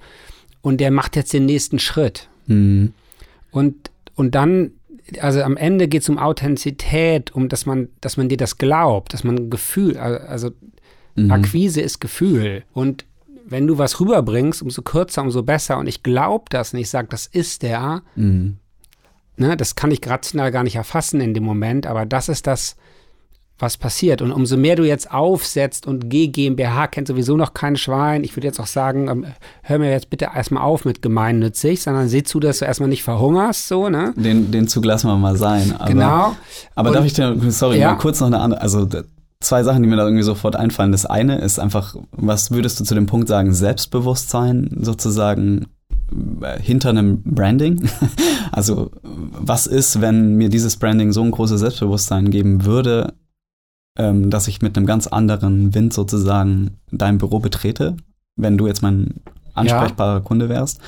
und 0.62 0.80
der 0.80 0.92
macht 0.92 1.16
jetzt 1.16 1.34
den 1.34 1.46
nächsten 1.46 1.80
Schritt. 1.80 2.30
Mhm. 2.46 2.94
Und, 3.52 3.92
und 4.16 4.36
dann, 4.36 4.72
also 5.20 5.42
am 5.42 5.58
Ende 5.58 5.88
geht 5.88 6.04
es 6.04 6.10
um 6.10 6.18
Authentizität, 6.18 7.36
um 7.36 7.50
dass 7.50 7.66
man, 7.66 7.90
dass 8.02 8.18
man 8.18 8.30
dir 8.30 8.38
das 8.38 8.58
glaubt, 8.58 9.14
dass 9.14 9.24
man 9.24 9.38
ein 9.38 9.50
Gefühl, 9.50 9.98
also 9.98 10.52
Mhm. 11.18 11.32
Akquise 11.32 11.82
ist 11.82 12.00
Gefühl. 12.00 12.64
Und 12.74 13.06
wenn 13.50 13.66
du 13.68 13.78
was 13.78 14.00
rüberbringst, 14.00 14.62
umso 14.62 14.82
kürzer, 14.82 15.22
umso 15.22 15.44
besser. 15.44 15.78
Und 15.78 15.88
ich 15.88 16.04
glaube 16.04 16.46
das 16.50 16.74
und 16.74 16.80
ich 16.80 16.90
sage, 16.90 17.08
das 17.10 17.26
ist 17.28 17.64
der, 17.64 18.02
Mhm. 18.16 18.58
ne, 19.38 19.56
das 19.58 19.76
kann 19.76 19.92
ich 19.92 20.02
rational 20.08 20.52
gar 20.52 20.64
nicht 20.64 20.76
erfassen 20.76 21.22
in 21.22 21.34
dem 21.34 21.44
Moment, 21.44 21.88
aber 21.88 22.06
das 22.06 22.30
ist 22.30 22.48
das, 22.48 22.76
was 23.60 23.76
passiert. 23.78 24.22
Und 24.22 24.32
umso 24.32 24.56
mehr 24.56 24.76
du 24.76 24.84
jetzt 24.84 25.10
aufsetzt 25.12 25.88
und 25.88 26.10
G 26.12 26.28
GmbH 26.28 26.86
kennt 26.88 27.08
sowieso 27.08 27.36
noch 27.38 27.56
kein 27.56 27.76
Schwein, 27.76 28.24
ich 28.24 28.36
würde 28.36 28.46
jetzt 28.46 28.60
auch 28.60 28.68
sagen, 28.68 29.08
ähm, 29.10 29.26
hör 29.64 29.80
mir 29.80 29.90
jetzt 29.90 30.12
bitte 30.12 30.30
erstmal 30.36 30.62
auf 30.62 30.86
mit 30.86 31.02
gemeinnützig, 31.02 31.82
sondern 31.82 32.08
seh 32.08 32.22
zu, 32.22 32.40
dass 32.40 32.60
du 32.60 32.66
erstmal 32.66 32.90
nicht 32.90 33.02
verhungerst, 33.04 33.68
so, 33.68 33.90
ne? 33.90 34.14
Den, 34.16 34.52
den 34.52 34.68
Zug 34.68 34.86
lassen 34.86 35.08
wir 35.08 35.16
mal 35.18 35.38
sein. 35.38 35.74
Aber, 35.76 35.86
genau. 35.90 36.36
Aber 36.76 36.90
Und- 36.90 36.96
darf 36.98 37.06
ich 37.06 37.14
dir, 37.14 37.36
sorry, 37.50 37.80
Ja. 37.80 37.94
mal 37.94 37.98
kurz 37.98 38.20
noch 38.20 38.28
eine 38.28 38.40
andere, 38.40 38.62
also 38.62 38.88
zwei 39.40 39.64
Sachen, 39.64 39.84
die 39.84 39.90
mir 39.90 39.98
da 39.98 40.06
irgendwie 40.06 40.24
sofort 40.24 40.56
einfallen. 40.56 40.92
Das 40.92 41.06
eine 41.06 41.40
ist 41.40 41.60
einfach, 41.60 41.96
was 42.12 42.52
würdest 42.52 42.80
du 42.80 42.84
zu 42.84 42.96
dem 42.96 43.06
Punkt 43.06 43.28
sagen, 43.28 43.54
Selbstbewusstsein 43.54 44.70
sozusagen 44.82 45.68
äh, 46.42 46.60
hinter 46.60 46.90
einem 46.90 47.22
Branding? 47.24 47.90
Also 48.50 48.90
was 49.04 49.68
ist, 49.68 50.02
wenn 50.02 50.36
mir 50.36 50.50
dieses 50.50 50.78
Branding 50.78 51.12
so 51.12 51.22
ein 51.22 51.32
großes 51.32 51.60
Selbstbewusstsein 51.60 52.32
geben 52.32 52.66
würde, 52.66 53.14
ähm, 54.00 54.30
dass 54.32 54.48
ich 54.48 54.62
mit 54.62 54.76
einem 54.76 54.88
ganz 54.88 55.06
anderen 55.06 55.76
Wind 55.76 55.94
sozusagen 55.94 56.78
dein 56.92 57.18
Büro 57.18 57.40
betrete, 57.40 57.98
wenn 58.36 58.58
du 58.58 58.66
jetzt 58.66 58.82
mein 58.82 59.16
ansprechbarer 59.54 60.22
Kunde 60.22 60.50
wärst? 60.50 60.80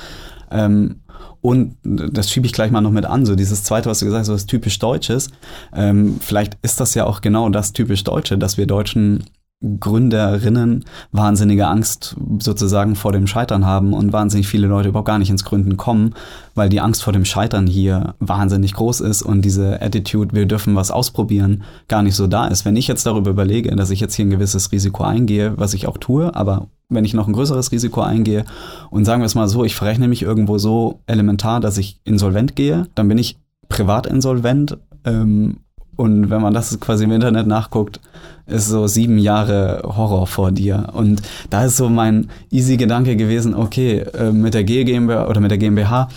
Ähm, 0.50 0.99
und 1.40 1.76
das 1.82 2.30
schiebe 2.30 2.46
ich 2.46 2.52
gleich 2.52 2.70
mal 2.70 2.80
noch 2.80 2.90
mit 2.90 3.06
an, 3.06 3.24
so 3.24 3.34
dieses 3.34 3.64
zweite, 3.64 3.88
was 3.88 4.00
du 4.00 4.04
gesagt 4.06 4.22
hast, 4.22 4.34
was 4.34 4.46
typisch 4.46 4.78
Deutsches. 4.78 5.30
Ähm, 5.74 6.18
vielleicht 6.20 6.58
ist 6.62 6.80
das 6.80 6.94
ja 6.94 7.06
auch 7.06 7.20
genau 7.20 7.48
das 7.48 7.72
typisch 7.72 8.04
Deutsche, 8.04 8.36
dass 8.36 8.58
wir 8.58 8.66
Deutschen 8.66 9.24
Gründerinnen 9.62 10.86
wahnsinnige 11.12 11.66
Angst 11.66 12.16
sozusagen 12.38 12.96
vor 12.96 13.12
dem 13.12 13.26
Scheitern 13.26 13.66
haben 13.66 13.92
und 13.92 14.10
wahnsinnig 14.10 14.48
viele 14.48 14.66
Leute 14.66 14.88
überhaupt 14.88 15.08
gar 15.08 15.18
nicht 15.18 15.28
ins 15.28 15.44
Gründen 15.44 15.76
kommen, 15.76 16.14
weil 16.54 16.70
die 16.70 16.80
Angst 16.80 17.02
vor 17.02 17.12
dem 17.12 17.26
Scheitern 17.26 17.66
hier 17.66 18.14
wahnsinnig 18.20 18.72
groß 18.72 19.00
ist 19.02 19.20
und 19.20 19.42
diese 19.42 19.82
Attitude, 19.82 20.34
wir 20.34 20.46
dürfen 20.46 20.76
was 20.76 20.90
ausprobieren, 20.90 21.62
gar 21.88 22.02
nicht 22.02 22.14
so 22.14 22.26
da 22.26 22.46
ist. 22.46 22.64
Wenn 22.64 22.76
ich 22.76 22.88
jetzt 22.88 23.04
darüber 23.04 23.30
überlege, 23.30 23.76
dass 23.76 23.90
ich 23.90 24.00
jetzt 24.00 24.14
hier 24.14 24.24
ein 24.24 24.30
gewisses 24.30 24.72
Risiko 24.72 25.04
eingehe, 25.04 25.52
was 25.58 25.74
ich 25.74 25.86
auch 25.86 25.98
tue, 25.98 26.34
aber 26.34 26.68
wenn 26.88 27.04
ich 27.04 27.12
noch 27.12 27.28
ein 27.28 27.34
größeres 27.34 27.70
Risiko 27.70 28.00
eingehe 28.00 28.46
und 28.90 29.04
sagen 29.04 29.20
wir 29.20 29.26
es 29.26 29.34
mal 29.34 29.46
so, 29.46 29.64
ich 29.64 29.74
verrechne 29.74 30.08
mich 30.08 30.22
irgendwo 30.22 30.56
so 30.56 31.00
elementar, 31.06 31.60
dass 31.60 31.76
ich 31.76 32.00
insolvent 32.04 32.56
gehe, 32.56 32.86
dann 32.94 33.08
bin 33.08 33.18
ich 33.18 33.38
privat 33.68 34.06
insolvent 34.06 34.78
ähm, 35.04 35.58
und 36.00 36.30
wenn 36.30 36.40
man 36.42 36.54
das 36.54 36.78
quasi 36.80 37.04
im 37.04 37.12
Internet 37.12 37.46
nachguckt, 37.46 38.00
ist 38.46 38.66
so 38.68 38.86
sieben 38.86 39.18
Jahre 39.18 39.82
Horror 39.84 40.26
vor 40.26 40.50
dir. 40.50 40.88
Und 40.94 41.22
da 41.50 41.64
ist 41.64 41.76
so 41.76 41.88
mein 41.88 42.28
easy 42.50 42.76
Gedanke 42.76 43.14
gewesen, 43.16 43.54
okay, 43.54 43.98
äh, 44.00 44.32
mit 44.32 44.54
der 44.54 44.64
G 44.64 44.84
GmbH 44.84 45.28
oder 45.28 45.40
mit 45.40 45.50
der 45.50 45.58
GmbH, 45.58 46.08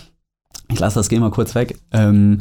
ich 0.71 0.79
lasse 0.79 0.99
das 0.99 1.09
G 1.09 1.19
mal 1.19 1.29
kurz 1.31 1.53
weg, 1.53 1.77
ähm, 1.91 2.39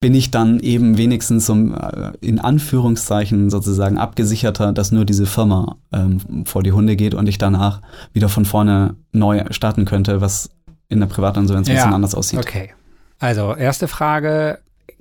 bin 0.00 0.14
ich 0.14 0.30
dann 0.30 0.60
eben 0.60 0.96
wenigstens 0.96 1.46
so 1.46 1.54
äh, 1.54 2.12
in 2.20 2.38
Anführungszeichen 2.38 3.50
sozusagen 3.50 3.98
abgesicherter, 3.98 4.72
dass 4.72 4.92
nur 4.92 5.04
diese 5.04 5.26
Firma 5.26 5.76
ähm, 5.92 6.44
vor 6.44 6.62
die 6.62 6.72
Hunde 6.72 6.94
geht 6.94 7.14
und 7.14 7.28
ich 7.28 7.38
danach 7.38 7.80
wieder 8.12 8.28
von 8.28 8.44
vorne 8.44 8.94
neu 9.12 9.44
starten 9.50 9.86
könnte, 9.86 10.20
was 10.20 10.50
in 10.88 11.00
der 11.00 11.06
Privatinsolvenz 11.08 11.68
ein 11.68 11.74
Ja. 11.74 11.82
bisschen 11.82 11.94
anders 11.94 12.14
aussieht. 12.14 12.38
Okay. 12.40 12.70
Also, 13.18 13.54
erste 13.56 13.88
Frage. 13.88 14.58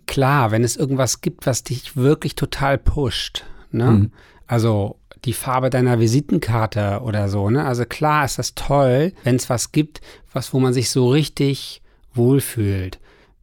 Klar, 0.08 0.51
wenn 0.51 0.64
es 0.64 0.76
irgendwas 0.76 1.22
gibt, 1.22 1.45
was 1.45 1.64
dich 1.64 1.95
wirklich 1.95 2.36
total 2.36 2.78
pusht, 2.78 3.43
ne? 3.72 3.91
Mhm. 3.91 4.12
Also, 4.47 4.97
die 5.26 5.34
Farbe 5.34 5.70
deiner 5.70 5.99
Visitenkarte 5.99 7.01
oder 7.03 7.28
so, 7.28 7.49
ne? 7.49 7.66
Also 7.66 7.86
klar 7.86 8.24
ist 8.24 8.38
das 8.39 8.55
toll, 8.55 9.14
wenn 9.24 9.36
es 9.36 9.49
was 9.49 9.72
gibt, 9.72 9.99
was, 10.32 10.53
wo 10.53 10.60
man 10.60 10.74
sich 10.74 10.89
so 10.89 11.10
richtig 11.10 11.82
wohlfühlt. 12.14 12.99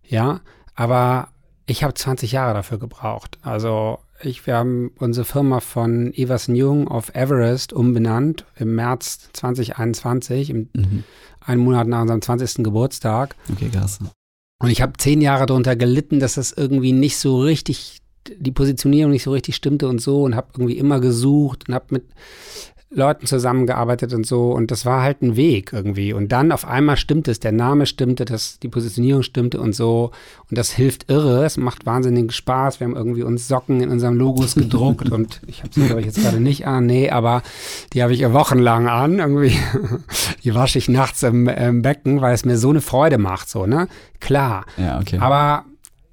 Ja, 0.06 0.40
aber 0.74 1.28
ich 1.66 1.82
habe 1.82 1.92
20 1.94 2.32
Jahre 2.32 2.54
dafür 2.54 2.78
gebraucht. 2.78 3.38
Also 3.42 3.98
ich, 4.22 4.46
wir 4.46 4.56
haben 4.56 4.92
unsere 4.98 5.24
Firma 5.26 5.60
von 5.60 6.14
Everson 6.14 6.54
Jung 6.54 6.88
auf 6.88 7.14
Everest 7.14 7.72
umbenannt 7.72 8.44
im 8.56 8.74
März 8.76 9.28
2021, 9.32 10.50
im, 10.50 10.68
Mhm. 10.74 11.04
einen 11.40 11.60
Monat 11.60 11.86
nach 11.88 12.02
unserem 12.02 12.22
20. 12.22 12.62
Geburtstag. 12.64 13.34
Okay, 13.52 13.68
krass. 13.68 13.98
Und 14.64 14.70
ich 14.70 14.80
habe 14.80 14.94
zehn 14.96 15.20
Jahre 15.20 15.44
darunter 15.44 15.76
gelitten, 15.76 16.20
dass 16.20 16.36
das 16.36 16.50
irgendwie 16.50 16.94
nicht 16.94 17.18
so 17.18 17.38
richtig, 17.38 17.98
die 18.34 18.50
Positionierung 18.50 19.12
nicht 19.12 19.24
so 19.24 19.30
richtig 19.30 19.56
stimmte 19.56 19.86
und 19.88 20.00
so 20.00 20.22
und 20.22 20.34
habe 20.34 20.48
irgendwie 20.54 20.78
immer 20.78 21.00
gesucht 21.00 21.68
und 21.68 21.74
habe 21.74 21.84
mit 21.90 22.04
Leuten 22.94 23.26
zusammengearbeitet 23.26 24.12
und 24.12 24.26
so. 24.26 24.52
Und 24.52 24.70
das 24.70 24.86
war 24.86 25.02
halt 25.02 25.22
ein 25.22 25.36
Weg 25.36 25.72
irgendwie. 25.72 26.12
Und 26.12 26.32
dann 26.32 26.52
auf 26.52 26.66
einmal 26.66 26.96
stimmt 26.96 27.28
es, 27.28 27.40
der 27.40 27.52
Name 27.52 27.86
stimmte, 27.86 28.24
das, 28.24 28.58
die 28.60 28.68
Positionierung 28.68 29.22
stimmte 29.22 29.60
und 29.60 29.74
so. 29.74 30.12
Und 30.50 30.58
das 30.58 30.70
hilft 30.70 31.10
irre, 31.10 31.44
es 31.44 31.56
macht 31.56 31.86
wahnsinnigen 31.86 32.30
Spaß, 32.30 32.80
wir 32.80 32.86
haben 32.86 32.96
irgendwie 32.96 33.22
uns 33.22 33.48
Socken 33.48 33.80
in 33.80 33.90
unserem 33.90 34.16
Logos 34.16 34.54
gedruckt. 34.54 35.10
Und 35.10 35.40
ich 35.46 35.62
habe 35.62 35.72
sie 35.72 35.86
glaube 35.86 36.00
ich 36.00 36.06
jetzt 36.06 36.22
gerade 36.22 36.40
nicht 36.40 36.66
an, 36.66 36.86
nee, 36.86 37.10
aber 37.10 37.42
die 37.92 38.02
habe 38.02 38.12
ich 38.12 38.20
ja 38.20 38.32
wochenlang 38.32 38.88
an, 38.88 39.18
irgendwie, 39.18 39.56
die 40.44 40.54
wasche 40.54 40.78
ich 40.78 40.88
nachts 40.88 41.22
im, 41.22 41.48
im 41.48 41.82
Becken, 41.82 42.20
weil 42.20 42.34
es 42.34 42.44
mir 42.44 42.56
so 42.56 42.70
eine 42.70 42.80
Freude 42.80 43.18
macht, 43.18 43.48
so, 43.48 43.66
ne, 43.66 43.88
klar, 44.20 44.64
Ja, 44.76 44.98
okay. 45.00 45.18
aber 45.18 45.64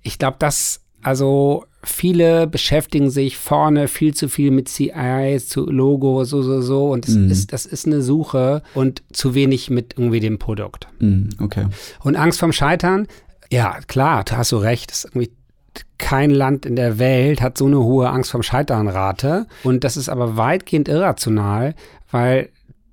ich 0.01 0.17
glaube, 0.17 0.37
dass, 0.39 0.81
also 1.03 1.65
viele 1.83 2.47
beschäftigen 2.47 3.09
sich 3.09 3.37
vorne 3.37 3.87
viel 3.87 4.13
zu 4.13 4.29
viel 4.29 4.51
mit 4.51 4.69
CI, 4.69 5.39
zu 5.45 5.65
Logo, 5.65 6.23
so, 6.25 6.41
so, 6.41 6.61
so. 6.61 6.89
Und 6.91 7.07
das, 7.07 7.15
Mhm. 7.15 7.31
ist, 7.31 7.53
das 7.53 7.65
ist 7.65 7.85
eine 7.87 8.01
Suche 8.01 8.61
und 8.73 9.01
zu 9.11 9.33
wenig 9.35 9.69
mit 9.69 9.95
irgendwie 9.97 10.19
dem 10.19 10.37
Produkt. 10.39 10.87
Mhm, 10.99 11.29
okay. 11.39 11.65
Und 12.01 12.15
Angst 12.15 12.39
vorm 12.39 12.53
Scheitern, 12.53 13.07
ja, 13.51 13.79
klar, 13.87 14.23
da 14.23 14.37
hast 14.37 14.51
du 14.51 14.57
recht. 14.57 14.91
Das 14.91 15.05
ist 15.05 15.15
irgendwie 15.15 15.31
kein 15.97 16.31
Land 16.31 16.65
in 16.65 16.75
der 16.75 16.99
Welt 16.99 17.41
hat 17.41 17.57
so 17.57 17.65
eine 17.65 17.79
hohe 17.79 18.09
Angst 18.09 18.31
vorm 18.31 18.43
Scheitern-Rate. 18.43 19.47
Und 19.63 19.83
das 19.83 19.95
ist 19.97 20.09
aber 20.09 20.35
weitgehend 20.37 20.87
irrational, 20.89 21.75
weil 22.11 22.49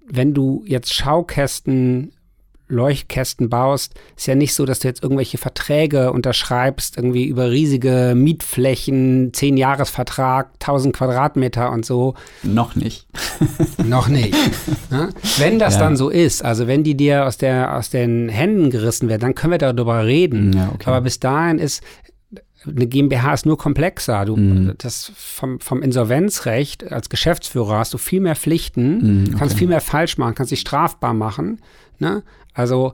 wenn 0.07 0.33
du 0.33 0.63
jetzt 0.67 0.95
Schaukästen 0.95 2.13
Leuchtkästen 2.69 3.49
baust, 3.49 3.95
ist 4.17 4.27
ja 4.27 4.35
nicht 4.35 4.55
so, 4.55 4.65
dass 4.67 4.81
du 4.81 4.89
jetzt 4.89 5.03
irgendwelche 5.03 5.39
Verträge 5.39 6.13
unterschreibst, 6.13 6.97
irgendwie 6.97 7.25
über 7.25 7.51
riesige 7.51 8.15
Mietflächen, 8.17 9.33
10-Jahres-Vertrag, 9.33 10.51
1000 10.61 10.95
Quadratmeter 10.95 11.71
und 11.73 11.85
so. 11.87 12.15
Noch 12.43 12.77
nicht. 12.77 13.07
Noch 13.85 14.09
nicht. 14.09 14.35
ne? 14.91 15.11
Wenn 15.39 15.59
das 15.59 15.75
Ja. 15.75 15.81
dann 15.81 15.97
so 15.97 16.09
ist, 16.09 16.45
also 16.45 16.67
wenn 16.67 16.85
die 16.85 16.97
dir 16.97 17.27
aus, 17.27 17.39
der, 17.39 17.77
aus 17.77 17.91
den 17.91 18.29
Händen 18.29 18.71
gerissen 18.71 19.09
werden, 19.09 19.21
dann 19.23 19.35
können 19.35 19.53
wir 19.53 19.59
darüber 19.59 20.05
reden. 20.05 20.53
Ja, 20.53 20.71
okay. 20.75 20.85
Aber 20.87 21.01
bis 21.01 21.21
dahin 21.21 21.59
ist 21.59 21.83
eine 22.67 22.87
GmbH 22.89 23.35
ist 23.35 23.47
nur 23.47 23.57
komplexer. 23.57 24.25
Du, 24.25 24.37
Mhm. 24.37 24.75
das 24.79 25.13
vom, 25.17 25.61
vom 25.61 25.81
Insolvenzrecht 25.81 26.91
als 26.93 27.09
Geschäftsführer 27.09 27.79
hast 27.79 27.95
du 27.95 27.99
viel 27.99 28.21
mehr 28.21 28.35
Pflichten, 28.37 29.29
kannst 29.39 29.53
okay. 29.55 29.59
viel 29.61 29.69
mehr 29.69 29.81
falsch 29.81 30.19
machen, 30.19 30.35
kannst 30.35 30.51
dich 30.53 30.61
strafbar 30.61 31.15
machen. 31.15 31.61
Ne? 32.01 32.23
Also, 32.59 32.93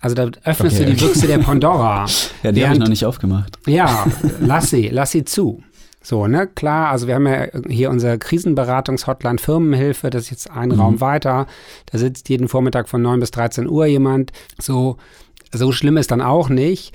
also 0.00 0.14
da 0.14 0.30
öffnest 0.44 0.76
Okay, 0.76 0.86
du 0.86 0.94
die. 0.94 1.04
Büchse 1.06 1.26
der 1.26 1.38
Pandora. 1.38 2.06
Ja, 2.42 2.52
die 2.52 2.64
habe 2.64 2.74
ich 2.74 2.80
noch 2.80 2.88
nicht 2.88 3.04
aufgemacht. 3.04 3.58
ja, 3.66 4.06
lass 4.40 4.70
sie, 4.70 4.88
lass 4.88 5.10
sie 5.10 5.24
zu. 5.24 5.62
So, 6.02 6.26
ne, 6.28 6.46
klar, 6.46 6.90
also 6.90 7.06
wir 7.08 7.16
haben 7.16 7.26
ja 7.26 7.46
hier 7.68 7.90
unsere 7.90 8.18
Krisenberatungshotline 8.18 9.38
Firmenhilfe, 9.38 10.08
das 10.10 10.22
ist 10.24 10.30
jetzt 10.30 10.50
ein 10.50 10.68
Mhm. 10.70 10.80
Raum 10.80 11.00
weiter. 11.00 11.46
Da 11.86 11.98
sitzt 11.98 12.28
jeden 12.28 12.48
Vormittag 12.48 12.88
von 12.88 13.02
9 13.02 13.20
bis 13.20 13.30
13 13.32 13.68
Uhr 13.68 13.86
jemand. 13.86 14.30
So, 14.60 14.96
so 15.52 15.72
schlimm 15.72 15.96
ist 15.96 16.10
dann 16.10 16.22
auch 16.22 16.48
nicht. 16.48 16.94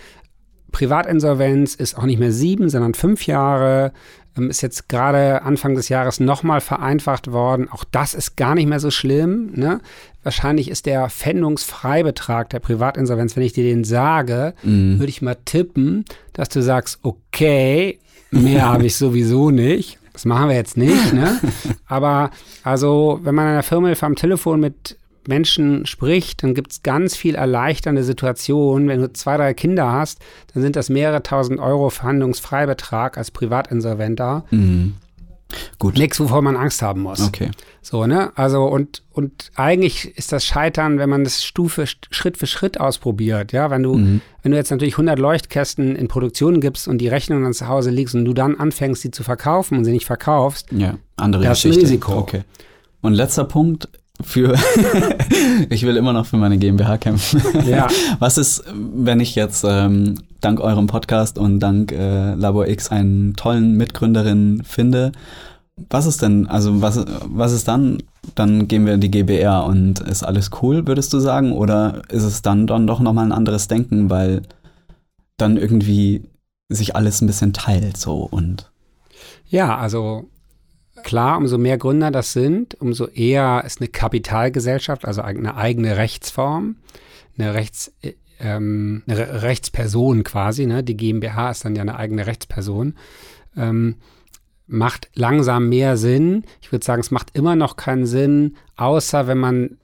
Privatinsolvenz 0.71 1.75
ist 1.75 1.97
auch 1.97 2.03
nicht 2.05 2.19
mehr 2.19 2.31
sieben, 2.31 2.69
sondern 2.69 2.93
fünf 2.95 3.27
Jahre. 3.27 3.91
Ähm, 4.37 4.49
Ist 4.49 4.61
jetzt 4.61 4.89
gerade 4.89 5.41
Anfang 5.43 5.75
des 5.75 5.89
Jahres 5.89 6.19
nochmal 6.19 6.61
vereinfacht 6.61 7.31
worden. 7.31 7.67
Auch 7.69 7.83
das 7.91 8.13
ist 8.13 8.35
gar 8.37 8.55
nicht 8.55 8.67
mehr 8.67 8.79
so 8.79 8.91
schlimm. 8.91 9.51
Ne? 9.55 9.79
Wahrscheinlich 10.23 10.69
ist 10.69 10.85
der 10.85 11.09
Pfändungsfreibetrag 11.09 12.49
der 12.49 12.59
Privatinsolvenz, 12.59 13.35
wenn 13.35 13.43
ich 13.43 13.53
dir 13.53 13.63
den 13.63 13.83
sage, 13.83 14.53
Mhm. 14.63 14.99
würde 14.99 15.09
ich 15.09 15.21
mal 15.21 15.37
tippen, 15.45 16.05
dass 16.33 16.49
du 16.49 16.61
sagst, 16.61 16.99
okay, 17.03 17.99
mehr 18.31 18.65
habe 18.71 18.85
ich 18.85 18.95
sowieso 18.95 19.49
nicht. 19.51 19.99
Das 20.13 20.25
machen 20.25 20.49
wir 20.49 20.55
jetzt 20.55 20.77
nicht, 20.77 21.13
ne? 21.13 21.39
Aber 21.87 22.29
also, 22.63 23.19
wenn 23.23 23.33
man 23.33 23.47
in 23.47 23.53
der 23.53 23.63
Firmenhilfe 23.63 24.05
am 24.05 24.15
Telefon 24.15 24.59
mit 24.59 24.97
Menschen 25.27 25.85
spricht, 25.85 26.43
dann 26.43 26.53
gibt 26.53 26.71
es 26.71 26.83
ganz 26.83 27.15
viel 27.15 27.35
erleichternde 27.35 28.03
Situationen. 28.03 28.87
Wenn 28.87 29.01
du 29.01 29.11
zwei, 29.13 29.37
drei 29.37 29.53
Kinder 29.53 29.91
hast, 29.91 30.19
dann 30.53 30.63
sind 30.63 30.75
das 30.75 30.89
mehrere 30.89 31.23
tausend 31.23 31.59
Euro 31.59 31.89
Verhandlungsfreibetrag 31.89 33.17
als 33.17 33.31
Privatinsolventer. 33.31 34.45
Mhm. 34.51 34.95
Gut. 35.77 35.97
Nichts, 35.99 36.19
wovor 36.19 36.41
man 36.41 36.55
Angst 36.55 36.81
haben 36.81 37.01
muss. 37.01 37.21
Okay. 37.21 37.51
So, 37.83 38.07
ne? 38.07 38.31
Also, 38.35 38.63
und, 38.63 39.03
und 39.11 39.51
eigentlich 39.53 40.17
ist 40.17 40.31
das 40.31 40.45
Scheitern, 40.45 40.97
wenn 40.97 41.09
man 41.11 41.23
das 41.23 41.43
Stufe, 41.43 41.85
Schritt 41.85 42.37
für 42.37 42.47
Schritt 42.47 42.79
ausprobiert, 42.79 43.51
ja? 43.51 43.69
Wenn 43.69 43.83
du, 43.83 43.93
Mhm. 43.93 44.21
wenn 44.41 44.51
du 44.51 44.57
jetzt 44.57 44.71
natürlich 44.71 44.95
100 44.95 45.19
Leuchtkästen 45.19 45.95
in 45.95 46.07
Produktion 46.07 46.59
gibst 46.59 46.87
und 46.87 46.97
die 46.97 47.07
Rechnung 47.07 47.43
dann 47.43 47.53
zu 47.53 47.67
Hause 47.67 47.91
liegst 47.91 48.15
und 48.15 48.25
du 48.25 48.33
dann 48.33 48.55
anfängst, 48.59 49.03
sie 49.03 49.11
zu 49.11 49.21
verkaufen 49.21 49.77
und 49.77 49.85
sie 49.85 49.91
nicht 49.91 50.05
verkaufst, 50.07 50.71
Ja, 50.71 50.95
andere 51.17 51.43
Das 51.43 51.59
ist 51.59 51.65
ein 51.65 51.69
Geschichte. 51.69 51.85
Risiko. 51.91 52.13
Okay. 52.17 52.41
Und 53.01 53.13
letzter 53.13 53.43
Punkt 53.43 53.89
für, 54.23 54.55
ich 55.69 55.83
will 55.83 55.97
immer 55.97 56.13
noch 56.13 56.25
für 56.25 56.37
meine 56.37 56.57
GmbH 56.57 56.97
kämpfen. 56.97 57.41
Ja. 57.67 57.87
Was 58.19 58.37
ist, 58.37 58.63
wenn 58.73 59.19
ich 59.19 59.35
jetzt 59.35 59.63
ähm, 59.67 60.15
dank 60.41 60.59
eurem 60.59 60.87
Podcast 60.87 61.37
und 61.37 61.59
dank 61.59 61.91
äh, 61.91 62.33
Labor 62.33 62.67
X 62.67 62.89
einen 62.89 63.35
tollen 63.35 63.75
Mitgründerin 63.77 64.63
finde? 64.65 65.11
Was 65.89 66.05
ist 66.05 66.21
denn, 66.21 66.47
also 66.47 66.83
was, 66.83 67.03
was 67.25 67.51
ist 67.51 67.67
dann? 67.67 68.03
Dann 68.35 68.67
gehen 68.67 68.85
wir 68.85 68.93
in 68.93 69.01
die 69.01 69.09
GBR 69.09 69.65
und 69.65 69.99
ist 70.01 70.23
alles 70.23 70.51
cool, 70.61 70.85
würdest 70.85 71.11
du 71.13 71.19
sagen? 71.19 71.51
Oder 71.51 72.03
ist 72.09 72.23
es 72.23 72.43
dann, 72.43 72.67
dann 72.67 72.85
doch 72.85 72.99
nochmal 72.99 73.25
ein 73.25 73.31
anderes 73.31 73.67
Denken, 73.67 74.09
weil 74.11 74.43
dann 75.37 75.57
irgendwie 75.57 76.23
sich 76.69 76.95
alles 76.95 77.21
ein 77.21 77.27
bisschen 77.27 77.53
teilt 77.53 77.97
so 77.97 78.27
und 78.29 78.71
Ja, 79.47 79.77
also 79.77 80.29
klar, 81.03 81.37
umso 81.37 81.57
mehr 81.57 81.77
Gründer 81.77 82.09
das 82.09 82.33
sind, 82.33 82.75
umso 82.81 83.07
eher 83.07 83.63
ist 83.65 83.79
eine 83.79 83.89
Kapitalgesellschaft, 83.89 85.05
also 85.05 85.21
eine 85.21 85.55
eigene 85.55 85.97
Rechtsform, 85.97 86.77
eine 87.37 87.53
Rechts, 87.53 87.93
äh, 88.01 88.13
ähm, 88.39 89.03
eine 89.07 89.17
Re- 89.17 89.41
Rechtsperson 89.43 90.23
quasi, 90.23 90.65
ne? 90.65 90.83
Die 90.83 90.97
GmbH 90.97 91.51
ist 91.51 91.65
dann 91.65 91.75
ja 91.75 91.81
eine 91.81 91.97
eigene 91.97 92.25
Rechtsperson. 92.25 92.95
Ähm, 93.55 93.97
macht 94.65 95.09
langsam 95.13 95.69
mehr 95.69 95.97
Sinn. 95.97 96.45
Ich 96.61 96.71
würde 96.71 96.85
sagen, 96.85 97.01
es 97.01 97.11
macht 97.11 97.35
immer 97.35 97.55
noch 97.55 97.75
keinen 97.75 98.05
Sinn, 98.05 98.55
außer 98.77 99.27
wenn 99.27 99.37
man 99.37 99.77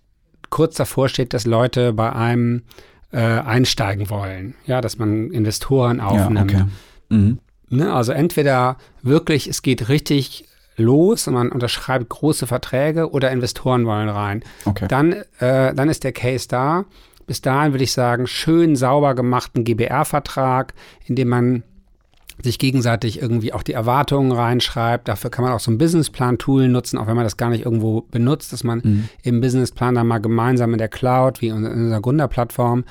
kurz 0.49 0.75
davor 0.75 1.09
steht, 1.09 1.33
dass 1.33 1.45
Leute 1.45 1.93
bei 1.93 2.11
einem 2.11 2.63
äh, 3.11 3.19
einsteigen 3.19 4.09
wollen. 4.09 4.55
Ja, 4.65 4.81
dass 4.81 4.97
man 4.97 5.31
Investoren 5.31 5.99
aufnimmt. 5.99 6.51
Ja, 6.51 6.61
okay. 6.61 6.69
Mhm. 7.09 7.39
Ne, 7.71 7.93
also 7.93 8.13
entweder 8.13 8.77
wirklich, 9.03 9.47
es 9.47 9.61
geht 9.61 9.89
richtig 9.89 10.48
los 10.79 11.27
und 11.27 11.33
man 11.35 11.51
unterschreibt 11.51 12.09
große 12.09 12.47
Verträge 12.47 13.11
oder 13.11 13.31
Investoren 13.31 13.85
wollen 13.85 14.09
rein. 14.09 14.43
Okay. 14.65 14.87
Dann, 14.87 15.13
äh, 15.39 15.73
dann 15.73 15.89
ist 15.89 16.03
der 16.03 16.11
Case 16.13 16.47
da. 16.47 16.85
Bis 17.27 17.41
dahin 17.41 17.73
würde 17.73 17.83
ich 17.83 17.91
sagen, 17.91 18.25
schön 18.25 18.75
sauber 18.75 19.13
gemachten 19.13 19.63
GBR-Vertrag, 19.63 20.73
in 21.05 21.15
dem 21.15 21.27
man 21.29 21.63
sich 22.41 22.57
gegenseitig 22.57 23.21
irgendwie 23.21 23.51
auch 23.51 23.63
die 23.63 23.73
Erwartungen 23.73 24.31
reinschreibt. 24.31 25.09
Dafür 25.09 25.29
kann 25.29 25.43
man 25.43 25.53
auch 25.53 25.59
so 25.59 25.69
ein 25.71 25.77
Businessplan-Tool 25.77 26.69
nutzen, 26.69 26.97
auch 26.97 27.05
wenn 27.05 27.17
man 27.17 27.25
das 27.25 27.35
gar 27.35 27.49
nicht 27.49 27.65
irgendwo 27.65 28.01
benutzt, 28.11 28.53
dass 28.53 28.63
man 28.63 28.79
Mhm. 28.81 29.09
im 29.23 29.41
Businessplan 29.41 29.93
dann 29.95 30.07
mal 30.07 30.19
gemeinsam 30.19 30.71
in 30.71 30.77
der 30.77 30.87
Cloud, 30.87 31.41
wie 31.41 31.47
in 31.49 31.65
unserer 31.65 31.99
Gründerplattform, 31.99 32.85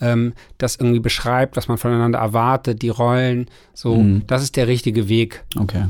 ähm, 0.00 0.32
das 0.58 0.76
irgendwie 0.76 1.00
beschreibt, 1.00 1.56
was 1.56 1.68
man 1.68 1.78
voneinander 1.78 2.18
erwartet, 2.18 2.82
die 2.82 2.88
Rollen. 2.88 3.46
So, 3.74 3.96
Mhm. 3.96 4.22
das 4.26 4.42
ist 4.42 4.56
der 4.56 4.66
richtige 4.68 5.08
Weg. 5.08 5.44
Okay. 5.58 5.84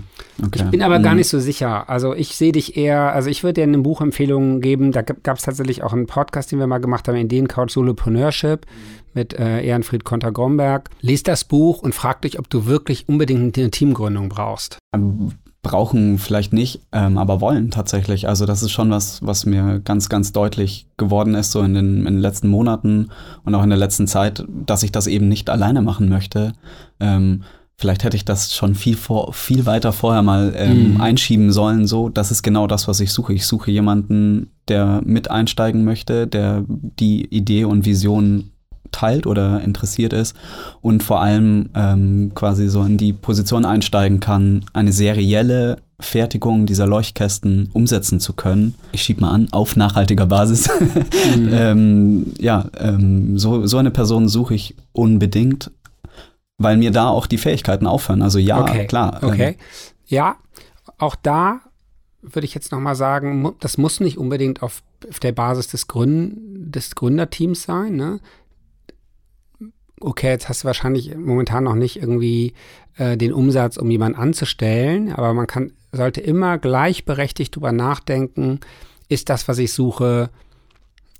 okay. 0.45 0.63
Ich 0.65 0.71
bin 0.71 0.83
aber 0.83 0.99
gar 1.01 1.13
Mhm. 1.13 1.19
nicht 1.19 1.29
so 1.29 1.39
sicher. 1.41 1.89
Also 1.89 2.15
ich 2.15 2.37
sehe 2.37 2.53
dich 2.53 2.77
eher, 2.77 3.13
also 3.13 3.31
ich 3.31 3.43
würde 3.43 3.55
dir 3.55 3.63
eine 3.65 3.79
Buchempfehlung 3.79 4.61
geben. 4.61 4.93
Da 4.93 5.03
gab 5.03 5.37
es 5.39 5.43
tatsächlich 5.45 5.83
auch 5.83 5.93
einen 5.93 6.07
Podcast, 6.07 6.53
den 6.53 6.59
wir 6.59 6.67
mal 6.67 6.79
gemacht 6.79 7.09
haben, 7.09 7.17
Ideencouch 7.17 7.71
Solopreneurship 7.71 8.67
mit 9.15 9.33
äh, 9.39 9.63
Ehrenfried 9.65 10.05
Konter-Gromberg. 10.05 10.91
Lies 11.01 11.23
das 11.23 11.45
Buch 11.45 11.83
und 11.83 11.95
frag 11.95 12.23
dich, 12.23 12.39
ob 12.39 12.51
du 12.51 12.67
wirklich 12.67 13.09
unbedingt 13.09 13.57
eine 13.57 13.71
Teamgründung 13.71 14.29
brauchst. 14.29 14.79
Ähm, 14.95 15.33
brauchen 15.65 16.19
vielleicht 16.19 16.53
nicht, 16.53 16.81
ähm, 16.93 17.19
aber 17.19 17.41
wollen 17.41 17.73
tatsächlich. 17.73 18.29
Also 18.29 18.47
das 18.47 18.63
ist 18.63 18.71
schon 18.71 18.91
was, 18.91 19.21
was 19.27 19.47
mir 19.47 19.81
ganz, 19.81 20.09
ganz 20.09 20.31
deutlich 20.31 20.87
geworden 20.97 21.35
ist, 21.35 21.51
so 21.51 21.63
in 21.63 21.75
den, 21.75 21.99
in 21.99 22.15
den 22.15 22.19
letzten 22.21 22.47
Monaten 22.47 23.09
und 23.45 23.55
auch 23.57 23.65
in 23.65 23.71
der 23.71 23.79
letzten 23.79 24.07
Zeit, 24.07 24.45
dass 24.49 24.85
ich 24.85 24.93
das 24.93 25.09
eben 25.09 25.29
nicht 25.29 25.51
alleine 25.51 25.83
machen 25.83 26.09
möchte. 26.09 26.53
Ähm, 27.01 27.43
vielleicht 27.77 28.05
hätte 28.05 28.17
ich 28.17 28.25
das 28.25 28.55
schon 28.55 28.77
viel, 28.77 28.97
vor, 28.97 29.33
viel 29.33 29.67
weiter 29.67 29.93
vorher 29.93 30.23
mal 30.23 30.55
ähm, 30.57 30.95
mhm. 30.95 31.01
einschieben 31.01 31.51
sollen. 31.51 31.89
So, 31.89 32.09
das 32.09 32.31
ist 32.31 32.45
genau 32.45 32.69
das, 32.69 32.87
was 32.87 33.01
ich 33.01 33.13
suche. 33.13 33.35
Ich 33.35 33.47
suche 33.47 33.73
jemanden, 33.73 34.51
der 34.69 35.03
mit 35.05 35.31
einsteigen 35.31 35.85
möchte, 35.85 36.29
der 36.29 36.65
die 36.69 37.25
Idee 37.27 37.65
und 37.65 37.85
Vision 37.85 38.51
teilt 38.95 39.27
oder 39.27 39.61
interessiert 39.61 40.13
ist 40.13 40.37
und 40.81 41.03
vor 41.03 41.21
allem 41.21 41.71
ähm, 41.75 42.31
quasi 42.35 42.69
so 42.69 42.83
in 42.85 42.97
die 42.97 43.13
Position 43.13 43.65
einsteigen 43.65 44.21
kann, 44.21 44.65
eine 44.73 44.93
serielle 44.93 45.79
Fertigung 45.99 46.67
dieser 46.67 46.87
Leuchtkästen 46.87 47.71
umsetzen 47.73 48.21
zu 48.21 48.35
können. 48.35 48.75
Ich 48.93 49.03
schiebe 49.03 49.21
mal 49.21 49.31
an, 49.31 49.49
auf 49.51 49.75
nachhaltiger 49.77 50.27
Basis. 50.27 50.69
Mhm. 51.37 51.51
ähm, 51.53 52.33
ja, 52.39 52.67
ähm, 52.79 53.39
so, 53.39 53.67
so 53.67 53.79
eine 53.79 53.91
Person 53.91 54.29
suche 54.29 54.55
ich 54.55 54.77
unbedingt, 54.93 55.71
weil 56.59 56.77
mir 56.77 56.91
da 56.91 57.09
auch 57.09 57.27
die 57.27 57.39
Fähigkeiten 57.39 57.87
aufhören. 57.87 58.23
Also 58.23 58.39
ja, 58.39 58.61
okay. 58.61 58.87
klar. 58.87 59.21
Ähm, 59.23 59.29
okay. 59.29 59.57
ja, 60.07 60.37
auch 60.99 61.17
da 61.17 61.61
würde 62.23 62.45
ich 62.45 62.55
jetzt 62.55 62.73
nochmal 62.73 62.95
sagen, 62.95 63.55
das 63.61 63.79
muss 63.79 64.01
nicht 64.01 64.19
unbedingt 64.19 64.63
auf, 64.63 64.83
auf 65.09 65.19
der 65.21 65.33
Basis 65.33 65.69
des, 65.69 65.87
Gründ, 65.89 66.35
des 66.75 66.95
Gründerteams 66.95 67.63
sein. 67.63 67.97
Ne? 67.97 68.21
Okay, 70.05 70.29
jetzt 70.29 70.49
hast 70.49 70.63
du 70.63 70.67
wahrscheinlich 70.67 71.17
momentan 71.17 71.65
noch 71.65 71.75
nicht 71.75 71.97
irgendwie 71.97 72.55
äh, 72.97 73.17
den 73.17 73.33
Umsatz, 73.33 73.77
um 73.77 73.91
jemanden 73.91 74.19
anzustellen, 74.19 75.13
aber 75.13 75.35
man 75.35 75.47
kann, 75.47 75.73
sollte 75.93 76.21
immer 76.21 76.59
gleichberechtigt 76.59 77.55
drüber 77.55 77.73
nachdenken, 77.73 78.61
ist 79.09 79.29
das, 79.29 79.49
was 79.49 79.59
ich 79.59 79.73
suche, 79.73 80.31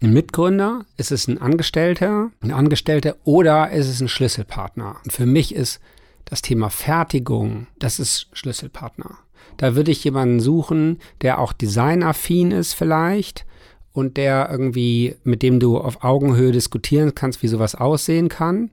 ein 0.03 0.13
Mitgründer? 0.13 0.85
Ist 0.97 1.13
es 1.13 1.29
ein 1.29 1.41
Angestellter, 1.41 2.31
ein 2.43 2.53
Angestellter 2.53 3.17
oder 3.25 3.71
ist 3.71 3.89
es 3.89 4.01
ein 4.01 4.09
Schlüsselpartner? 4.09 4.97
Und 5.05 5.13
für 5.13 5.27
mich 5.27 5.55
ist 5.55 5.81
das 6.25 6.43
Thema 6.43 6.71
Fertigung, 6.71 7.67
das 7.79 7.99
ist 7.99 8.29
Schlüsselpartner. 8.33 9.19
Da 9.57 9.77
würde 9.77 9.91
ich 9.91 10.05
jemanden 10.05 10.41
suchen, 10.41 10.99
der 11.21 11.39
auch 11.39 11.53
designaffin 11.53 12.51
ist 12.51 12.75
vielleicht, 12.75 13.47
und 13.95 14.17
der 14.17 14.49
irgendwie, 14.51 15.15
mit 15.23 15.43
dem 15.43 15.61
du 15.61 15.79
auf 15.79 16.03
Augenhöhe 16.03 16.53
diskutieren 16.53 17.15
kannst, 17.15 17.43
wie 17.43 17.49
sowas 17.49 17.77
aussehen 17.77 18.29
kann. 18.29 18.71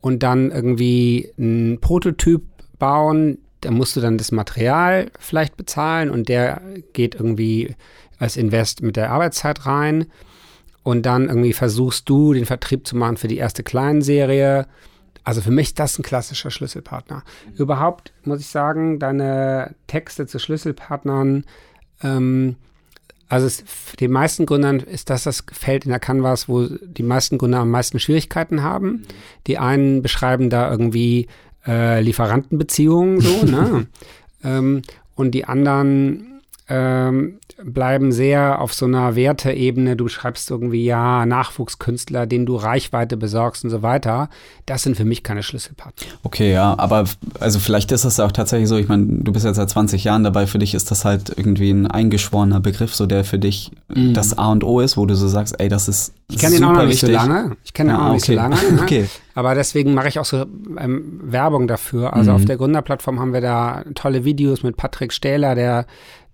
Und 0.00 0.22
dann 0.22 0.50
irgendwie 0.50 1.30
ein 1.38 1.78
Prototyp 1.80 2.42
bauen, 2.78 3.38
da 3.60 3.70
musst 3.70 3.96
du 3.96 4.00
dann 4.00 4.18
das 4.18 4.32
Material 4.32 5.10
vielleicht 5.18 5.56
bezahlen 5.56 6.10
und 6.10 6.28
der 6.28 6.60
geht 6.94 7.14
irgendwie 7.14 7.76
als 8.18 8.36
Invest 8.36 8.82
mit 8.82 8.96
der 8.96 9.12
Arbeitszeit 9.12 9.66
rein. 9.66 10.06
Und 10.82 11.04
dann 11.04 11.28
irgendwie 11.28 11.52
versuchst 11.52 12.08
du, 12.08 12.32
den 12.32 12.46
Vertrieb 12.46 12.86
zu 12.86 12.96
machen 12.96 13.18
für 13.18 13.28
die 13.28 13.38
erste 13.38 13.62
Kleinserie. 13.62 14.66
Also 15.22 15.42
für 15.42 15.50
mich 15.50 15.74
das 15.74 15.98
ein 15.98 16.02
klassischer 16.02 16.50
Schlüsselpartner. 16.50 17.24
Überhaupt 17.56 18.12
muss 18.24 18.40
ich 18.40 18.48
sagen, 18.48 18.98
deine 18.98 19.74
Texte 19.86 20.26
zu 20.26 20.38
Schlüsselpartnern 20.38 21.44
ähm, 22.02 22.56
also 23.28 23.46
es, 23.46 23.64
den 24.00 24.10
meisten 24.10 24.46
Gründern 24.46 24.80
ist 24.80 25.10
das 25.10 25.24
das 25.24 25.44
Feld 25.52 25.84
in 25.84 25.90
der 25.90 26.00
Canvas, 26.00 26.48
wo 26.48 26.66
die 26.66 27.02
meisten 27.02 27.38
Gründer 27.38 27.60
am 27.60 27.70
meisten 27.70 27.98
Schwierigkeiten 27.98 28.62
haben. 28.62 29.04
Die 29.46 29.58
einen 29.58 30.02
beschreiben 30.02 30.50
da 30.50 30.70
irgendwie 30.70 31.28
äh, 31.66 32.00
Lieferantenbeziehungen 32.00 33.20
so, 33.20 33.44
ne? 33.44 33.86
ähm, 34.44 34.82
und 35.14 35.32
die 35.32 35.44
anderen 35.44 36.33
ähm, 36.66 37.38
bleiben 37.62 38.10
sehr 38.10 38.60
auf 38.60 38.72
so 38.72 38.86
einer 38.86 39.16
Werteebene. 39.16 39.96
Du 39.96 40.08
schreibst 40.08 40.50
irgendwie, 40.50 40.84
ja, 40.84 41.26
Nachwuchskünstler, 41.26 42.26
denen 42.26 42.46
du 42.46 42.56
Reichweite 42.56 43.18
besorgst 43.18 43.64
und 43.64 43.70
so 43.70 43.82
weiter. 43.82 44.30
Das 44.64 44.82
sind 44.82 44.96
für 44.96 45.04
mich 45.04 45.22
keine 45.22 45.42
Schlüsselpartner. 45.42 46.06
Okay, 46.22 46.52
ja, 46.52 46.74
aber 46.78 47.04
also 47.38 47.58
vielleicht 47.58 47.92
ist 47.92 48.06
das 48.06 48.18
auch 48.18 48.32
tatsächlich 48.32 48.68
so, 48.68 48.76
ich 48.76 48.88
meine, 48.88 49.06
du 49.06 49.30
bist 49.30 49.44
jetzt 49.44 49.56
seit 49.56 49.68
20 49.68 50.04
Jahren 50.04 50.24
dabei, 50.24 50.46
für 50.46 50.58
dich 50.58 50.74
ist 50.74 50.90
das 50.90 51.04
halt 51.04 51.32
irgendwie 51.36 51.70
ein 51.70 51.86
eingeschworener 51.86 52.60
Begriff, 52.60 52.94
so 52.94 53.04
der 53.04 53.24
für 53.24 53.38
dich 53.38 53.70
mm. 53.88 54.14
das 54.14 54.38
A 54.38 54.50
und 54.50 54.64
O 54.64 54.80
ist, 54.80 54.96
wo 54.96 55.04
du 55.04 55.14
so 55.14 55.28
sagst, 55.28 55.60
ey, 55.60 55.68
das 55.68 55.88
ist 55.88 56.14
Ich 56.30 56.38
kenne 56.38 56.54
den 56.54 56.64
auch 56.64 56.72
noch 56.72 56.86
nicht 56.86 57.02
wichtig. 57.02 57.08
so 57.10 57.28
lange. 57.28 57.56
Ich 57.62 57.74
kenne 57.74 57.92
den 57.92 57.96
ja, 57.96 58.02
auch 58.02 58.08
noch 58.08 58.14
okay. 58.14 58.14
nicht 58.14 58.26
so 58.26 58.32
lange. 58.32 58.56
Okay. 58.84 59.06
Aber 59.34 59.54
deswegen 59.54 59.94
mache 59.94 60.08
ich 60.08 60.18
auch 60.18 60.24
so 60.24 60.46
ähm, 60.78 61.20
Werbung 61.22 61.66
dafür. 61.66 62.14
Also 62.14 62.30
mhm. 62.30 62.36
auf 62.36 62.44
der 62.44 62.56
Gründerplattform 62.56 63.18
haben 63.18 63.32
wir 63.32 63.40
da 63.40 63.82
tolle 63.94 64.24
Videos 64.24 64.62
mit 64.62 64.76
Patrick 64.76 65.12
Stähler, 65.12 65.54
der 65.54 65.86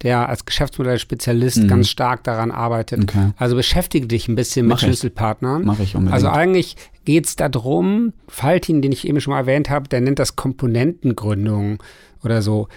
der 0.02 0.28
als 0.28 0.46
Geschäftsmodellspezialist 0.46 1.58
mhm. 1.58 1.68
ganz 1.68 1.88
stark 1.88 2.24
daran 2.24 2.50
arbeitet. 2.50 3.02
Okay. 3.02 3.32
Also 3.36 3.56
beschäftige 3.56 4.06
dich 4.06 4.28
ein 4.28 4.34
bisschen 4.34 4.66
Mach 4.66 4.76
mit 4.76 4.82
ich. 4.82 4.86
Schlüsselpartnern. 4.86 5.64
Mache 5.64 5.82
ich 5.82 5.94
unbedingt. 5.94 6.14
Also 6.14 6.28
eigentlich 6.28 6.76
geht 7.04 7.26
es 7.26 7.36
darum, 7.36 8.12
Faltin, 8.28 8.82
den 8.82 8.92
ich 8.92 9.06
eben 9.06 9.20
schon 9.20 9.32
mal 9.32 9.40
erwähnt 9.40 9.68
habe, 9.68 9.88
der 9.88 10.00
nennt 10.00 10.18
das 10.18 10.36
Komponentengründung 10.36 11.82
oder 12.24 12.40
so. 12.42 12.68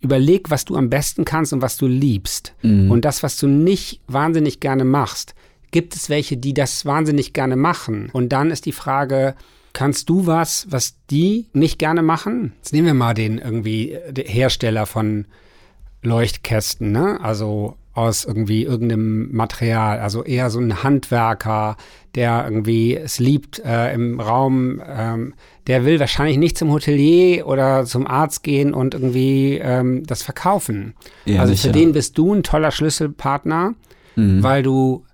Überleg, 0.00 0.50
was 0.50 0.64
du 0.64 0.76
am 0.76 0.90
besten 0.90 1.24
kannst 1.24 1.52
und 1.52 1.62
was 1.62 1.76
du 1.76 1.86
liebst. 1.86 2.54
Mhm. 2.62 2.90
Und 2.90 3.04
das, 3.04 3.22
was 3.22 3.36
du 3.38 3.46
nicht 3.46 4.00
wahnsinnig 4.06 4.60
gerne 4.60 4.84
machst, 4.84 5.34
gibt 5.70 5.94
es 5.94 6.08
welche, 6.08 6.36
die 6.36 6.54
das 6.54 6.84
wahnsinnig 6.84 7.32
gerne 7.32 7.56
machen. 7.56 8.08
Und 8.12 8.30
dann 8.30 8.50
ist 8.50 8.66
die 8.66 8.72
Frage, 8.72 9.34
kannst 9.72 10.08
du 10.08 10.26
was, 10.26 10.66
was 10.70 10.96
die 11.10 11.46
nicht 11.52 11.78
gerne 11.78 12.02
machen? 12.02 12.54
Jetzt 12.56 12.72
nehmen 12.72 12.86
wir 12.86 12.94
mal 12.94 13.14
den 13.14 13.38
irgendwie 13.38 13.96
den 14.10 14.26
Hersteller 14.26 14.86
von 14.86 15.26
Leuchtkästen, 16.02 16.92
ne? 16.92 17.18
Also 17.22 17.76
aus 17.92 18.24
irgendwie 18.24 18.62
irgendeinem 18.62 19.34
Material, 19.34 19.98
also 19.98 20.22
eher 20.22 20.48
so 20.50 20.60
ein 20.60 20.82
Handwerker, 20.82 21.76
der 22.14 22.44
irgendwie 22.44 22.96
es 22.96 23.18
liebt 23.18 23.58
äh, 23.58 23.92
im 23.92 24.20
Raum, 24.20 24.80
ähm, 24.86 25.34
der 25.66 25.84
will 25.84 25.98
wahrscheinlich 25.98 26.38
nicht 26.38 26.56
zum 26.56 26.70
Hotelier 26.70 27.46
oder 27.46 27.84
zum 27.84 28.06
Arzt 28.06 28.42
gehen 28.42 28.72
und 28.74 28.94
irgendwie 28.94 29.58
ähm, 29.58 30.04
das 30.06 30.22
verkaufen. 30.22 30.94
Ja, 31.24 31.40
also 31.40 31.54
für 31.54 31.72
den 31.72 31.92
bist 31.92 32.16
du 32.16 32.32
ein 32.32 32.42
toller 32.42 32.70
Schlüsselpartner, 32.70 33.74
mhm. 34.14 34.42
weil 34.42 34.62
du 34.62 35.04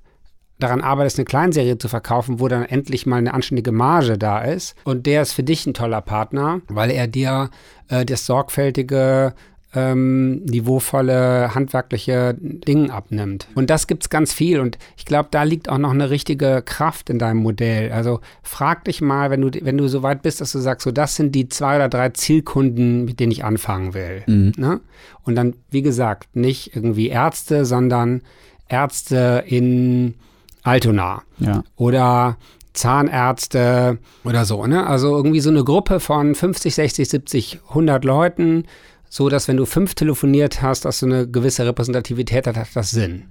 daran 0.59 0.81
arbeitest, 0.81 1.19
eine 1.19 1.25
Kleinserie 1.25 1.79
zu 1.79 1.89
verkaufen, 1.89 2.41
wo 2.41 2.49
dann 2.49 2.65
endlich 2.65 3.07
mal 3.07 3.17
eine 3.17 3.35
anständige 3.35 3.73
Marge 3.73 4.17
da 4.17 4.41
ist. 4.41 4.75
Und 4.85 5.07
der 5.07 5.23
ist 5.23 5.33
für 5.33 5.43
dich 5.43 5.67
ein 5.67 5.75
toller 5.75 6.01
Partner, 6.01 6.61
weil 6.69 6.91
er 6.91 7.07
dir 7.07 7.51
äh, 7.89 8.05
das 8.05 8.27
sorgfältige 8.27 9.35
ähm, 9.77 10.43
niveauvolle, 10.45 11.55
handwerkliche 11.55 12.35
Dinge 12.41 12.93
abnimmt. 12.93 13.47
Und 13.55 13.69
das 13.69 13.87
gibt 13.87 14.05
es 14.05 14.11
ganz 14.11 14.33
viel. 14.33 14.59
Und 14.59 14.79
ich 14.97 15.05
glaube, 15.05 15.29
da 15.31 15.43
liegt 15.43 15.69
auch 15.69 15.77
noch 15.77 15.91
eine 15.91 16.09
richtige 16.09 16.63
Kraft 16.65 17.11
in 17.11 17.19
deinem 17.19 17.43
Modell. 17.43 17.93
Also 17.93 18.21
frag 18.43 18.85
dich 18.85 19.03
mal, 19.03 19.31
wenn 19.31 19.43
du, 19.43 19.51
wenn 19.63 19.77
du 19.77 19.87
so 19.87 20.03
weit 20.03 20.23
bist, 20.23 20.41
dass 20.41 20.53
du 20.53 20.59
sagst, 20.59 20.85
so 20.85 20.93
das 20.93 21.15
sind 21.15 21.35
die 21.35 21.51
zwei 21.51 21.77
oder 21.77 21.91
drei 21.91 22.09
Zielkunden, 22.09 23.05
mit 23.05 23.21
denen 23.21 23.33
ich 23.33 23.45
anfangen 23.45 23.93
will. 23.93 24.23
Mhm. 24.27 24.53
Ne? 24.57 24.81
Und 25.25 25.35
dann, 25.35 25.55
wie 25.71 25.83
gesagt, 25.83 26.35
nicht 26.35 26.75
irgendwie 26.75 27.09
Ärzte, 27.09 27.67
sondern 27.67 28.23
Ärzte 28.69 29.45
in 29.47 30.15
Altona. 30.63 31.23
Ja. 31.39 31.63
Oder 31.77 32.39
Zahnärzte 32.73 33.99
oder 34.25 34.45
so, 34.45 34.67
ne? 34.67 34.87
Also 34.87 35.17
irgendwie 35.17 35.41
so 35.41 35.51
eine 35.51 35.65
Gruppe 35.65 35.99
von 35.99 36.35
50, 36.35 36.75
60, 36.75 37.09
70, 37.09 37.61
100 37.71 38.05
Leuten, 38.05 38.65
so 39.09 39.29
dass 39.29 39.49
wenn 39.49 39.57
du 39.57 39.67
fünf 39.67 39.95
telefoniert 39.95 40.63
hast, 40.63 40.85
dass 40.85 41.01
du 41.01 41.07
eine 41.07 41.29
gewisse 41.29 41.67
Repräsentativität 41.67 42.47
hat, 42.47 42.57
hat 42.57 42.69
das 42.75 42.91
Sinn. 42.91 43.25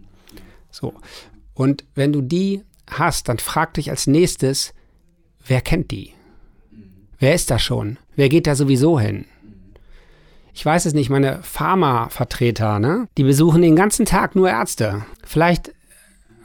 So. 0.72 0.94
Und 1.54 1.86
wenn 1.96 2.12
du 2.12 2.22
die 2.22 2.64
hast, 2.90 3.30
dann 3.30 3.40
frag 3.40 3.74
dich 3.76 3.90
als 3.90 4.08
nächstes, 4.08 4.74
wer 5.46 5.62
kennt 5.62 5.92
die? 5.92 6.14
Wer 7.20 7.34
ist 7.34 7.50
da 7.50 7.60
schon? 7.60 7.98
Wer 8.16 8.30
geht 8.30 8.48
da 8.48 8.56
sowieso 8.56 9.00
hin? 9.00 9.26
Ich 10.54 10.66
weiß 10.66 10.86
es 10.86 10.94
nicht, 10.94 11.10
meine 11.10 11.44
Pharma-Vertreter, 11.44 12.80
ne? 12.80 13.10
Die 13.18 13.24
besuchen 13.24 13.62
den 13.62 13.76
ganzen 13.76 14.06
Tag 14.06 14.36
nur 14.36 14.50
Ärzte. 14.50 15.06
Vielleicht 15.26 15.74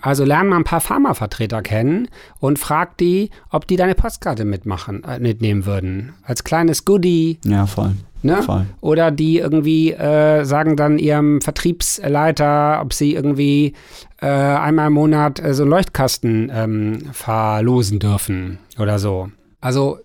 also 0.01 0.25
lern 0.25 0.49
mal 0.49 0.57
ein 0.57 0.65
paar 0.65 0.81
Pharmavertreter 0.81 1.63
kennen 1.63 2.09
und 2.39 2.59
frag 2.59 2.97
die, 2.99 3.31
ob 3.51 3.67
die 3.67 3.77
deine 3.77 3.95
Postkarte 3.95 4.45
mitmachen, 4.45 5.05
äh, 5.05 5.19
mitnehmen 5.19 5.67
würden. 5.67 6.15
Als 6.23 6.45
kleines 6.45 6.85
Goodie. 6.85 7.39
Ja, 7.45 7.67
voll. 7.67 7.93
Ne? 8.23 8.43
voll. 8.43 8.67
Oder 8.81 9.11
die 9.11 9.39
irgendwie 9.39 9.93
äh, 9.93 10.45
sagen 10.45 10.77
dann 10.77 10.99
ihrem 10.99 11.41
Vertriebsleiter, 11.41 12.81
ob 12.83 12.93
sie 12.93 13.15
irgendwie 13.15 13.75
äh, 14.21 14.27
einmal 14.27 14.89
im 14.89 14.93
Monat 14.93 15.41
äh, 15.41 15.55
so 15.55 15.63
einen 15.63 15.71
Leuchtkasten 15.71 16.53
ähm, 16.55 16.99
verlosen 17.13 17.99
dürfen 17.99 18.59
oder 18.79 18.99
so. 18.99 19.31
Also 19.63 19.99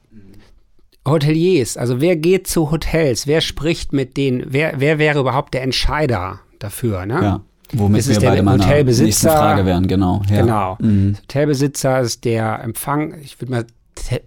Hoteliers, 1.07 1.77
also 1.77 2.01
wer 2.01 2.15
geht 2.15 2.47
zu 2.47 2.71
Hotels, 2.71 3.27
wer 3.27 3.41
spricht 3.41 3.93
mit 3.93 4.17
denen, 4.17 4.45
wer, 4.47 4.75
wer 4.77 4.97
wäre 4.97 5.19
überhaupt 5.19 5.53
der 5.53 5.63
Entscheider 5.63 6.39
dafür, 6.59 7.05
ne? 7.05 7.21
Ja. 7.21 7.41
Womit 7.74 8.07
ist 8.07 8.22
wir 8.22 8.43
meiner 8.43 8.63
Hotelbesitzer, 8.63 9.05
nächsten 9.05 9.28
Frage 9.28 9.66
wären, 9.66 9.88
genau. 9.88 10.22
Ja. 10.30 10.41
Genau. 10.41 10.78
Mhm. 10.80 11.18
Hotelbesitzer 11.24 11.99
ist 12.01 12.26
der 12.26 12.61
Empfang, 12.63 13.16
ich 13.22 13.39
würde 13.41 13.51
mal 13.51 13.66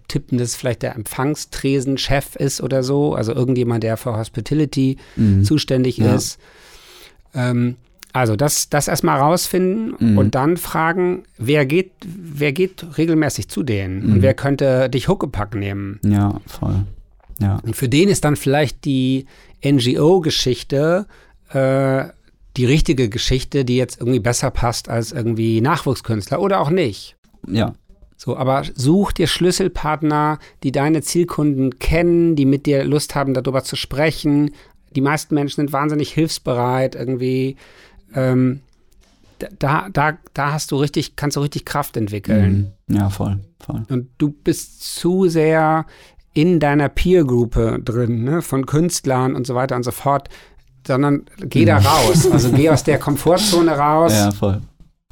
tippen, 0.07 0.37
dass 0.37 0.55
vielleicht 0.55 0.81
der 0.81 0.95
Empfangstresenchef 0.95 2.35
ist 2.35 2.61
oder 2.61 2.83
so, 2.83 3.13
also 3.13 3.33
irgendjemand, 3.33 3.83
der 3.83 3.97
für 3.97 4.17
Hospitality 4.17 4.97
mhm. 5.15 5.43
zuständig 5.43 5.97
ja. 5.97 6.15
ist. 6.15 6.39
Ähm, 7.33 7.75
also 8.11 8.35
das, 8.35 8.69
das 8.69 8.87
erstmal 8.87 9.19
rausfinden 9.19 9.93
mhm. 9.99 10.17
und 10.17 10.35
dann 10.35 10.57
fragen, 10.57 11.23
wer 11.37 11.65
geht, 11.65 11.91
wer 12.05 12.51
geht 12.51 12.97
regelmäßig 12.97 13.49
zu 13.49 13.63
denen 13.63 14.05
mhm. 14.05 14.13
und 14.13 14.21
wer 14.21 14.33
könnte 14.33 14.89
dich 14.89 15.07
Huckepack 15.07 15.55
nehmen. 15.55 15.99
Ja, 16.03 16.41
voll. 16.47 16.85
Ja. 17.39 17.59
Und 17.63 17.75
für 17.75 17.87
den 17.87 18.09
ist 18.09 18.25
dann 18.25 18.35
vielleicht 18.35 18.83
die 18.85 19.27
NGO-Geschichte 19.63 21.05
äh, 21.53 22.05
die 22.57 22.65
richtige 22.65 23.09
Geschichte, 23.09 23.65
die 23.65 23.77
jetzt 23.77 23.99
irgendwie 23.99 24.19
besser 24.19 24.51
passt 24.51 24.89
als 24.89 25.11
irgendwie 25.11 25.61
Nachwuchskünstler 25.61 26.41
oder 26.41 26.59
auch 26.59 26.69
nicht. 26.69 27.15
Ja. 27.47 27.73
So, 28.17 28.35
aber 28.35 28.63
such 28.73 29.13
dir 29.13 29.27
Schlüsselpartner, 29.27 30.39
die 30.63 30.73
deine 30.73 31.01
Zielkunden 31.01 31.79
kennen, 31.79 32.35
die 32.35 32.45
mit 32.45 32.65
dir 32.65 32.83
Lust 32.83 33.15
haben, 33.15 33.33
darüber 33.33 33.63
zu 33.63 33.77
sprechen. 33.77 34.51
Die 34.93 35.01
meisten 35.01 35.35
Menschen 35.35 35.61
sind 35.61 35.71
wahnsinnig 35.71 36.11
hilfsbereit, 36.11 36.95
irgendwie. 36.95 37.55
Ähm, 38.13 38.59
da, 39.57 39.87
da, 39.89 40.17
da 40.33 40.51
hast 40.51 40.71
du 40.71 40.75
richtig, 40.75 41.15
kannst 41.15 41.37
du 41.37 41.41
richtig 41.41 41.63
Kraft 41.63 41.95
entwickeln. 41.95 42.73
Mhm. 42.87 42.95
Ja, 42.97 43.09
voll, 43.09 43.39
voll. 43.61 43.83
Und 43.87 44.09
du 44.17 44.31
bist 44.31 44.83
zu 44.83 45.29
sehr 45.29 45.85
in 46.33 46.59
deiner 46.59 46.89
Peer-Gruppe 46.89 47.79
drin, 47.83 48.23
ne, 48.23 48.41
von 48.41 48.65
Künstlern 48.65 49.35
und 49.35 49.47
so 49.47 49.55
weiter 49.55 49.77
und 49.77 49.83
so 49.83 49.91
fort, 49.91 50.29
sondern 50.89 51.21
geh 51.37 51.65
da 51.65 51.77
raus. 51.77 52.27
Also 52.31 52.49
geh 52.51 52.67
aus 52.71 52.83
der 52.83 52.97
Komfortzone 53.05 53.77
raus. 53.77 54.11
Ja, 54.11 54.31
voll. 54.31 54.59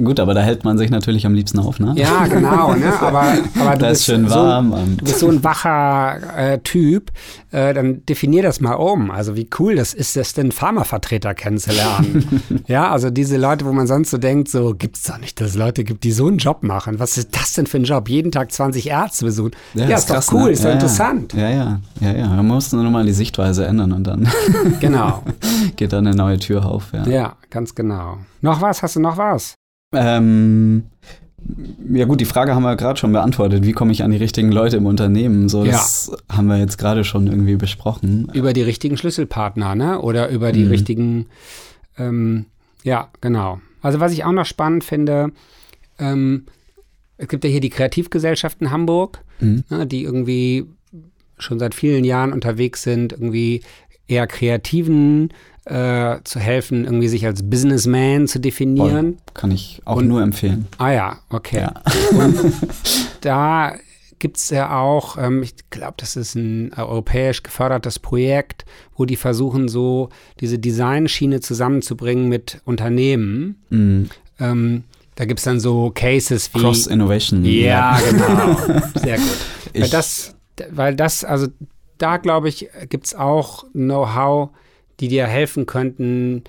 Gut, 0.03 0.19
aber 0.19 0.35
da 0.35 0.41
hält 0.41 0.63
man 0.63 0.77
sich 0.77 0.91
natürlich 0.91 1.25
am 1.25 1.33
liebsten 1.33 1.57
auf, 1.57 1.79
ne? 1.79 1.93
Ja, 1.95 2.27
genau, 2.27 2.75
ne? 2.75 2.93
Aber, 3.01 3.33
aber 3.59 3.75
du, 3.77 3.87
bist 3.87 4.01
ist 4.01 4.05
schön 4.05 4.29
warm 4.29 4.71
so, 4.71 4.95
du 4.97 5.05
bist 5.05 5.19
so 5.19 5.27
ein 5.27 5.43
wacher 5.43 6.19
äh, 6.37 6.59
Typ, 6.59 7.11
äh, 7.51 7.73
dann 7.73 8.05
definier 8.05 8.43
das 8.43 8.61
mal 8.61 8.73
um. 8.73 9.09
Also 9.09 9.35
wie 9.35 9.49
cool 9.57 9.75
das 9.75 9.95
ist, 9.95 10.15
das 10.15 10.33
denn 10.33 10.51
Pharmavertreter 10.51 11.33
kennenzulernen. 11.33 12.43
ja, 12.67 12.91
also 12.91 13.09
diese 13.09 13.37
Leute, 13.37 13.65
wo 13.65 13.73
man 13.73 13.87
sonst 13.87 14.11
so 14.11 14.19
denkt, 14.19 14.49
so 14.49 14.75
gibt's 14.75 15.01
doch 15.01 15.17
nicht, 15.17 15.41
dass 15.41 15.49
es 15.49 15.55
Leute 15.55 15.83
gibt, 15.83 16.03
die 16.03 16.11
so 16.11 16.27
einen 16.27 16.37
Job 16.37 16.61
machen. 16.61 16.99
Was 16.99 17.17
ist 17.17 17.35
das 17.35 17.53
denn 17.53 17.65
für 17.65 17.77
ein 17.77 17.83
Job? 17.83 18.07
Jeden 18.07 18.31
Tag 18.31 18.51
20 18.51 18.87
Ärzte 18.87 19.25
besuchen. 19.25 19.51
Ja, 19.73 19.85
ja 19.85 19.95
ist, 19.95 20.03
ist 20.03 20.09
krass, 20.09 20.27
doch 20.27 20.33
cool, 20.33 20.43
ne? 20.45 20.51
ist 20.51 20.63
ja, 20.63 20.69
doch 20.69 20.73
interessant. 20.75 21.33
Ja, 21.33 21.49
ja, 21.49 21.79
ja, 22.01 22.11
ja. 22.11 22.27
Man 22.27 22.45
muss 22.45 22.71
nur 22.71 22.83
mal 22.83 23.05
die 23.05 23.13
Sichtweise 23.13 23.65
ändern 23.65 23.93
und 23.93 24.05
dann 24.05 24.29
genau. 24.79 25.23
geht 25.75 25.91
dann 25.91 26.05
eine 26.05 26.15
neue 26.15 26.37
Tür 26.37 26.67
auf. 26.67 26.93
Ja, 26.93 27.07
ja 27.07 27.35
ganz 27.49 27.73
genau. 27.73 28.17
Noch 28.41 28.61
was? 28.61 28.83
Hast 28.83 28.95
du 28.95 28.99
noch 28.99 29.17
was? 29.17 29.57
Ähm, 29.93 30.83
ja 31.89 32.05
gut, 32.05 32.19
die 32.19 32.25
Frage 32.25 32.53
haben 32.53 32.63
wir 32.63 32.75
gerade 32.75 32.99
schon 32.99 33.13
beantwortet. 33.13 33.63
Wie 33.63 33.71
komme 33.71 33.91
ich 33.91 34.03
an 34.03 34.11
die 34.11 34.17
richtigen 34.17 34.51
Leute 34.51 34.77
im 34.77 34.85
Unternehmen? 34.85 35.47
So, 35.49 35.63
das 35.63 36.11
ja. 36.11 36.35
haben 36.35 36.47
wir 36.47 36.57
jetzt 36.57 36.77
gerade 36.77 37.03
schon 37.03 37.27
irgendwie 37.27 37.55
besprochen. 37.55 38.29
Über 38.33 38.53
die 38.53 38.63
richtigen 38.63 38.97
Schlüsselpartner, 38.97 39.75
ne? 39.75 40.01
Oder 40.01 40.29
über 40.29 40.51
die 40.51 40.65
mhm. 40.65 40.71
richtigen, 40.71 41.25
ähm, 41.97 42.45
ja, 42.83 43.09
genau. 43.21 43.61
Also 43.81 43.99
was 43.99 44.11
ich 44.11 44.25
auch 44.25 44.31
noch 44.31 44.45
spannend 44.45 44.83
finde, 44.83 45.31
ähm, 45.99 46.45
es 47.17 47.27
gibt 47.27 47.43
ja 47.43 47.49
hier 47.49 47.61
die 47.61 47.69
Kreativgesellschaft 47.69 48.61
in 48.61 48.71
Hamburg, 48.71 49.23
mhm. 49.39 49.63
ne, 49.69 49.88
die 49.88 50.03
irgendwie 50.03 50.65
schon 51.38 51.59
seit 51.59 51.75
vielen 51.75 52.03
Jahren 52.03 52.33
unterwegs 52.33 52.83
sind, 52.83 53.13
irgendwie 53.13 53.61
eher 54.07 54.27
kreativen 54.27 55.29
äh, 55.70 56.24
zu 56.24 56.39
helfen, 56.39 56.86
irgendwie 56.86 57.07
sich 57.07 57.26
als 57.26 57.43
Businessman 57.43 58.28
zu 58.28 58.39
definieren. 58.39 59.13
Voll. 59.13 59.34
Kann 59.34 59.51
ich 59.51 59.82
auch 59.86 59.97
Und, 59.97 60.07
nur 60.07 60.22
empfehlen. 60.22 60.68
Ah 60.78 60.91
ja, 60.91 61.18
okay. 61.30 61.59
Ja. 61.59 61.74
Da 63.22 63.74
gibt 64.20 64.38
es 64.38 64.49
ja 64.49 64.80
auch, 64.80 65.18
ähm, 65.18 65.43
ich 65.43 65.53
glaube, 65.70 65.95
das 65.97 66.15
ist 66.15 66.36
ein 66.36 66.72
europäisch 66.74 67.43
gefördertes 67.43 67.99
Projekt, 67.99 68.65
wo 68.95 69.05
die 69.05 69.15
versuchen, 69.15 69.68
so 69.68 70.09
diese 70.39 70.59
Designschiene 70.59 71.39
zusammenzubringen 71.39 72.30
mit 72.30 72.61
Unternehmen. 72.65 73.61
Mhm. 73.70 74.09
Ähm, 74.39 74.84
da 75.15 75.26
gibt 75.26 75.39
es 75.39 75.45
dann 75.45 75.59
so 75.59 75.91
Cases 75.93 76.53
wie. 76.53 76.59
Cross 76.59 76.88
Innovation. 76.88 77.43
Ja, 77.43 77.99
genau. 77.99 78.55
Sehr 78.95 79.18
gut. 79.18 79.38
weil 79.74 79.89
das, 79.89 80.36
weil 80.72 80.95
das, 80.95 81.24
also 81.24 81.47
da 81.97 82.18
glaube 82.18 82.49
ich, 82.49 82.70
gibt 82.89 83.07
es 83.07 83.15
auch 83.15 83.65
Know-how, 83.72 84.49
die 84.99 85.07
dir 85.07 85.27
helfen 85.27 85.65
könnten, 85.65 86.43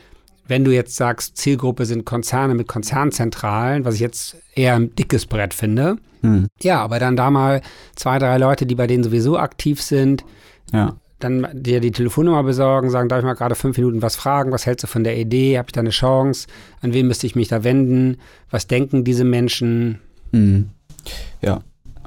wenn 0.48 0.64
du 0.64 0.70
jetzt 0.72 0.96
sagst, 0.96 1.36
Zielgruppe 1.36 1.84
sind 1.84 2.06
Konzerne 2.06 2.54
mit 2.54 2.66
Konzernzentralen, 2.66 3.84
was 3.84 3.94
ich 3.94 4.00
jetzt 4.00 4.36
eher 4.54 4.74
ein 4.74 4.94
dickes 4.96 5.26
Brett 5.26 5.52
finde. 5.52 5.98
Hm. 6.22 6.48
Ja, 6.60 6.80
aber 6.80 6.98
dann 6.98 7.16
da 7.16 7.30
mal 7.30 7.60
zwei, 7.94 8.18
drei 8.18 8.38
Leute, 8.38 8.66
die 8.66 8.74
bei 8.74 8.86
denen 8.86 9.04
sowieso 9.04 9.38
aktiv 9.38 9.80
sind, 9.80 10.24
ja. 10.72 10.96
dann 11.18 11.46
dir 11.52 11.80
die 11.80 11.92
Telefonnummer 11.92 12.42
besorgen, 12.42 12.90
sagen, 12.90 13.08
darf 13.08 13.20
ich 13.20 13.24
mal 13.24 13.34
gerade 13.34 13.54
fünf 13.54 13.76
Minuten 13.76 14.02
was 14.02 14.16
fragen, 14.16 14.50
was 14.50 14.66
hältst 14.66 14.84
du 14.84 14.86
von 14.86 15.04
der 15.04 15.18
Idee, 15.18 15.58
habe 15.58 15.68
ich 15.68 15.72
da 15.72 15.80
eine 15.80 15.90
Chance, 15.90 16.48
an 16.80 16.94
wen 16.94 17.06
müsste 17.06 17.26
ich 17.26 17.36
mich 17.36 17.48
da 17.48 17.62
wenden, 17.62 18.16
was 18.50 18.66
denken 18.66 19.04
diese 19.04 19.24
Menschen? 19.24 20.00
Hm. 20.32 20.70
Ja, 21.42 21.60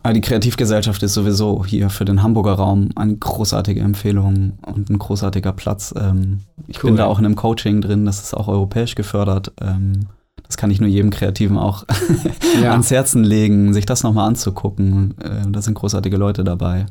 aber 0.04 0.14
die 0.14 0.22
Kreativgesellschaft 0.22 1.04
ist 1.04 1.14
sowieso 1.14 1.64
hier 1.66 1.90
für 1.90 2.06
den 2.06 2.24
Hamburger 2.24 2.54
Raum 2.54 2.90
eine 2.96 3.16
großartige 3.16 3.82
Empfehlung 3.82 4.58
und 4.66 4.90
ein 4.90 4.98
großartiger 4.98 5.54
Platz. 5.54 5.94
Ähm, 5.98 6.40
ich 6.68 6.84
cool. 6.84 6.90
bin 6.90 6.98
da 6.98 7.06
auch 7.06 7.20
in 7.20 7.26
einem 7.26 7.36
Coaching 7.36 7.82
drin, 7.82 8.06
das 8.06 8.22
ist 8.22 8.34
auch 8.34 8.48
europäisch 8.48 8.96
gefördert. 8.96 9.54
Ähm, 9.62 10.08
das 10.44 10.58
kann 10.58 10.72
ich 10.72 10.82
nur 10.82 10.90
jedem 10.90 11.12
Kreativen 11.12 11.58
auch 11.58 11.86
ja. 12.62 12.72
ans 12.72 12.90
Herzen 12.90 13.24
legen, 13.24 13.74
sich 13.74 13.86
das 13.86 14.04
nochmal 14.04 14.28
anzugucken. 14.28 15.16
Äh, 15.20 15.50
da 15.50 15.62
sind 15.62 15.76
großartige 15.76 16.18
Leute 16.18 16.44
dabei. 16.44 16.88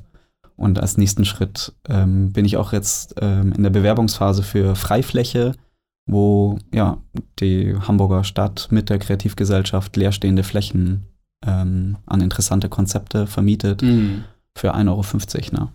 Und 0.56 0.78
als 0.78 0.96
nächsten 0.96 1.24
Schritt 1.24 1.72
ähm, 1.88 2.32
bin 2.32 2.44
ich 2.44 2.58
auch 2.58 2.74
jetzt 2.74 3.18
in 3.18 3.62
der 3.62 3.70
Bewerbungsphase 3.70 4.42
für 4.42 4.76
Freifläche, 4.76 5.54
wo 6.06 6.58
ja 6.72 6.98
die 7.38 7.74
Hamburger 7.88 8.24
Stadt 8.24 8.68
mit 8.70 8.90
der 8.90 8.98
Kreativgesellschaft 8.98 9.96
leerstehende 9.96 10.42
Flächen 10.42 11.09
ähm, 11.47 11.97
an 12.07 12.20
interessante 12.20 12.68
Konzepte 12.68 13.26
vermietet 13.26 13.82
mhm. 13.82 14.24
für 14.55 14.74
1,50 14.74 14.88
Euro. 14.88 15.64
Ne? 15.64 15.68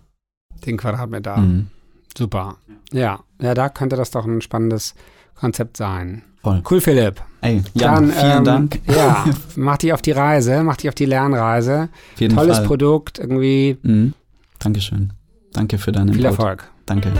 Den 0.66 0.76
Quadratmeter. 0.76 1.36
Mhm. 1.38 1.68
Super. 2.16 2.56
Ja, 2.92 3.20
ja, 3.40 3.54
da 3.54 3.68
könnte 3.68 3.96
das 3.96 4.10
doch 4.10 4.24
ein 4.24 4.40
spannendes 4.40 4.94
Konzept 5.34 5.76
sein. 5.76 6.22
Voll. 6.42 6.62
Cool, 6.70 6.80
Philipp. 6.80 7.20
Ey, 7.40 7.62
Jan, 7.74 8.08
Dann, 8.08 8.12
vielen 8.12 8.38
ähm, 8.38 8.44
Dank. 8.44 8.80
Ja, 8.86 9.24
mach 9.56 9.78
dich 9.78 9.92
auf 9.92 10.00
die 10.00 10.12
Reise, 10.12 10.62
mach 10.62 10.76
dich 10.76 10.88
auf 10.88 10.94
die 10.94 11.04
Lernreise. 11.04 11.88
Auf 12.14 12.20
jeden 12.20 12.36
Tolles 12.36 12.58
Fall. 12.58 12.66
Produkt, 12.66 13.18
irgendwie. 13.18 13.76
Mhm. 13.82 14.14
Dankeschön. 14.58 15.12
Danke 15.52 15.78
für 15.78 15.92
deinen 15.92 16.12
Viel 16.12 16.24
Input. 16.24 16.38
Erfolg. 16.38 16.70
Danke. 16.86 17.12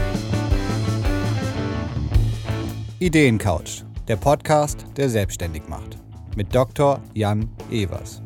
Ideencouch, 2.99 3.83
der 4.07 4.15
Podcast, 4.15 4.85
der 4.95 5.09
selbstständig 5.09 5.63
macht. 5.67 5.97
Mit 6.35 6.53
Dr. 6.55 7.01
Jan 7.13 7.49
Evers. 7.69 8.21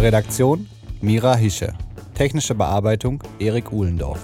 Redaktion 0.00 0.68
Mira 1.00 1.34
Hische. 1.34 1.74
Technische 2.14 2.54
Bearbeitung 2.54 3.20
Erik 3.40 3.72
Uhlendorf. 3.72 4.20